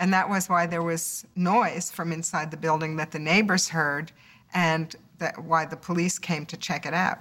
and 0.00 0.12
that 0.12 0.28
was 0.28 0.48
why 0.48 0.66
there 0.66 0.82
was 0.82 1.24
noise 1.36 1.90
from 1.90 2.12
inside 2.12 2.50
the 2.50 2.56
building 2.56 2.96
that 2.96 3.12
the 3.12 3.18
neighbors 3.20 3.68
heard 3.68 4.10
and 4.52 4.94
that 5.18 5.38
why 5.44 5.66
the 5.66 5.76
police 5.76 6.18
came 6.18 6.44
to 6.46 6.56
check 6.56 6.84
it 6.84 6.94
out. 6.94 7.18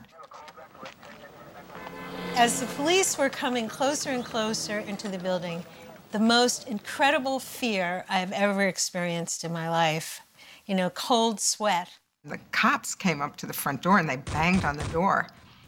As 2.36 2.60
the 2.60 2.66
police 2.66 3.18
were 3.18 3.30
coming 3.30 3.68
closer 3.68 4.10
and 4.10 4.26
closer 4.26 4.80
into 4.80 5.08
the 5.08 5.20
building, 5.20 5.64
the 6.12 6.20
most 6.20 6.68
incredible 6.68 7.40
fear 7.40 8.06
I've 8.10 8.32
ever 8.32 8.64
experienced 8.68 9.44
in 9.44 9.54
my 9.54 9.70
life, 9.70 10.22
you 10.66 10.74
know, 10.74 10.90
cold 10.90 11.40
sweat. 11.40 11.90
The 12.24 12.40
cops 12.52 12.96
came 12.96 13.22
up 13.22 13.36
to 13.38 13.46
the 13.46 13.54
front 13.54 13.84
door 13.84 14.00
and 14.00 14.10
they 14.10 14.18
banged 14.18 14.66
on 14.66 14.78
the 14.78 14.84
door, 14.86 15.28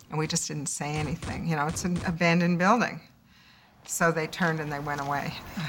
and 0.09 0.17
we 0.17 0.25
just 0.25 0.47
didn't 0.47 0.69
say 0.69 0.95
anything. 0.95 1.47
You 1.47 1.55
know, 1.55 1.67
it's 1.67 1.85
an 1.85 1.99
abandoned 2.05 2.57
building. 2.57 2.99
So 3.87 4.11
they 4.11 4.27
turned 4.27 4.59
and 4.59 4.71
they 4.71 4.79
went 4.79 5.01
away. 5.01 5.33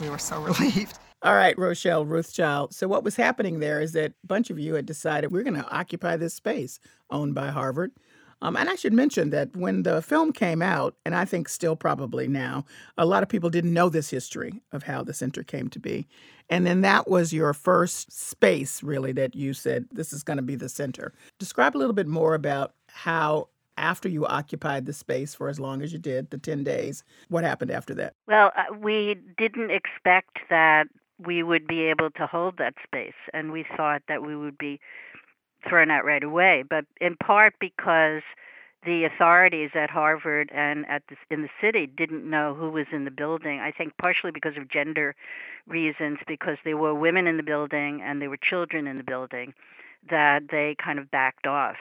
We 0.00 0.10
were 0.10 0.18
so 0.18 0.40
relieved. 0.42 0.98
All 1.22 1.36
right, 1.36 1.56
Rochelle 1.56 2.04
Ruthchild. 2.04 2.74
So, 2.74 2.88
what 2.88 3.04
was 3.04 3.14
happening 3.14 3.60
there 3.60 3.80
is 3.80 3.92
that 3.92 4.10
a 4.10 4.26
bunch 4.26 4.50
of 4.50 4.58
you 4.58 4.74
had 4.74 4.86
decided 4.86 5.30
we're 5.30 5.44
going 5.44 5.54
to 5.54 5.70
occupy 5.70 6.16
this 6.16 6.34
space 6.34 6.80
owned 7.10 7.34
by 7.36 7.50
Harvard. 7.50 7.92
Um, 8.42 8.56
and 8.56 8.68
I 8.68 8.74
should 8.74 8.92
mention 8.92 9.30
that 9.30 9.56
when 9.56 9.84
the 9.84 10.02
film 10.02 10.32
came 10.32 10.60
out, 10.60 10.96
and 11.06 11.14
I 11.14 11.24
think 11.24 11.48
still 11.48 11.76
probably 11.76 12.28
now, 12.28 12.66
a 12.98 13.06
lot 13.06 13.22
of 13.22 13.28
people 13.30 13.48
didn't 13.48 13.72
know 13.72 13.88
this 13.88 14.10
history 14.10 14.60
of 14.72 14.82
how 14.82 15.02
the 15.02 15.14
center 15.14 15.42
came 15.42 15.70
to 15.70 15.78
be. 15.78 16.06
And 16.50 16.66
then 16.66 16.82
that 16.82 17.08
was 17.08 17.32
your 17.32 17.54
first 17.54 18.12
space, 18.12 18.82
really, 18.82 19.12
that 19.12 19.34
you 19.34 19.54
said 19.54 19.86
this 19.92 20.12
is 20.12 20.22
going 20.22 20.36
to 20.36 20.42
be 20.42 20.56
the 20.56 20.68
center. 20.68 21.14
Describe 21.38 21.74
a 21.74 21.78
little 21.78 21.94
bit 21.94 22.06
more 22.06 22.34
about 22.34 22.74
how 22.88 23.48
after 23.76 24.08
you 24.08 24.26
occupied 24.26 24.86
the 24.86 24.92
space 24.92 25.34
for 25.34 25.48
as 25.48 25.58
long 25.60 25.82
as 25.82 25.92
you 25.92 25.98
did, 25.98 26.30
the 26.30 26.38
10 26.38 26.64
days, 26.64 27.04
what 27.28 27.44
happened 27.44 27.70
after 27.70 27.94
that? 27.94 28.14
Well, 28.26 28.52
uh, 28.56 28.74
we 28.74 29.16
didn't 29.36 29.70
expect 29.70 30.38
that 30.50 30.86
we 31.24 31.42
would 31.42 31.66
be 31.66 31.82
able 31.82 32.10
to 32.10 32.26
hold 32.26 32.58
that 32.58 32.74
space. 32.82 33.14
And 33.32 33.52
we 33.52 33.64
thought 33.76 34.02
that 34.08 34.22
we 34.22 34.36
would 34.36 34.58
be 34.58 34.80
thrown 35.68 35.90
out 35.90 36.04
right 36.04 36.22
away, 36.22 36.64
but 36.68 36.84
in 37.00 37.16
part 37.16 37.54
because 37.58 38.22
the 38.84 39.04
authorities 39.04 39.70
at 39.74 39.88
Harvard 39.88 40.50
and 40.52 40.84
at 40.88 41.02
the, 41.08 41.16
in 41.30 41.42
the 41.42 41.48
city 41.60 41.86
didn't 41.86 42.28
know 42.28 42.54
who 42.54 42.70
was 42.70 42.86
in 42.92 43.04
the 43.04 43.10
building. 43.10 43.60
I 43.60 43.70
think 43.70 43.96
partially 43.98 44.30
because 44.30 44.56
of 44.58 44.70
gender 44.70 45.14
reasons, 45.66 46.18
because 46.26 46.58
there 46.64 46.76
were 46.76 46.94
women 46.94 47.26
in 47.26 47.38
the 47.38 47.42
building 47.42 48.02
and 48.02 48.20
there 48.20 48.28
were 48.28 48.36
children 48.36 48.86
in 48.86 48.98
the 48.98 49.04
building, 49.04 49.54
that 50.10 50.42
they 50.50 50.76
kind 50.82 50.98
of 50.98 51.10
backed 51.10 51.46
off 51.46 51.76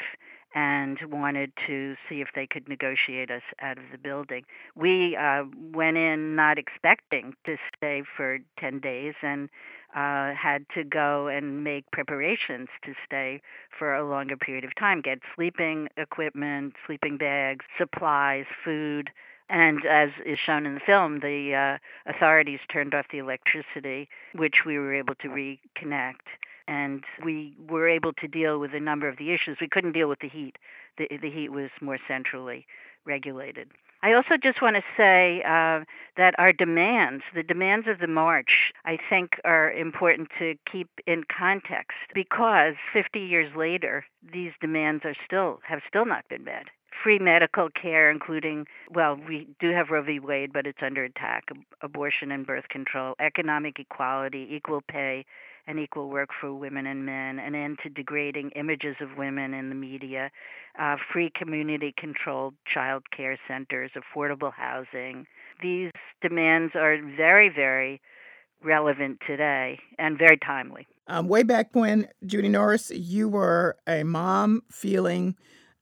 and 0.54 0.99
wanted 1.10 1.51
to 1.68 1.95
see 2.08 2.22
if 2.22 2.30
they 2.36 2.47
could 2.47 2.68
negotiate 2.68 3.32
us 3.32 3.41
out 3.62 3.78
of 3.78 3.84
the 3.91 3.97
building. 3.97 4.43
We 4.76 5.16
uh, 5.16 5.43
went 5.74 5.97
in 5.97 6.36
not 6.36 6.58
expecting 6.58 7.34
to 7.45 7.58
stay 7.76 8.04
for 8.16 8.39
10 8.60 8.80
days 8.80 9.16
and 9.22 9.49
uh, 9.95 10.34
had 10.34 10.66
to 10.76 10.84
go 10.84 11.28
and 11.28 11.64
make 11.64 11.89
preparations 11.91 12.68
to 12.84 12.93
stay 13.06 13.41
for 13.78 13.95
a 13.95 14.08
longer 14.08 14.36
period 14.36 14.64
of 14.64 14.76
time, 14.76 15.01
get 15.01 15.20
sleeping 15.36 15.88
equipment, 15.97 16.74
sleeping 16.86 17.18
bags, 17.18 17.66
supplies, 17.78 18.45
food. 18.64 19.10
And 19.54 19.86
as 19.86 20.10
is 20.26 20.39
shown 20.43 20.66
in 20.66 20.74
the 20.74 20.80
film, 20.80 21.20
the 21.20 21.54
uh, 21.54 22.12
authorities 22.12 22.60
turned 22.72 22.95
off 22.95 23.06
the 23.12 23.20
electricity, 23.20 24.10
which 24.34 24.66
we 24.66 24.80
were 24.80 24.95
able 24.95 25.14
to 25.16 25.28
reconnect 25.28 26.26
and 26.68 27.04
we 27.24 27.56
were 27.70 27.88
able 27.88 28.14
to 28.14 28.28
deal 28.28 28.58
with 28.58 28.74
a 28.74 28.80
number 28.80 29.08
of 29.08 29.18
the 29.18 29.32
issues. 29.32 29.58
We 29.62 29.68
couldn't 29.68 29.91
deal 29.91 30.10
with 30.10 30.22
the 30.22 30.30
heat. 30.30 30.56
The, 30.97 31.08
the 31.22 31.30
heat 31.30 31.51
was 31.51 31.70
more 31.82 31.99
centrally 32.08 32.66
regulated. 33.06 33.70
I 34.01 34.14
also 34.14 34.38
just 34.41 34.60
want 34.60 34.76
to 34.76 34.84
say 34.97 35.43
uh, 35.43 35.86
that 36.18 36.34
our 36.39 36.51
demands, 36.51 37.24
the 37.36 37.43
demands 37.43 37.88
of 37.88 37.99
the 37.99 38.08
march, 38.08 38.74
I 38.86 38.97
think 39.08 39.39
are 39.45 39.72
important 39.72 40.30
to 40.39 40.56
keep 40.70 40.89
in 41.06 41.26
context 41.26 41.97
because 42.14 42.74
50 42.91 43.20
years 43.20 43.56
later, 43.56 44.06
these 44.34 44.51
demands 44.60 45.06
are 45.06 45.16
still 45.26 45.60
have 45.64 45.82
still 45.88 46.06
not 46.06 46.28
been 46.28 46.43
met. 46.43 46.66
Free 47.02 47.20
medical 47.20 47.70
care, 47.70 48.12
including, 48.12 48.68
well, 48.91 49.18
we 49.28 49.48
do 49.60 49.72
have 49.72 49.89
Roe 49.89 50.04
v. 50.04 50.20
Wade, 50.20 50.54
but 50.54 50.68
it's 50.68 50.80
under 50.82 51.04
attack, 51.04 51.50
abortion 51.82 52.32
and 52.32 52.46
birth 52.46 52.68
control, 52.70 53.16
economic 53.20 53.80
equality, 53.80 54.48
equal 54.52 54.82
pay, 54.88 55.26
and 55.68 55.80
equal 55.80 56.10
work 56.10 56.30
for 56.39 56.54
women 56.54 56.86
and 56.86 57.06
men, 57.06 57.39
an 57.39 57.56
end 57.56 57.80
to 57.84 57.89
degrading 57.89 58.52
images 58.52 58.96
of 59.00 59.18
women 59.18 59.54
in 59.54 59.70
the 59.70 59.76
media, 59.76 60.30
uh, 60.78 60.98
free 61.12 61.32
community 61.34 61.94
controlled 61.98 62.54
child 62.66 63.04
care 63.16 63.38
centers, 63.48 63.91
affordable 63.96 64.52
housing. 64.52 65.26
These 65.62 65.91
demands 66.22 66.74
are 66.76 66.98
very, 67.16 67.50
very 67.50 68.02
relevant 68.64 69.20
today 69.26 69.80
and 69.98 70.18
very 70.18 70.38
timely. 70.38 70.88
Um, 71.08 71.28
way 71.28 71.44
back 71.44 71.70
when, 71.74 72.08
Judy 72.26 72.50
Norris, 72.50 72.91
you 72.91 73.28
were 73.28 73.78
a 73.88 74.04
mom 74.04 74.64
feeling 74.72 75.36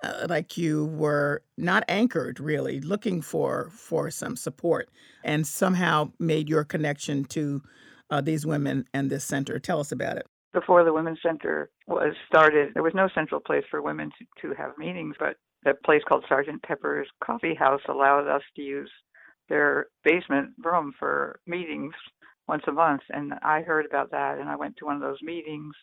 uh, 0.04 0.26
like 0.30 0.58
you 0.58 0.86
were 0.86 1.44
not 1.58 1.84
anchored 1.88 2.40
really 2.40 2.80
looking 2.80 3.22
for 3.22 3.70
for 3.72 4.10
some 4.10 4.36
support 4.36 4.90
and 5.24 5.46
somehow 5.46 6.12
made 6.20 6.50
your 6.50 6.64
connection 6.64 7.24
to 7.26 7.62
uh, 8.10 8.22
these 8.22 8.46
women 8.46 8.86
and 8.94 9.10
this 9.10 9.24
center. 9.24 9.60
Tell 9.60 9.80
us 9.80 9.92
about 9.92 10.18
it. 10.18 10.28
Before 10.54 10.84
the 10.84 10.92
women's 10.92 11.20
center 11.24 11.70
was 11.88 12.14
started 12.28 12.74
there 12.74 12.84
was 12.84 12.94
no 12.94 13.08
central 13.14 13.40
place 13.40 13.64
for 13.70 13.82
women 13.82 14.12
to, 14.18 14.48
to 14.48 14.56
have 14.56 14.78
meetings 14.78 15.16
but 15.20 15.36
a 15.66 15.74
place 15.86 16.02
called 16.08 16.26
sergeant 16.28 16.62
pepper's 16.64 17.08
coffee 17.24 17.56
house 17.56 17.82
allowed 17.88 18.28
us 18.28 18.42
to 18.56 18.62
use 18.62 18.92
their 19.50 19.88
basement 20.04 20.50
room 20.64 20.94
for 20.98 21.40
meetings 21.46 21.94
once 22.48 22.64
a 22.68 22.72
month. 22.72 23.02
And 23.12 23.34
i 23.44 23.62
heard 23.62 23.86
about 23.86 24.12
that 24.12 24.40
and 24.40 24.50
i 24.50 24.56
went 24.56 24.76
to 24.78 24.86
one 24.86 24.96
of 24.96 25.02
those 25.02 25.22
meetings 25.22 25.74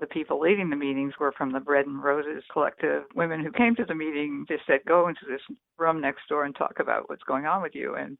the 0.00 0.06
people 0.06 0.40
leading 0.40 0.70
the 0.70 0.76
meetings 0.76 1.14
were 1.18 1.32
from 1.32 1.52
the 1.52 1.60
Bread 1.60 1.86
and 1.86 2.02
Roses 2.02 2.44
collective. 2.52 3.04
Women 3.14 3.42
who 3.42 3.50
came 3.50 3.74
to 3.76 3.84
the 3.84 3.94
meeting 3.94 4.44
just 4.48 4.62
said, 4.66 4.80
go 4.86 5.08
into 5.08 5.22
this 5.28 5.40
room 5.76 6.00
next 6.00 6.22
door 6.28 6.44
and 6.44 6.54
talk 6.54 6.74
about 6.80 7.08
what's 7.08 7.22
going 7.24 7.46
on 7.46 7.62
with 7.62 7.74
you. 7.74 7.94
And 7.96 8.16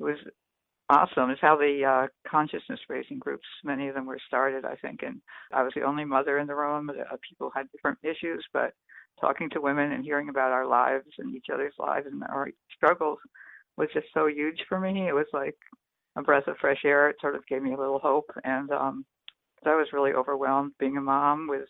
it 0.00 0.02
was 0.02 0.16
awesome. 0.88 1.30
It's 1.30 1.40
how 1.40 1.56
the 1.56 1.84
uh, 1.84 2.30
consciousness 2.30 2.80
raising 2.88 3.18
groups, 3.18 3.46
many 3.64 3.88
of 3.88 3.94
them 3.94 4.06
were 4.06 4.18
started, 4.26 4.64
I 4.64 4.74
think. 4.76 5.02
And 5.02 5.20
I 5.52 5.62
was 5.62 5.72
the 5.74 5.82
only 5.82 6.04
mother 6.04 6.38
in 6.38 6.46
the 6.46 6.54
room. 6.54 6.90
Uh, 6.90 7.16
people 7.28 7.50
had 7.54 7.70
different 7.72 7.98
issues, 8.02 8.44
but 8.52 8.72
talking 9.20 9.48
to 9.50 9.60
women 9.60 9.92
and 9.92 10.04
hearing 10.04 10.28
about 10.28 10.52
our 10.52 10.66
lives 10.66 11.06
and 11.18 11.34
each 11.34 11.46
other's 11.52 11.74
lives 11.78 12.06
and 12.10 12.22
our 12.24 12.48
struggles 12.74 13.18
was 13.76 13.88
just 13.94 14.06
so 14.12 14.26
huge 14.26 14.58
for 14.68 14.80
me. 14.80 15.08
It 15.08 15.14
was 15.14 15.26
like 15.32 15.56
a 16.16 16.22
breath 16.22 16.46
of 16.46 16.56
fresh 16.60 16.80
air. 16.84 17.08
It 17.08 17.16
sort 17.20 17.36
of 17.36 17.46
gave 17.46 17.62
me 17.62 17.74
a 17.74 17.78
little 17.78 17.98
hope. 17.98 18.30
And 18.44 18.70
um, 18.70 19.04
I 19.66 19.76
was 19.76 19.92
really 19.92 20.12
overwhelmed 20.12 20.72
being 20.78 20.96
a 20.96 21.00
mom 21.00 21.48
with 21.48 21.68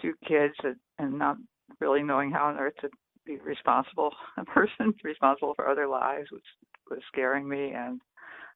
two 0.00 0.14
kids 0.26 0.54
and 0.98 1.18
not 1.18 1.36
really 1.80 2.02
knowing 2.02 2.30
how 2.30 2.46
on 2.46 2.58
earth 2.58 2.74
to 2.80 2.88
be 3.26 3.38
responsible 3.38 4.12
a 4.38 4.44
person 4.44 4.92
responsible 5.02 5.54
for 5.54 5.68
other 5.68 5.86
lives 5.86 6.28
which 6.30 6.44
was 6.90 7.00
scaring 7.08 7.48
me 7.48 7.72
and 7.74 8.00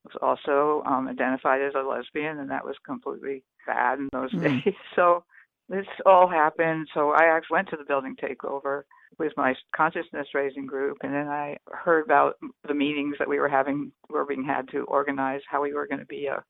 was 0.05 0.14
also 0.22 0.83
um 0.87 1.09
identified 1.09 1.61
as 1.62 1.72
a 1.74 1.83
lesbian 1.83 2.39
and 2.39 2.51
that 2.51 2.64
was 2.64 2.76
completely 2.85 3.43
bad 3.66 3.99
in 3.99 4.09
those 4.12 4.33
mm. 4.33 4.43
days 4.43 4.74
so 4.97 5.24
this 5.68 5.87
all 6.07 6.29
happened 6.29 6.87
so 6.95 7.11
i 7.11 7.24
actually 7.24 7.55
went 7.55 7.68
to 7.68 7.76
the 7.76 7.85
building 7.85 8.16
takeover 8.16 8.83
with 9.18 9.33
my 9.37 9.55
consciousness 9.74 10.29
raising 10.35 10.66
group 10.66 10.99
and 11.03 11.12
then 11.12 11.29
i 11.29 11.57
heard 11.72 12.05
about 12.05 12.35
the 12.66 12.74
meetings 12.74 13.16
that 13.18 13.29
we 13.29 13.39
were 13.39 13.49
having 13.49 13.91
were 14.11 14.26
being 14.26 14.45
had 14.45 14.68
to 14.68 14.85
organize 14.85 15.41
how 15.51 15.62
we 15.62 15.72
were 15.72 15.87
going 15.87 15.99
to 15.99 16.07
be 16.07 16.26
a 16.26 16.43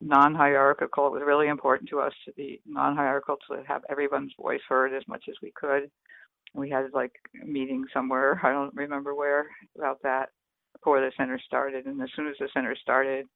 non-hierarchical. 0.00 1.06
It 1.06 1.12
was 1.12 1.22
really 1.24 1.48
important 1.48 1.88
to 1.90 2.00
us 2.00 2.12
to 2.24 2.32
be 2.32 2.60
non-hierarchical 2.66 3.36
to 3.48 3.62
have 3.66 3.82
everyone's 3.88 4.32
voice 4.40 4.60
heard 4.68 4.92
as 4.94 5.02
much 5.08 5.24
as 5.28 5.36
we 5.42 5.52
could. 5.54 5.90
We 6.54 6.70
had 6.70 6.86
like 6.92 7.12
a 7.42 7.46
meeting 7.46 7.84
somewhere, 7.92 8.40
I 8.42 8.52
don't 8.52 8.74
remember 8.74 9.14
where, 9.14 9.46
about 9.76 10.02
that 10.02 10.30
before 10.72 11.00
the 11.00 11.10
center 11.16 11.40
started. 11.44 11.86
And 11.86 12.00
as 12.02 12.10
soon 12.14 12.28
as 12.28 12.36
the 12.38 12.48
center 12.54 12.76
started, 12.76 13.26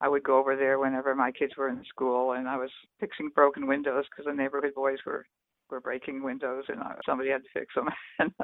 I 0.00 0.08
would 0.08 0.22
go 0.22 0.38
over 0.38 0.56
there 0.56 0.78
whenever 0.78 1.14
my 1.14 1.30
kids 1.30 1.52
were 1.56 1.68
in 1.68 1.82
school, 1.88 2.32
and 2.32 2.48
I 2.48 2.56
was 2.56 2.70
fixing 3.00 3.30
broken 3.34 3.66
windows 3.66 4.04
because 4.10 4.26
the 4.26 4.34
neighborhood 4.34 4.74
boys 4.74 4.98
were 5.04 5.26
were 5.68 5.80
breaking 5.80 6.22
windows, 6.22 6.64
and 6.68 6.80
uh, 6.80 6.94
somebody 7.06 7.30
had 7.30 7.42
to 7.42 7.60
fix 7.60 7.74
them. 7.74 7.88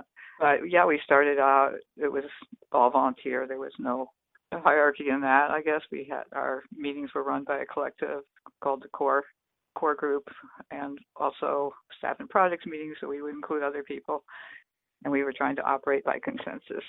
but 0.40 0.70
yeah, 0.70 0.86
we 0.86 1.00
started 1.02 1.38
out. 1.38 1.72
It 1.96 2.12
was 2.12 2.24
all 2.72 2.90
volunteer. 2.90 3.46
There 3.46 3.58
was 3.58 3.72
no 3.78 4.10
a 4.52 4.60
hierarchy 4.60 5.08
in 5.10 5.20
that. 5.22 5.50
I 5.50 5.62
guess. 5.62 5.82
We 5.90 6.06
had 6.10 6.24
our 6.34 6.62
meetings 6.76 7.10
were 7.14 7.22
run 7.24 7.44
by 7.44 7.58
a 7.58 7.66
collective 7.66 8.20
called 8.62 8.82
the 8.82 8.88
core 8.88 9.24
core 9.74 9.94
group 9.94 10.26
and 10.70 10.98
also 11.16 11.72
staff 11.98 12.16
and 12.18 12.30
projects 12.30 12.64
meetings 12.64 12.96
so 13.00 13.08
we 13.08 13.20
would 13.20 13.34
include 13.34 13.62
other 13.62 13.82
people. 13.82 14.24
And 15.04 15.12
we 15.12 15.22
were 15.22 15.34
trying 15.36 15.56
to 15.56 15.62
operate 15.62 16.04
by 16.04 16.18
consensus. 16.24 16.82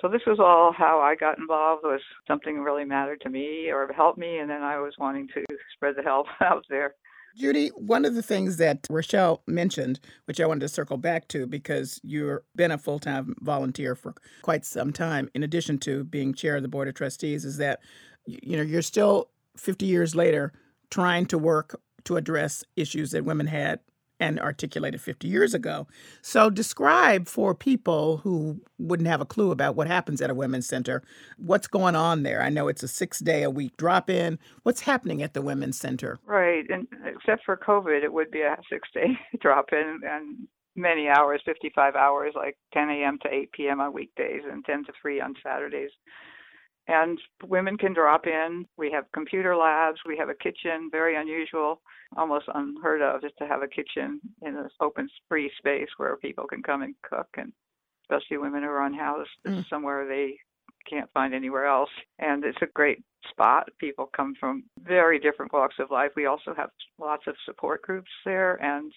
So 0.00 0.08
this 0.08 0.22
was 0.26 0.38
all 0.40 0.72
how 0.72 0.98
i 1.00 1.14
got 1.14 1.38
involved 1.38 1.82
was 1.84 2.00
something 2.26 2.60
really 2.60 2.86
mattered 2.86 3.20
to 3.20 3.28
me 3.28 3.70
or 3.70 3.92
helped 3.92 4.18
me 4.18 4.38
and 4.38 4.48
then 4.48 4.62
i 4.62 4.78
was 4.78 4.94
wanting 4.98 5.28
to 5.34 5.44
spread 5.74 5.94
the 5.96 6.02
help 6.02 6.26
out 6.40 6.64
there 6.70 6.94
Judy, 7.36 7.68
one 7.68 8.04
of 8.04 8.14
the 8.14 8.22
things 8.22 8.56
that 8.56 8.86
Rochelle 8.90 9.42
mentioned, 9.46 10.00
which 10.24 10.40
I 10.40 10.46
wanted 10.46 10.60
to 10.60 10.68
circle 10.68 10.96
back 10.96 11.28
to 11.28 11.46
because 11.46 12.00
you've 12.02 12.40
been 12.56 12.70
a 12.70 12.78
full 12.78 12.98
time 12.98 13.34
volunteer 13.40 13.94
for 13.94 14.14
quite 14.42 14.64
some 14.64 14.92
time, 14.92 15.30
in 15.34 15.42
addition 15.42 15.78
to 15.78 16.04
being 16.04 16.34
chair 16.34 16.56
of 16.56 16.62
the 16.62 16.68
Board 16.68 16.88
of 16.88 16.94
Trustees, 16.94 17.44
is 17.44 17.56
that 17.58 17.80
you 18.26 18.56
know 18.56 18.62
you're 18.62 18.82
still 18.82 19.30
50 19.56 19.86
years 19.86 20.14
later 20.14 20.52
trying 20.90 21.26
to 21.26 21.38
work 21.38 21.80
to 22.04 22.16
address 22.16 22.64
issues 22.76 23.10
that 23.12 23.24
women 23.24 23.46
had 23.46 23.80
and 24.20 24.38
articulated 24.38 25.00
50 25.00 25.26
years 25.26 25.54
ago. 25.54 25.86
So, 26.22 26.50
describe 26.50 27.26
for 27.26 27.54
people 27.54 28.18
who 28.18 28.60
wouldn't 28.78 29.08
have 29.08 29.20
a 29.20 29.26
clue 29.26 29.50
about 29.50 29.74
what 29.74 29.88
happens 29.88 30.20
at 30.20 30.30
a 30.30 30.34
women's 30.34 30.66
center 30.66 31.02
what's 31.38 31.66
going 31.66 31.96
on 31.96 32.22
there. 32.22 32.42
I 32.42 32.50
know 32.50 32.68
it's 32.68 32.82
a 32.82 32.88
six 32.88 33.18
day 33.18 33.42
a 33.42 33.50
week 33.50 33.76
drop 33.76 34.10
in. 34.10 34.38
What's 34.62 34.82
happening 34.82 35.22
at 35.22 35.34
the 35.34 35.42
women's 35.42 35.78
center? 35.78 36.18
Right. 36.26 36.64
And 36.68 36.86
except 37.04 37.44
for 37.44 37.56
COVID, 37.56 38.04
it 38.04 38.12
would 38.12 38.30
be 38.30 38.42
a 38.42 38.56
six 38.70 38.88
day 38.92 39.18
drop 39.40 39.66
in 39.72 40.00
and 40.04 40.46
many 40.76 41.08
hours 41.08 41.42
55 41.44 41.94
hours, 41.96 42.32
like 42.36 42.56
10 42.74 42.90
a.m. 42.90 43.18
to 43.22 43.32
8 43.32 43.52
p.m. 43.52 43.80
on 43.80 43.92
weekdays 43.92 44.42
and 44.50 44.64
10 44.64 44.84
to 44.84 44.92
3 45.00 45.20
on 45.20 45.34
Saturdays 45.42 45.90
and 46.90 47.20
women 47.46 47.76
can 47.76 47.94
drop 47.94 48.26
in. 48.26 48.66
We 48.76 48.90
have 48.90 49.04
computer 49.14 49.56
labs. 49.56 50.00
We 50.04 50.16
have 50.16 50.28
a 50.28 50.34
kitchen, 50.34 50.88
very 50.90 51.16
unusual, 51.16 51.80
almost 52.16 52.46
unheard 52.52 53.00
of, 53.00 53.20
just 53.22 53.36
to 53.38 53.46
have 53.46 53.62
a 53.62 53.68
kitchen 53.68 54.20
in 54.42 54.54
this 54.54 54.72
open 54.80 55.08
free 55.28 55.50
space 55.58 55.88
where 55.96 56.16
people 56.16 56.46
can 56.46 56.62
come 56.62 56.82
and 56.82 56.94
cook, 57.02 57.28
and 57.36 57.52
especially 58.04 58.38
women 58.38 58.62
who 58.64 58.68
are 58.70 58.86
unhoused. 58.86 59.30
This 59.44 59.54
mm. 59.54 59.58
is 59.60 59.68
somewhere 59.70 60.06
they 60.08 60.36
can't 60.90 61.10
find 61.12 61.34
anywhere 61.34 61.66
else, 61.66 61.90
and 62.18 62.44
it's 62.44 62.58
a 62.62 62.66
great 62.74 63.02
spot. 63.30 63.68
People 63.78 64.10
come 64.16 64.34
from 64.40 64.64
very 64.82 65.18
different 65.18 65.52
walks 65.52 65.76
of 65.78 65.90
life. 65.90 66.10
We 66.16 66.26
also 66.26 66.54
have 66.56 66.70
lots 66.98 67.24
of 67.26 67.34
support 67.46 67.82
groups 67.82 68.10
there, 68.24 68.62
and 68.62 68.92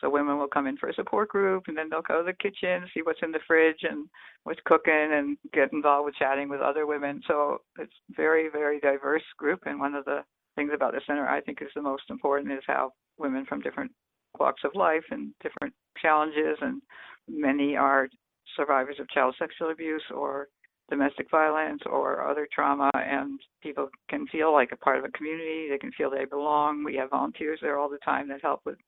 so 0.00 0.08
women 0.08 0.38
will 0.38 0.48
come 0.48 0.66
in 0.66 0.76
for 0.76 0.88
a 0.88 0.94
support 0.94 1.28
group 1.28 1.64
and 1.66 1.76
then 1.76 1.88
they'll 1.90 2.02
go 2.02 2.18
to 2.18 2.24
the 2.24 2.32
kitchen, 2.32 2.88
see 2.94 3.02
what's 3.02 3.22
in 3.22 3.32
the 3.32 3.40
fridge 3.46 3.80
and 3.82 4.08
what's 4.44 4.60
cooking 4.64 5.10
and 5.12 5.36
get 5.52 5.72
involved 5.72 6.06
with 6.06 6.14
chatting 6.14 6.48
with 6.48 6.60
other 6.60 6.86
women. 6.86 7.20
So 7.26 7.62
it's 7.78 7.92
very, 8.16 8.48
very 8.48 8.78
diverse 8.80 9.24
group 9.36 9.60
and 9.66 9.80
one 9.80 9.94
of 9.94 10.04
the 10.04 10.20
things 10.54 10.70
about 10.74 10.92
the 10.92 11.00
center 11.06 11.28
I 11.28 11.40
think 11.40 11.62
is 11.62 11.68
the 11.74 11.82
most 11.82 12.04
important 12.10 12.52
is 12.52 12.62
how 12.66 12.92
women 13.18 13.44
from 13.46 13.60
different 13.60 13.90
walks 14.38 14.62
of 14.64 14.74
life 14.74 15.04
and 15.10 15.32
different 15.42 15.74
challenges 16.00 16.58
and 16.60 16.80
many 17.28 17.76
are 17.76 18.08
survivors 18.56 18.96
of 19.00 19.08
child 19.10 19.34
sexual 19.38 19.70
abuse 19.70 20.02
or 20.14 20.48
domestic 20.90 21.30
violence 21.30 21.82
or 21.86 22.28
other 22.28 22.48
trauma 22.52 22.90
and 22.94 23.40
people 23.62 23.88
can 24.08 24.26
feel 24.28 24.52
like 24.52 24.70
a 24.72 24.76
part 24.76 24.98
of 24.98 25.04
a 25.04 25.10
community 25.10 25.68
they 25.68 25.78
can 25.78 25.92
feel 25.92 26.10
they 26.10 26.24
belong 26.24 26.82
we 26.84 26.96
have 26.96 27.10
volunteers 27.10 27.58
there 27.60 27.78
all 27.78 27.88
the 27.88 27.98
time 27.98 28.28
that 28.28 28.40
help 28.42 28.60
with 28.64 28.78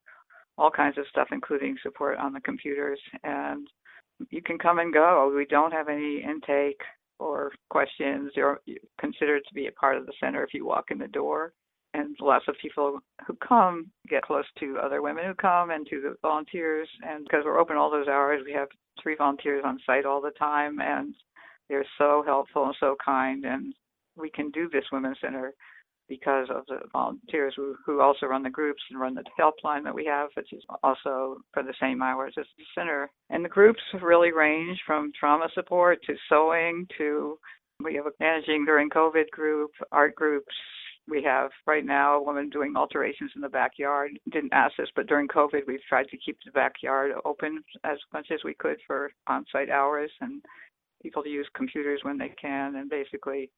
all 0.60 0.70
kinds 0.70 0.98
of 0.98 1.06
stuff, 1.08 1.28
including 1.32 1.76
support 1.82 2.18
on 2.18 2.34
the 2.34 2.40
computers. 2.40 3.00
And 3.24 3.66
you 4.28 4.42
can 4.42 4.58
come 4.58 4.78
and 4.78 4.92
go. 4.92 5.32
We 5.34 5.46
don't 5.46 5.72
have 5.72 5.88
any 5.88 6.22
intake 6.22 6.80
or 7.18 7.52
questions. 7.70 8.32
You're 8.36 8.60
considered 9.00 9.42
to 9.48 9.54
be 9.54 9.66
a 9.66 9.72
part 9.72 9.96
of 9.96 10.06
the 10.06 10.12
center 10.20 10.44
if 10.44 10.52
you 10.52 10.66
walk 10.66 10.90
in 10.90 10.98
the 10.98 11.08
door. 11.08 11.54
And 11.92 12.14
lots 12.20 12.44
of 12.46 12.54
people 12.62 13.00
who 13.26 13.36
come 13.46 13.90
get 14.08 14.22
close 14.22 14.44
to 14.60 14.78
other 14.78 15.02
women 15.02 15.24
who 15.26 15.34
come 15.34 15.70
and 15.70 15.84
to 15.88 16.00
the 16.00 16.16
volunteers. 16.22 16.88
And 17.02 17.24
because 17.24 17.44
we're 17.44 17.58
open 17.58 17.76
all 17.76 17.90
those 17.90 18.06
hours, 18.06 18.42
we 18.44 18.52
have 18.52 18.68
three 19.02 19.16
volunteers 19.16 19.64
on 19.64 19.80
site 19.84 20.04
all 20.04 20.20
the 20.20 20.30
time. 20.32 20.78
And 20.80 21.14
they're 21.70 21.86
so 21.96 22.22
helpful 22.26 22.66
and 22.66 22.76
so 22.78 22.96
kind. 23.02 23.44
And 23.46 23.72
we 24.16 24.28
can 24.28 24.50
do 24.50 24.68
this 24.70 24.84
Women's 24.92 25.16
Center 25.22 25.54
because 26.08 26.48
of 26.50 26.66
the 26.66 26.80
volunteers 26.92 27.54
who, 27.56 28.00
also 28.00 28.26
run 28.26 28.42
the 28.42 28.50
groups 28.50 28.82
and 28.90 29.00
run 29.00 29.14
the 29.14 29.22
helpline 29.38 29.84
that 29.84 29.94
we 29.94 30.04
have, 30.04 30.28
which 30.34 30.52
is 30.52 30.62
also 30.82 31.36
for 31.54 31.62
the 31.62 31.74
same 31.80 32.02
hours 32.02 32.34
as 32.36 32.46
the 32.58 32.64
center. 32.74 33.08
And 33.30 33.44
the 33.44 33.48
groups 33.48 33.80
really 34.02 34.32
range 34.32 34.80
from 34.84 35.12
trauma 35.18 35.48
support 35.54 36.00
to 36.06 36.14
sewing 36.28 36.86
to 36.98 37.38
we 37.82 37.94
have 37.94 38.06
a 38.06 38.12
managing 38.20 38.64
during 38.66 38.90
COVID 38.90 39.30
group, 39.30 39.70
art 39.90 40.14
groups. 40.14 40.54
We 41.08 41.22
have 41.22 41.50
right 41.66 41.84
now 41.84 42.16
a 42.16 42.22
woman 42.22 42.50
doing 42.50 42.74
alterations 42.76 43.30
in 43.34 43.40
the 43.40 43.48
backyard. 43.48 44.10
Didn't 44.30 44.52
ask 44.52 44.76
this, 44.76 44.90
but 44.94 45.06
during 45.06 45.28
COVID, 45.28 45.66
we've 45.66 45.80
tried 45.88 46.08
to 46.08 46.18
keep 46.18 46.36
the 46.44 46.52
backyard 46.52 47.12
open 47.24 47.62
as 47.84 47.98
much 48.12 48.26
as 48.30 48.40
we 48.44 48.54
could 48.54 48.76
for 48.86 49.10
on 49.26 49.46
site 49.50 49.70
hours 49.70 50.10
and 50.20 50.42
people 51.02 51.22
to 51.22 51.28
use 51.28 51.48
computers 51.54 52.00
when 52.02 52.18
they 52.18 52.32
can. 52.40 52.76
And 52.76 52.88
basically, 52.88 53.50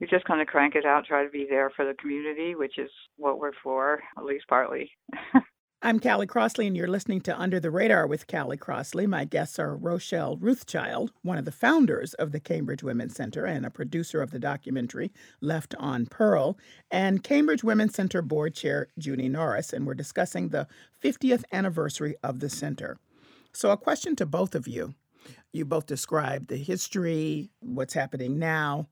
we 0.00 0.06
just 0.06 0.24
kind 0.24 0.40
of 0.40 0.46
crank 0.46 0.74
it 0.74 0.84
out, 0.84 1.06
try 1.06 1.24
to 1.24 1.30
be 1.30 1.46
there 1.48 1.70
for 1.74 1.84
the 1.84 1.94
community, 1.94 2.54
which 2.54 2.78
is 2.78 2.90
what 3.16 3.38
we're 3.38 3.52
for, 3.62 4.02
at 4.16 4.24
least 4.24 4.46
partly. 4.48 4.90
I'm 5.82 6.00
Callie 6.00 6.26
Crossley, 6.26 6.66
and 6.66 6.76
you're 6.76 6.88
listening 6.88 7.20
to 7.22 7.38
Under 7.38 7.60
the 7.60 7.70
Radar 7.70 8.06
with 8.06 8.26
Callie 8.26 8.56
Crossley. 8.56 9.06
My 9.06 9.24
guests 9.24 9.58
are 9.58 9.76
Rochelle 9.76 10.36
Ruthchild, 10.38 11.10
one 11.22 11.38
of 11.38 11.44
the 11.44 11.52
founders 11.52 12.14
of 12.14 12.32
the 12.32 12.40
Cambridge 12.40 12.82
Women's 12.82 13.14
Center 13.14 13.44
and 13.44 13.64
a 13.64 13.70
producer 13.70 14.22
of 14.22 14.30
the 14.30 14.38
documentary 14.38 15.12
Left 15.40 15.74
on 15.78 16.06
Pearl, 16.06 16.58
and 16.90 17.22
Cambridge 17.22 17.62
Women's 17.62 17.94
Center 17.94 18.22
Board 18.22 18.54
Chair 18.54 18.88
Judy 18.98 19.28
Norris, 19.28 19.72
and 19.72 19.86
we're 19.86 19.94
discussing 19.94 20.48
the 20.48 20.66
50th 21.04 21.44
anniversary 21.52 22.16
of 22.22 22.40
the 22.40 22.48
center. 22.48 22.98
So, 23.52 23.70
a 23.70 23.76
question 23.76 24.16
to 24.16 24.26
both 24.26 24.54
of 24.54 24.66
you. 24.66 24.94
You 25.56 25.64
both 25.64 25.86
described 25.86 26.48
the 26.48 26.58
history, 26.58 27.48
what's 27.60 27.94
happening 27.94 28.38
now. 28.38 28.88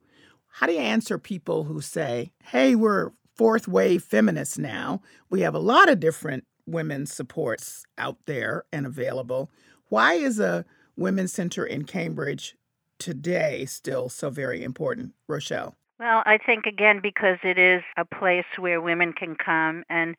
How 0.49 0.67
do 0.67 0.73
you 0.73 0.79
answer 0.79 1.19
people 1.19 1.65
who 1.65 1.83
say, 1.83 2.33
hey, 2.43 2.75
we're 2.75 3.11
fourth 3.37 3.69
wave 3.69 4.03
feminists 4.03 4.57
now? 4.57 5.03
We 5.29 5.43
have 5.43 5.55
a 5.55 5.59
lot 5.59 5.91
of 5.91 6.01
different 6.01 6.45
women's 6.67 7.13
supports 7.13 7.85
out 7.99 8.17
there 8.25 8.65
and 8.73 8.87
available. 8.87 9.51
Why 9.89 10.15
is 10.15 10.41
a 10.41 10.65
women's 10.97 11.35
center 11.35 11.67
in 11.67 11.85
Cambridge 11.85 12.57
today 12.99 13.67
still 13.67 14.09
so 14.09 14.31
very 14.31 14.65
important, 14.65 15.13
Rochelle? 15.29 15.77
Well, 16.01 16.23
I 16.25 16.39
think 16.39 16.65
again 16.65 17.01
because 17.03 17.37
it 17.43 17.59
is 17.59 17.83
a 17.99 18.07
place 18.07 18.47
where 18.57 18.81
women 18.81 19.13
can 19.13 19.37
come 19.37 19.85
and 19.91 20.17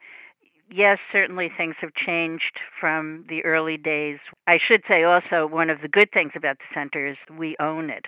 yes, 0.72 0.99
certainly 1.11 1.51
things 1.55 1.76
have 1.82 1.93
changed 1.93 2.59
from 2.80 3.26
the 3.30 3.43
early 3.45 3.78
days. 3.78 4.20
I 4.47 4.57
should 4.57 4.84
say 4.88 5.03
also 5.03 5.47
one 5.47 5.70
of 5.70 5.82
the 5.82 5.88
good 5.88 6.11
things 6.11 6.32
about 6.36 6.57
the 6.59 6.74
center 6.74 7.05
is 7.07 7.18
we 7.38 7.55
own 7.59 7.89
it. 7.89 8.05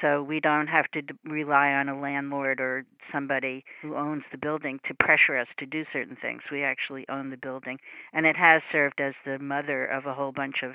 So 0.00 0.22
we 0.22 0.40
don't 0.40 0.66
have 0.66 0.90
to 0.92 1.02
rely 1.24 1.72
on 1.72 1.88
a 1.88 1.98
landlord 1.98 2.60
or 2.60 2.84
somebody 3.12 3.64
who 3.80 3.94
owns 3.94 4.24
the 4.30 4.38
building 4.38 4.80
to 4.86 4.94
pressure 4.94 5.36
us 5.36 5.46
to 5.58 5.66
do 5.66 5.84
certain 5.92 6.16
things. 6.20 6.42
We 6.50 6.62
actually 6.62 7.08
own 7.08 7.30
the 7.30 7.36
building. 7.36 7.78
And 8.12 8.26
it 8.26 8.36
has 8.36 8.60
served 8.70 9.00
as 9.00 9.14
the 9.24 9.38
mother 9.38 9.86
of 9.86 10.04
a 10.04 10.14
whole 10.14 10.32
bunch 10.32 10.62
of 10.62 10.72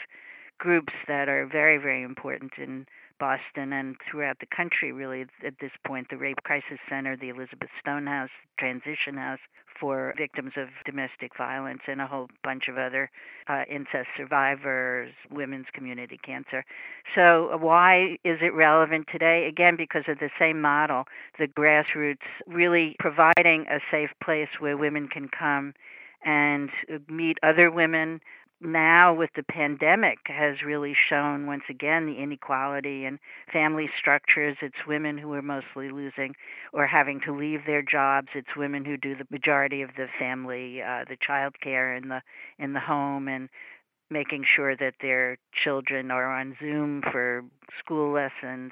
groups 0.58 0.94
that 1.08 1.30
are 1.30 1.46
very, 1.46 1.78
very 1.78 2.02
important 2.02 2.54
in 2.58 2.86
Boston 3.20 3.74
and 3.74 3.96
throughout 4.10 4.40
the 4.40 4.46
country, 4.46 4.92
really, 4.92 5.26
at 5.46 5.60
this 5.60 5.72
point. 5.86 6.10
The 6.10 6.18
Rape 6.18 6.44
Crisis 6.44 6.80
Center, 6.90 7.16
the 7.18 7.30
Elizabeth 7.30 7.70
Stone 7.80 8.08
House, 8.08 8.30
Transition 8.58 9.16
House, 9.16 9.40
for 9.80 10.14
victims 10.18 10.54
of 10.58 10.68
domestic 10.86 11.32
violence 11.38 11.82
and 11.88 12.02
a 12.02 12.08
whole 12.08 12.28
bunch 12.44 12.68
of 12.68 12.78
other 12.78 13.10
uh, 13.48 13.64
incest 13.70 14.08
survivors, 14.18 15.14
women's 15.32 15.68
community 15.74 16.20
cancer. 16.24 16.66
So, 17.16 17.58
why 17.60 18.18
is 18.24 18.40
it 18.42 18.54
relevant 18.54 19.08
today? 19.12 19.48
Again, 19.48 19.76
because 19.78 20.04
of 20.08 20.20
the 20.20 20.30
same 20.38 20.62
model, 20.62 21.06
the 21.38 21.48
grassroots 21.48 22.18
really 22.48 22.96
providing 23.00 23.66
a 23.70 23.80
safe 23.90 24.12
place 24.24 24.50
where 24.60 24.78
women 24.78 25.08
can 25.08 25.30
come 25.30 25.74
and 26.26 26.70
meet 27.08 27.38
other 27.44 27.72
women, 27.72 28.20
now 28.62 29.14
with 29.14 29.30
the 29.36 29.44
pandemic 29.44 30.20
has 30.26 30.62
really 30.64 30.94
shown 30.94 31.48
once 31.48 31.64
again 31.70 32.06
the 32.06 32.22
inequality 32.22 33.06
in 33.06 33.20
family 33.52 33.90
structures. 33.98 34.58
It's 34.62 34.88
women 34.88 35.18
who 35.18 35.34
are 35.34 35.42
mostly 35.42 35.90
losing 35.90 36.36
or 36.74 36.86
having 36.88 37.22
to 37.22 37.36
leave 37.36 37.66
their 37.66 37.82
jobs. 37.82 38.28
It's 38.36 38.56
women 38.58 38.86
who 38.86 38.98
do 38.98 39.16
the 39.16 39.28
majority 39.30 39.82
of 39.82 39.92
the 39.96 40.08
family, 40.18 40.82
uh, 40.82 41.06
the 41.08 41.18
child 41.20 41.60
care 41.62 41.96
in 41.96 42.10
the 42.10 42.22
in 42.58 42.74
the 42.74 42.80
home, 42.80 43.28
and 43.28 43.50
making 44.10 44.44
sure 44.44 44.76
that 44.76 44.96
their 45.02 45.38
children 45.54 46.12
are 46.12 46.26
on 46.26 46.56
Zoom 46.60 47.02
for 47.02 47.44
school 47.78 48.12
lessons. 48.12 48.72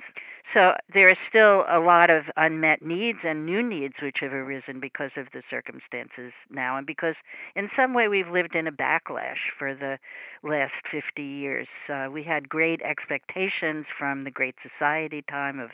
So 0.54 0.74
there 0.94 1.10
are 1.10 1.18
still 1.28 1.66
a 1.68 1.80
lot 1.80 2.10
of 2.10 2.24
unmet 2.38 2.82
needs 2.82 3.20
and 3.24 3.46
new 3.46 3.62
needs 3.62 3.96
which 4.02 4.20
have 4.22 4.32
arisen 4.32 4.80
because 4.80 5.12
of 5.18 5.28
the 5.34 5.44
circumstances 5.50 6.32
now, 6.50 6.78
and 6.78 6.88
because 6.88 7.16
in 7.56 7.70
some 7.76 7.94
way 7.94 8.08
we've 8.08 8.30
lived 8.30 8.56
in 8.56 8.66
a 8.66 8.72
backlash 8.72 9.52
for 9.60 9.76
the 9.76 10.00
last 10.44 10.74
50 10.90 11.22
years. 11.22 11.68
Uh, 11.90 12.08
we 12.12 12.24
had 12.24 12.48
great 12.48 12.82
expectations 12.82 13.86
from 13.98 14.24
the 14.24 14.32
Great 14.32 14.56
Society 14.62 15.24
time 15.30 15.60
of 15.60 15.72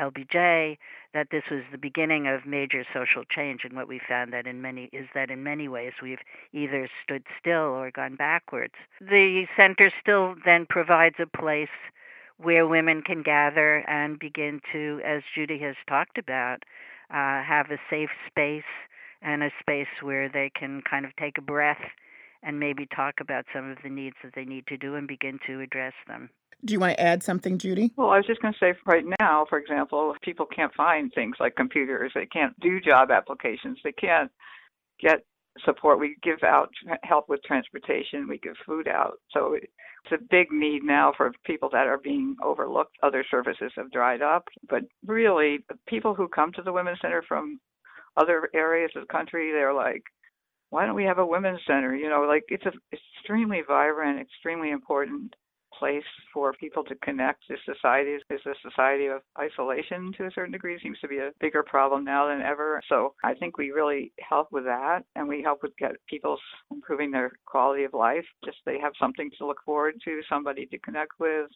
LBJ 0.00 0.78
that 1.12 1.28
this 1.30 1.44
was 1.50 1.62
the 1.70 1.78
beginning 1.78 2.26
of 2.26 2.46
major 2.46 2.84
social 2.92 3.24
change 3.24 3.64
and 3.64 3.74
what 3.74 3.88
we 3.88 4.00
found 4.08 4.32
that 4.32 4.46
in 4.46 4.60
many 4.60 4.90
is 4.92 5.06
that 5.14 5.30
in 5.30 5.42
many 5.42 5.68
ways 5.68 5.92
we've 6.02 6.22
either 6.52 6.88
stood 7.02 7.22
still 7.38 7.74
or 7.76 7.90
gone 7.90 8.16
backwards. 8.16 8.74
The 9.00 9.46
center 9.56 9.90
still 10.00 10.34
then 10.44 10.66
provides 10.66 11.16
a 11.18 11.26
place 11.26 11.68
where 12.38 12.66
women 12.66 13.02
can 13.02 13.22
gather 13.22 13.88
and 13.88 14.18
begin 14.18 14.60
to 14.72 15.00
as 15.04 15.22
Judy 15.34 15.58
has 15.58 15.76
talked 15.88 16.18
about 16.18 16.64
uh, 17.10 17.42
have 17.42 17.70
a 17.70 17.78
safe 17.88 18.10
space 18.26 18.62
and 19.22 19.42
a 19.42 19.50
space 19.60 20.02
where 20.02 20.28
they 20.28 20.50
can 20.50 20.82
kind 20.82 21.04
of 21.04 21.14
take 21.16 21.38
a 21.38 21.42
breath 21.42 21.80
and 22.44 22.60
maybe 22.60 22.86
talk 22.94 23.14
about 23.20 23.44
some 23.52 23.70
of 23.70 23.78
the 23.82 23.90
needs 23.90 24.16
that 24.22 24.34
they 24.34 24.44
need 24.44 24.66
to 24.68 24.76
do 24.76 24.94
and 24.94 25.08
begin 25.08 25.38
to 25.46 25.60
address 25.60 25.94
them. 26.06 26.30
Do 26.64 26.72
you 26.72 26.80
want 26.80 26.96
to 26.96 27.02
add 27.02 27.22
something, 27.22 27.58
Judy? 27.58 27.92
Well, 27.96 28.10
I 28.10 28.16
was 28.16 28.26
just 28.26 28.40
going 28.40 28.54
to 28.54 28.58
say 28.58 28.74
right 28.86 29.04
now, 29.20 29.44
for 29.48 29.58
example, 29.58 30.14
people 30.22 30.46
can't 30.46 30.72
find 30.74 31.12
things 31.12 31.36
like 31.38 31.56
computers, 31.56 32.12
they 32.14 32.26
can't 32.26 32.58
do 32.60 32.80
job 32.80 33.10
applications, 33.10 33.78
they 33.84 33.92
can't 33.92 34.30
get 35.00 35.24
support. 35.64 36.00
We 36.00 36.16
give 36.22 36.42
out 36.42 36.70
help 37.02 37.28
with 37.28 37.42
transportation, 37.44 38.28
we 38.28 38.38
give 38.38 38.54
food 38.66 38.88
out. 38.88 39.18
So 39.30 39.54
it's 39.54 40.12
a 40.12 40.24
big 40.30 40.50
need 40.50 40.82
now 40.82 41.12
for 41.16 41.32
people 41.44 41.68
that 41.72 41.86
are 41.86 41.98
being 41.98 42.36
overlooked. 42.42 42.96
Other 43.02 43.24
services 43.30 43.72
have 43.76 43.92
dried 43.92 44.22
up, 44.22 44.44
but 44.68 44.82
really, 45.06 45.58
people 45.86 46.14
who 46.14 46.28
come 46.28 46.52
to 46.52 46.62
the 46.62 46.72
Women's 46.72 46.98
Center 47.00 47.22
from 47.26 47.60
other 48.16 48.48
areas 48.54 48.90
of 48.96 49.02
the 49.02 49.12
country, 49.12 49.52
they're 49.52 49.74
like, 49.74 50.02
why 50.70 50.86
don't 50.86 50.94
we 50.94 51.04
have 51.04 51.18
a 51.18 51.26
women's 51.26 51.60
center? 51.66 51.94
You 51.94 52.08
know, 52.08 52.22
like 52.22 52.44
it's 52.48 52.66
a 52.66 52.72
extremely 52.92 53.62
vibrant, 53.66 54.20
extremely 54.20 54.70
important 54.70 55.34
place 55.78 56.04
for 56.32 56.52
people 56.52 56.84
to 56.84 56.94
connect. 56.96 57.42
This 57.48 57.58
society 57.64 58.10
is 58.10 58.22
a 58.30 58.54
society 58.62 59.06
of 59.06 59.22
isolation 59.38 60.12
to 60.16 60.26
a 60.26 60.30
certain 60.34 60.52
degree. 60.52 60.78
Seems 60.82 60.98
to 61.00 61.08
be 61.08 61.18
a 61.18 61.30
bigger 61.40 61.62
problem 61.62 62.04
now 62.04 62.28
than 62.28 62.42
ever. 62.42 62.80
So 62.88 63.14
I 63.24 63.34
think 63.34 63.58
we 63.58 63.70
really 63.70 64.12
help 64.20 64.48
with 64.52 64.64
that, 64.64 65.00
and 65.16 65.28
we 65.28 65.42
help 65.42 65.62
with 65.62 65.76
get 65.76 65.92
people's 66.08 66.40
improving 66.70 67.10
their 67.10 67.32
quality 67.46 67.84
of 67.84 67.94
life. 67.94 68.24
Just 68.44 68.58
they 68.66 68.78
have 68.78 68.92
something 69.00 69.30
to 69.38 69.46
look 69.46 69.58
forward 69.64 69.94
to, 70.04 70.20
somebody 70.28 70.66
to 70.66 70.78
connect 70.78 71.12
with 71.18 71.46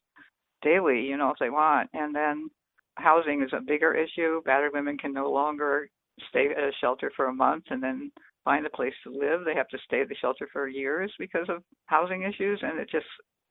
daily, 0.62 1.00
you 1.00 1.16
know, 1.16 1.30
if 1.30 1.38
they 1.38 1.50
want. 1.50 1.88
And 1.92 2.14
then 2.14 2.48
housing 2.96 3.42
is 3.42 3.50
a 3.52 3.60
bigger 3.60 3.94
issue. 3.94 4.42
Battered 4.44 4.72
women 4.72 4.98
can 4.98 5.12
no 5.12 5.30
longer 5.30 5.88
stay 6.28 6.48
at 6.50 6.64
a 6.64 6.72
shelter 6.80 7.12
for 7.14 7.26
a 7.26 7.34
month 7.34 7.64
and 7.70 7.80
then 7.80 8.10
find 8.48 8.64
a 8.64 8.70
place 8.70 8.94
to 9.04 9.10
live. 9.10 9.44
They 9.44 9.54
have 9.54 9.68
to 9.68 9.78
stay 9.84 10.00
at 10.00 10.08
the 10.08 10.16
shelter 10.18 10.48
for 10.50 10.68
years 10.68 11.12
because 11.18 11.46
of 11.50 11.62
housing 11.84 12.22
issues, 12.22 12.60
and 12.62 12.80
it 12.80 12.88
just 12.90 13.04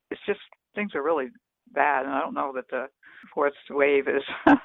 it's 0.10 0.22
just 0.26 0.40
things 0.74 0.96
are 0.96 1.04
really 1.04 1.28
bad, 1.72 2.06
and 2.06 2.16
I 2.16 2.20
don't 2.20 2.34
know 2.34 2.52
that 2.56 2.68
the 2.72 2.88
fourth 3.32 3.54
wave 3.70 4.08
is 4.08 4.24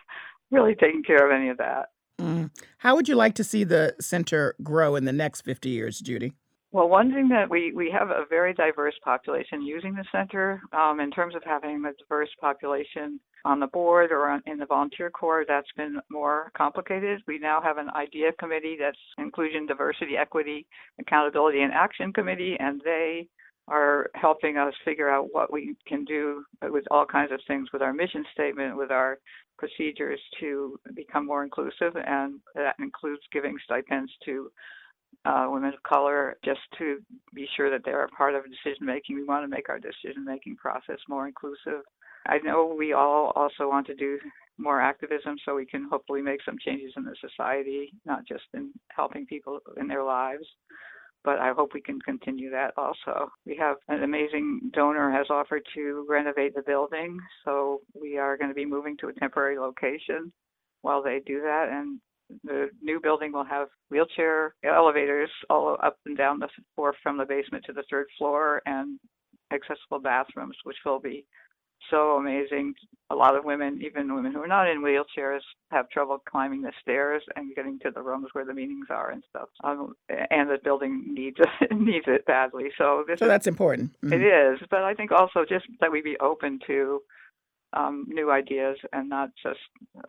really 0.50 0.74
taking 0.74 1.02
care 1.02 1.26
of 1.26 1.38
any 1.38 1.50
of 1.50 1.58
that. 1.58 1.90
Mm. 2.18 2.50
How 2.78 2.94
would 2.94 3.08
you 3.08 3.14
like 3.14 3.34
to 3.34 3.44
see 3.44 3.62
the 3.62 3.94
center 4.00 4.54
grow 4.62 4.96
in 4.96 5.04
the 5.04 5.12
next 5.12 5.42
50 5.42 5.68
years, 5.68 6.00
Judy? 6.00 6.32
Well, 6.70 6.88
one 6.88 7.12
thing 7.12 7.28
that 7.28 7.50
we, 7.50 7.72
we 7.74 7.90
have 7.90 8.08
a 8.08 8.24
very 8.30 8.54
diverse 8.54 8.94
population 9.04 9.60
using 9.60 9.94
the 9.94 10.06
center 10.10 10.62
um, 10.72 11.00
in 11.00 11.10
terms 11.10 11.34
of 11.34 11.42
having 11.44 11.84
a 11.84 11.92
diverse 12.02 12.30
population 12.40 13.20
on 13.44 13.60
the 13.60 13.66
board 13.66 14.12
or 14.12 14.28
on, 14.28 14.42
in 14.46 14.58
the 14.58 14.66
volunteer 14.66 15.10
corps, 15.10 15.44
that's 15.46 15.70
been 15.76 16.00
more 16.10 16.50
complicated. 16.56 17.22
We 17.26 17.38
now 17.38 17.60
have 17.60 17.78
an 17.78 17.90
idea 17.90 18.32
committee 18.38 18.76
that's 18.78 18.98
inclusion, 19.18 19.66
diversity, 19.66 20.16
equity, 20.16 20.66
accountability, 21.00 21.62
and 21.62 21.72
action 21.72 22.12
committee, 22.12 22.56
and 22.58 22.80
they 22.84 23.28
are 23.68 24.10
helping 24.14 24.56
us 24.56 24.74
figure 24.84 25.08
out 25.08 25.28
what 25.32 25.52
we 25.52 25.76
can 25.86 26.04
do 26.04 26.44
with 26.62 26.84
all 26.90 27.06
kinds 27.06 27.32
of 27.32 27.40
things 27.46 27.68
with 27.72 27.82
our 27.82 27.92
mission 27.92 28.24
statement, 28.32 28.76
with 28.76 28.90
our 28.90 29.18
procedures 29.58 30.20
to 30.40 30.78
become 30.94 31.26
more 31.26 31.44
inclusive, 31.44 31.94
and 31.94 32.40
that 32.54 32.74
includes 32.80 33.22
giving 33.32 33.56
stipends 33.64 34.10
to 34.24 34.50
uh, 35.24 35.46
women 35.48 35.72
of 35.72 35.82
color 35.84 36.36
just 36.44 36.60
to 36.78 36.98
be 37.34 37.46
sure 37.56 37.70
that 37.70 37.82
they're 37.84 38.04
a 38.04 38.08
part 38.08 38.34
of 38.34 38.42
decision 38.44 38.86
making. 38.86 39.14
We 39.14 39.24
want 39.24 39.44
to 39.44 39.48
make 39.48 39.68
our 39.68 39.78
decision 39.78 40.24
making 40.24 40.56
process 40.56 40.98
more 41.08 41.28
inclusive. 41.28 41.84
I 42.26 42.38
know 42.38 42.74
we 42.76 42.92
all 42.92 43.32
also 43.34 43.68
want 43.68 43.86
to 43.88 43.94
do 43.94 44.18
more 44.58 44.80
activism 44.80 45.36
so 45.44 45.54
we 45.54 45.66
can 45.66 45.88
hopefully 45.90 46.22
make 46.22 46.42
some 46.44 46.56
changes 46.64 46.92
in 46.96 47.04
the 47.04 47.16
society, 47.20 47.92
not 48.04 48.26
just 48.26 48.44
in 48.54 48.70
helping 48.94 49.26
people 49.26 49.60
in 49.76 49.88
their 49.88 50.04
lives 50.04 50.46
but 51.24 51.38
I 51.38 51.52
hope 51.52 51.72
we 51.72 51.80
can 51.80 52.00
continue 52.00 52.50
that 52.50 52.72
also. 52.76 53.30
We 53.46 53.56
have 53.56 53.76
an 53.88 54.02
amazing 54.02 54.72
donor 54.74 55.10
has 55.12 55.26
offered 55.30 55.62
to 55.74 56.04
renovate 56.08 56.54
the 56.54 56.62
building, 56.62 57.18
so 57.44 57.80
we 57.94 58.18
are 58.18 58.36
going 58.36 58.50
to 58.50 58.54
be 58.54 58.66
moving 58.66 58.96
to 58.98 59.08
a 59.08 59.12
temporary 59.12 59.58
location 59.58 60.32
while 60.82 61.02
they 61.02 61.20
do 61.24 61.40
that 61.40 61.68
and 61.70 62.00
the 62.44 62.68
new 62.80 62.98
building 63.00 63.30
will 63.32 63.44
have 63.44 63.68
wheelchair 63.90 64.54
elevators 64.64 65.30
all 65.50 65.76
up 65.82 65.96
and 66.06 66.16
down 66.16 66.38
the 66.38 66.48
floor 66.74 66.94
from 67.02 67.18
the 67.18 67.24
basement 67.24 67.62
to 67.64 67.72
the 67.72 67.84
third 67.90 68.06
floor 68.16 68.62
and 68.64 68.98
accessible 69.52 70.00
bathrooms 70.00 70.56
which 70.64 70.78
will 70.84 70.98
be 70.98 71.26
so 71.90 72.16
amazing. 72.16 72.74
A 73.10 73.14
lot 73.14 73.36
of 73.36 73.44
women, 73.44 73.80
even 73.84 74.14
women 74.14 74.32
who 74.32 74.40
are 74.40 74.48
not 74.48 74.68
in 74.68 74.82
wheelchairs, 74.82 75.40
have 75.70 75.88
trouble 75.90 76.18
climbing 76.30 76.62
the 76.62 76.72
stairs 76.80 77.22
and 77.36 77.54
getting 77.54 77.78
to 77.80 77.90
the 77.90 78.00
rooms 78.00 78.28
where 78.32 78.44
the 78.44 78.54
meetings 78.54 78.86
are 78.90 79.10
and 79.10 79.22
stuff. 79.28 79.48
Um, 79.62 79.94
and 80.08 80.48
the 80.48 80.58
building 80.62 81.12
needs 81.12 81.36
needs 81.70 82.06
it 82.08 82.24
badly. 82.26 82.70
So 82.78 83.04
this 83.06 83.18
so 83.18 83.26
that's 83.26 83.46
important. 83.46 83.92
Mm-hmm. 84.02 84.14
It 84.14 84.22
is, 84.22 84.60
but 84.70 84.82
I 84.82 84.94
think 84.94 85.12
also 85.12 85.44
just 85.48 85.66
that 85.80 85.92
we 85.92 86.00
be 86.00 86.16
open 86.20 86.58
to 86.66 87.00
um, 87.74 88.06
new 88.08 88.30
ideas 88.30 88.76
and 88.92 89.08
not 89.08 89.30
just 89.42 89.60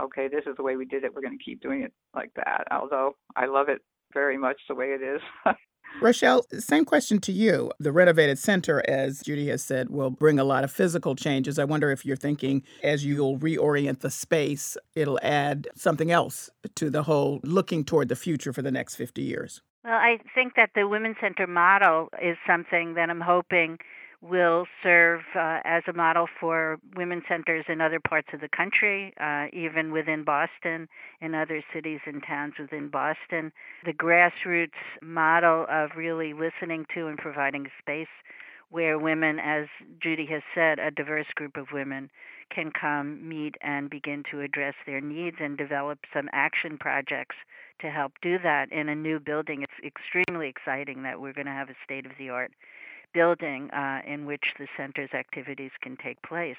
okay, 0.02 0.28
this 0.28 0.46
is 0.46 0.56
the 0.56 0.64
way 0.64 0.76
we 0.76 0.86
did 0.86 1.04
it. 1.04 1.14
We're 1.14 1.22
going 1.22 1.38
to 1.38 1.44
keep 1.44 1.62
doing 1.62 1.82
it 1.84 1.94
like 2.16 2.32
that. 2.36 2.68
Although 2.72 3.16
I 3.36 3.46
love 3.46 3.70
it 3.70 3.82
very 4.14 4.38
much 4.38 4.58
the 4.70 4.76
way 4.76 4.88
it 4.88 5.02
is. 5.02 5.22
Rochelle, 6.02 6.46
same 6.60 6.86
question 6.86 7.20
to 7.20 7.32
you. 7.32 7.72
The 7.80 7.92
renovated 7.92 8.38
center, 8.38 8.84
as 8.90 9.22
Judy 9.22 9.48
has 9.50 9.64
said, 9.64 9.90
will 9.90 10.10
bring 10.10 10.40
a 10.40 10.44
lot 10.44 10.64
of 10.64 10.72
physical 10.72 11.16
changes. 11.16 11.58
I 11.58 11.64
wonder 11.64 11.92
if 11.92 12.06
you're 12.06 12.18
thinking 12.18 12.64
as 12.84 13.06
you'll 13.06 13.38
reorient 13.40 14.00
the 14.00 14.12
space, 14.12 14.76
it'll 14.96 15.20
add 15.22 15.68
something 15.76 16.12
else 16.12 16.50
to 16.76 16.90
the 16.90 17.04
whole 17.04 17.40
looking 17.44 17.86
toward 17.86 18.10
the 18.10 18.16
future 18.16 18.52
for 18.52 18.62
the 18.62 18.72
next 18.72 18.96
50 18.96 19.22
years. 19.22 19.62
Well, 19.84 19.94
I 19.94 20.20
think 20.34 20.54
that 20.56 20.72
the 20.76 20.88
Women's 20.88 21.18
Center 21.22 21.46
model 21.46 22.10
is 22.22 22.38
something 22.48 22.94
that 22.96 23.10
I'm 23.10 23.22
hoping 23.22 23.78
will 24.24 24.66
serve 24.82 25.22
uh, 25.36 25.60
as 25.66 25.84
a 25.88 25.94
model 25.94 26.28
for 26.40 26.78
women's 26.96 27.24
centers 27.28 27.66
in 27.68 27.82
other 27.82 28.00
parts 28.00 28.30
of 28.34 28.40
the 28.40 28.48
country, 28.48 29.14
uh, 29.20 29.48
even 29.52 29.92
within 29.92 30.24
Boston, 30.24 30.88
in 31.20 31.36
other 31.36 31.62
cities 31.74 32.00
and 32.06 32.24
towns 32.26 32.54
within 32.58 32.88
Boston. 32.88 33.52
The 33.86 33.94
grassroots 33.94 34.70
model 35.02 35.66
of 35.70 35.92
really 35.98 36.34
listening 36.34 36.86
to 36.96 37.08
and 37.08 37.18
providing 37.18 37.68
space 37.80 38.08
where 38.70 38.98
women, 38.98 39.40
as 39.40 39.68
Judy 40.02 40.26
has 40.28 40.42
said, 40.56 40.80
a 40.80 40.90
diverse 40.90 41.28
group 41.36 41.58
of 41.58 41.68
women 41.74 42.10
can 42.50 42.72
come, 42.72 43.28
meet, 43.28 43.56
and 43.62 43.90
begin 43.90 44.24
to 44.32 44.42
address 44.42 44.74
their 44.86 45.02
needs 45.02 45.38
and 45.40 45.58
develop 45.58 46.00
some 46.14 46.30
action 46.32 46.78
projects 46.78 47.36
to 47.82 47.90
help 47.90 48.14
do 48.22 48.38
that 48.42 48.72
in 48.72 48.90
a 48.90 48.96
new 48.96 49.20
building. 49.20 49.64
It's 49.64 49.86
extremely 49.86 50.48
exciting 50.48 51.04
that 51.04 51.20
we're 51.20 51.34
going 51.34 51.46
to 51.46 51.52
have 51.52 51.70
a 51.70 51.76
state 51.84 52.06
of 52.06 52.14
the 52.18 52.30
art 52.30 52.52
building 53.14 53.70
uh, 53.72 54.02
in 54.06 54.26
which 54.26 54.44
the 54.58 54.68
center's 54.78 55.12
activities 55.14 55.72
can 55.82 55.98
take 55.98 56.22
place. 56.22 56.58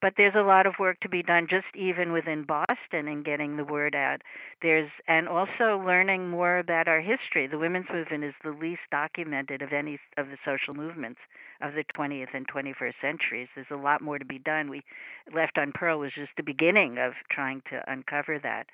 But 0.00 0.14
there's 0.16 0.34
a 0.36 0.42
lot 0.42 0.66
of 0.66 0.74
work 0.78 1.00
to 1.00 1.08
be 1.08 1.22
done 1.22 1.46
just 1.48 1.66
even 1.74 2.12
within 2.12 2.44
Boston 2.44 3.08
in 3.08 3.22
getting 3.22 3.56
the 3.56 3.64
word 3.64 3.94
out. 3.94 4.22
There's 4.62 4.90
and 5.08 5.28
also 5.28 5.82
learning 5.84 6.28
more 6.28 6.58
about 6.58 6.88
our 6.88 7.00
history. 7.00 7.46
The 7.46 7.58
women's 7.58 7.90
movement 7.92 8.24
is 8.24 8.34
the 8.44 8.50
least 8.50 8.82
documented 8.90 9.62
of 9.62 9.72
any 9.72 9.98
of 10.16 10.28
the 10.28 10.38
social 10.44 10.74
movements 10.74 11.20
of 11.60 11.74
the 11.74 11.84
20th 11.96 12.34
and 12.34 12.46
21st 12.48 12.94
centuries. 13.00 13.48
There's 13.54 13.66
a 13.70 13.76
lot 13.76 14.00
more 14.00 14.18
to 14.18 14.24
be 14.24 14.38
done. 14.38 14.70
We 14.70 14.82
Left 15.34 15.58
on 15.58 15.72
Pearl 15.72 15.98
was 15.98 16.12
just 16.14 16.30
the 16.36 16.42
beginning 16.44 16.98
of 16.98 17.14
trying 17.30 17.60
to 17.70 17.82
uncover 17.90 18.38
that. 18.38 18.66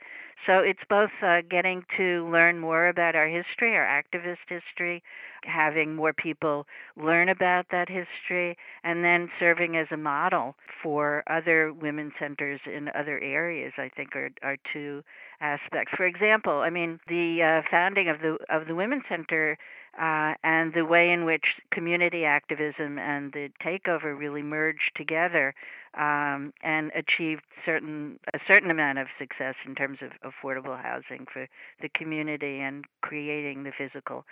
So 0.47 0.59
it's 0.59 0.83
both 0.89 1.11
uh, 1.22 1.41
getting 1.49 1.83
to 1.97 2.28
learn 2.30 2.59
more 2.59 2.89
about 2.89 3.14
our 3.14 3.26
history, 3.26 3.74
our 3.74 3.87
activist 3.87 4.45
history, 4.49 5.03
having 5.45 5.95
more 5.95 6.12
people 6.12 6.66
learn 6.97 7.30
about 7.30 7.66
that 7.70 7.89
history, 7.89 8.59
and 8.85 9.03
then 9.03 9.30
serving 9.41 9.76
as 9.78 9.87
a 9.93 9.97
model 9.97 10.55
for 10.83 11.22
other 11.26 11.72
women's 11.72 12.12
centers 12.18 12.61
in 12.66 12.91
other 12.95 13.18
areas. 13.20 13.72
I 13.78 13.89
think 13.89 14.14
are 14.14 14.30
are 14.43 14.59
two 14.74 15.03
aspects. 15.41 15.93
For 15.97 16.07
example, 16.07 16.61
I 16.61 16.68
mean 16.68 17.01
the 17.09 17.62
uh, 17.64 17.68
founding 17.70 18.11
of 18.11 18.20
the 18.20 18.37
of 18.51 18.66
the 18.66 18.74
Women's 18.74 19.05
Center 19.09 19.57
uh, 20.01 20.34
and 20.43 20.72
the 20.72 20.84
way 20.84 21.11
in 21.11 21.24
which 21.24 21.45
community 21.70 22.24
activism 22.24 22.99
and 22.99 23.32
the 23.32 23.51
takeover 23.64 24.18
really 24.18 24.43
merged 24.43 24.90
together 24.97 25.55
um, 25.99 26.53
and 26.62 26.90
achieved 26.95 27.43
certain 27.64 28.18
a 28.32 28.38
certain 28.47 28.70
amount 28.70 28.99
of 28.99 29.09
success 29.18 29.55
in 29.66 29.74
terms 29.74 29.99
of 30.01 30.11
affordable 30.24 30.80
housing 30.80 31.26
for 31.30 31.47
the 31.82 31.90
community 31.90 32.61
and 32.61 32.86
creating 33.03 33.64
the 33.64 33.72
physical 33.76 34.24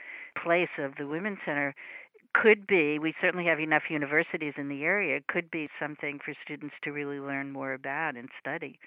place 0.42 0.70
of 0.78 0.92
the 0.96 1.06
women's 1.06 1.38
center 1.44 1.74
could 2.32 2.66
be 2.66 2.98
we 2.98 3.12
certainly 3.20 3.44
have 3.44 3.61
enough 3.61 3.82
universities 3.90 4.54
in 4.56 4.68
the 4.68 4.84
area 4.84 5.20
could 5.28 5.50
be 5.50 5.68
something 5.78 6.18
for 6.24 6.32
students 6.42 6.74
to 6.82 6.90
really 6.90 7.18
learn 7.18 7.50
more 7.50 7.74
about 7.74 8.16
and 8.16 8.30
study 8.40 8.78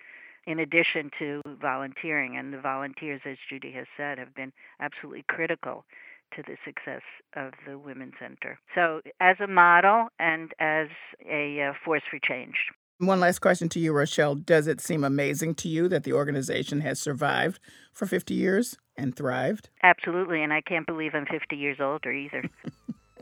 in 0.46 0.60
addition 0.60 1.10
to 1.20 1.42
volunteering. 1.62 2.38
And 2.38 2.54
the 2.54 2.60
volunteers 2.60 3.22
as 3.26 3.38
judy 3.50 3.72
has 3.72 3.88
said 3.96 4.18
have 4.18 4.36
been 4.36 4.52
absolutely 4.80 5.24
critical 5.28 5.86
to 6.36 6.44
the 6.44 6.58
success 6.66 7.02
of 7.36 7.54
the 7.68 7.78
Women's 7.78 8.14
Center. 8.20 8.60
So, 8.76 9.02
as 9.20 9.38
a 9.40 9.48
model 9.48 10.08
and 10.20 10.52
as 10.60 10.88
a 11.30 11.70
uh, 11.70 11.74
force 11.84 12.04
for 12.10 12.20
change. 12.20 12.56
One 13.00 13.20
last 13.20 13.40
question 13.40 13.70
to 13.70 13.80
you, 13.80 13.92
Rochelle. 13.92 14.36
Does 14.36 14.68
it 14.68 14.80
seem 14.80 15.04
amazing 15.04 15.56
to 15.56 15.68
you 15.68 15.88
that 15.90 16.04
the 16.04 16.14
organization 16.14 16.82
has 16.82 17.00
survived 17.00 17.60
for 17.92 18.06
50 18.06 18.34
years 18.34 18.78
and 18.96 19.16
thrived? 19.16 19.70
Absolutely, 19.82 20.44
and 20.44 20.54
I 20.54 20.62
can't 20.62 20.86
believe 20.86 21.12
I'm 21.14 21.26
50 21.26 21.56
years 21.56 21.78
older 21.82 22.12
either. 22.12 22.44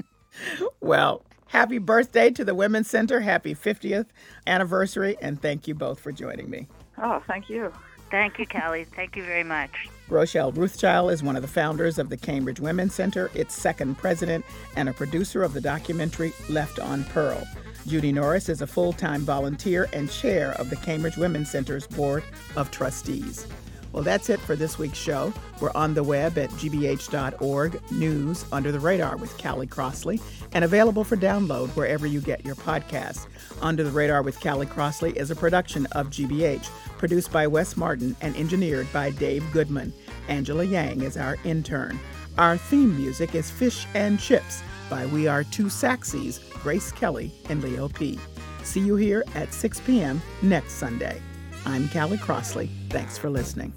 well, 0.81 1.25
happy 1.47 1.77
birthday 1.77 2.29
to 2.31 2.45
the 2.45 2.53
Women's 2.53 2.89
Center. 2.89 3.21
Happy 3.21 3.55
50th 3.55 4.07
anniversary, 4.45 5.17
and 5.21 5.41
thank 5.41 5.67
you 5.67 5.73
both 5.73 5.99
for 5.99 6.11
joining 6.11 6.49
me. 6.49 6.67
Oh, 7.01 7.23
thank 7.25 7.49
you. 7.49 7.71
Thank 8.11 8.39
you, 8.39 8.45
Callie. 8.45 8.83
Thank 8.83 9.15
you 9.15 9.23
very 9.23 9.43
much. 9.43 9.89
Rochelle 10.09 10.51
Ruthchild 10.51 11.13
is 11.13 11.23
one 11.23 11.37
of 11.37 11.41
the 11.41 11.47
founders 11.47 11.97
of 11.97 12.09
the 12.09 12.17
Cambridge 12.17 12.59
Women's 12.59 12.93
Center, 12.93 13.31
its 13.33 13.55
second 13.55 13.97
president, 13.97 14.43
and 14.75 14.89
a 14.89 14.93
producer 14.93 15.41
of 15.41 15.53
the 15.53 15.61
documentary 15.61 16.33
Left 16.49 16.79
on 16.79 17.05
Pearl. 17.05 17.41
Judy 17.87 18.11
Norris 18.11 18.49
is 18.49 18.61
a 18.61 18.67
full 18.67 18.91
time 18.91 19.21
volunteer 19.21 19.87
and 19.93 20.11
chair 20.11 20.51
of 20.59 20.69
the 20.69 20.75
Cambridge 20.75 21.15
Women's 21.15 21.49
Center's 21.49 21.87
Board 21.87 22.23
of 22.57 22.69
Trustees. 22.69 23.47
Well, 23.93 24.03
that's 24.03 24.29
it 24.29 24.39
for 24.39 24.55
this 24.55 24.77
week's 24.77 24.97
show. 24.97 25.33
We're 25.59 25.71
on 25.75 25.93
the 25.93 26.03
web 26.03 26.37
at 26.37 26.49
gbh.org, 26.51 27.91
news 27.91 28.45
under 28.51 28.71
the 28.71 28.79
radar 28.79 29.17
with 29.17 29.37
Callie 29.41 29.67
Crossley, 29.67 30.21
and 30.53 30.63
available 30.63 31.03
for 31.03 31.17
download 31.17 31.69
wherever 31.69 32.07
you 32.07 32.21
get 32.21 32.45
your 32.45 32.55
podcasts. 32.55 33.27
Under 33.61 33.83
the 33.83 33.91
Radar 33.91 34.23
with 34.23 34.39
Callie 34.41 34.65
Crossley 34.65 35.11
is 35.11 35.29
a 35.29 35.35
production 35.35 35.85
of 35.91 36.09
GBH, 36.09 36.67
produced 36.97 37.31
by 37.31 37.45
Wes 37.47 37.77
Martin 37.77 38.15
and 38.21 38.35
engineered 38.35 38.91
by 38.91 39.11
Dave 39.11 39.43
Goodman. 39.51 39.93
Angela 40.27 40.63
Yang 40.63 41.01
is 41.01 41.17
our 41.17 41.37
intern. 41.43 41.99
Our 42.37 42.57
theme 42.57 42.97
music 42.97 43.35
is 43.35 43.51
Fish 43.51 43.85
and 43.93 44.19
Chips 44.19 44.63
by 44.89 45.05
We 45.05 45.27
Are 45.27 45.43
Two 45.43 45.65
Saxies, 45.65 46.39
Grace 46.61 46.91
Kelly 46.91 47.31
and 47.49 47.63
Leo 47.63 47.87
P. 47.87 48.19
See 48.63 48.81
you 48.81 48.95
here 48.95 49.23
at 49.35 49.53
6 49.53 49.79
p.m. 49.81 50.21
next 50.41 50.73
Sunday. 50.73 51.21
I'm 51.65 51.87
Callie 51.89 52.17
Crossley. 52.17 52.69
Thanks 52.89 53.17
for 53.17 53.29
listening. 53.29 53.73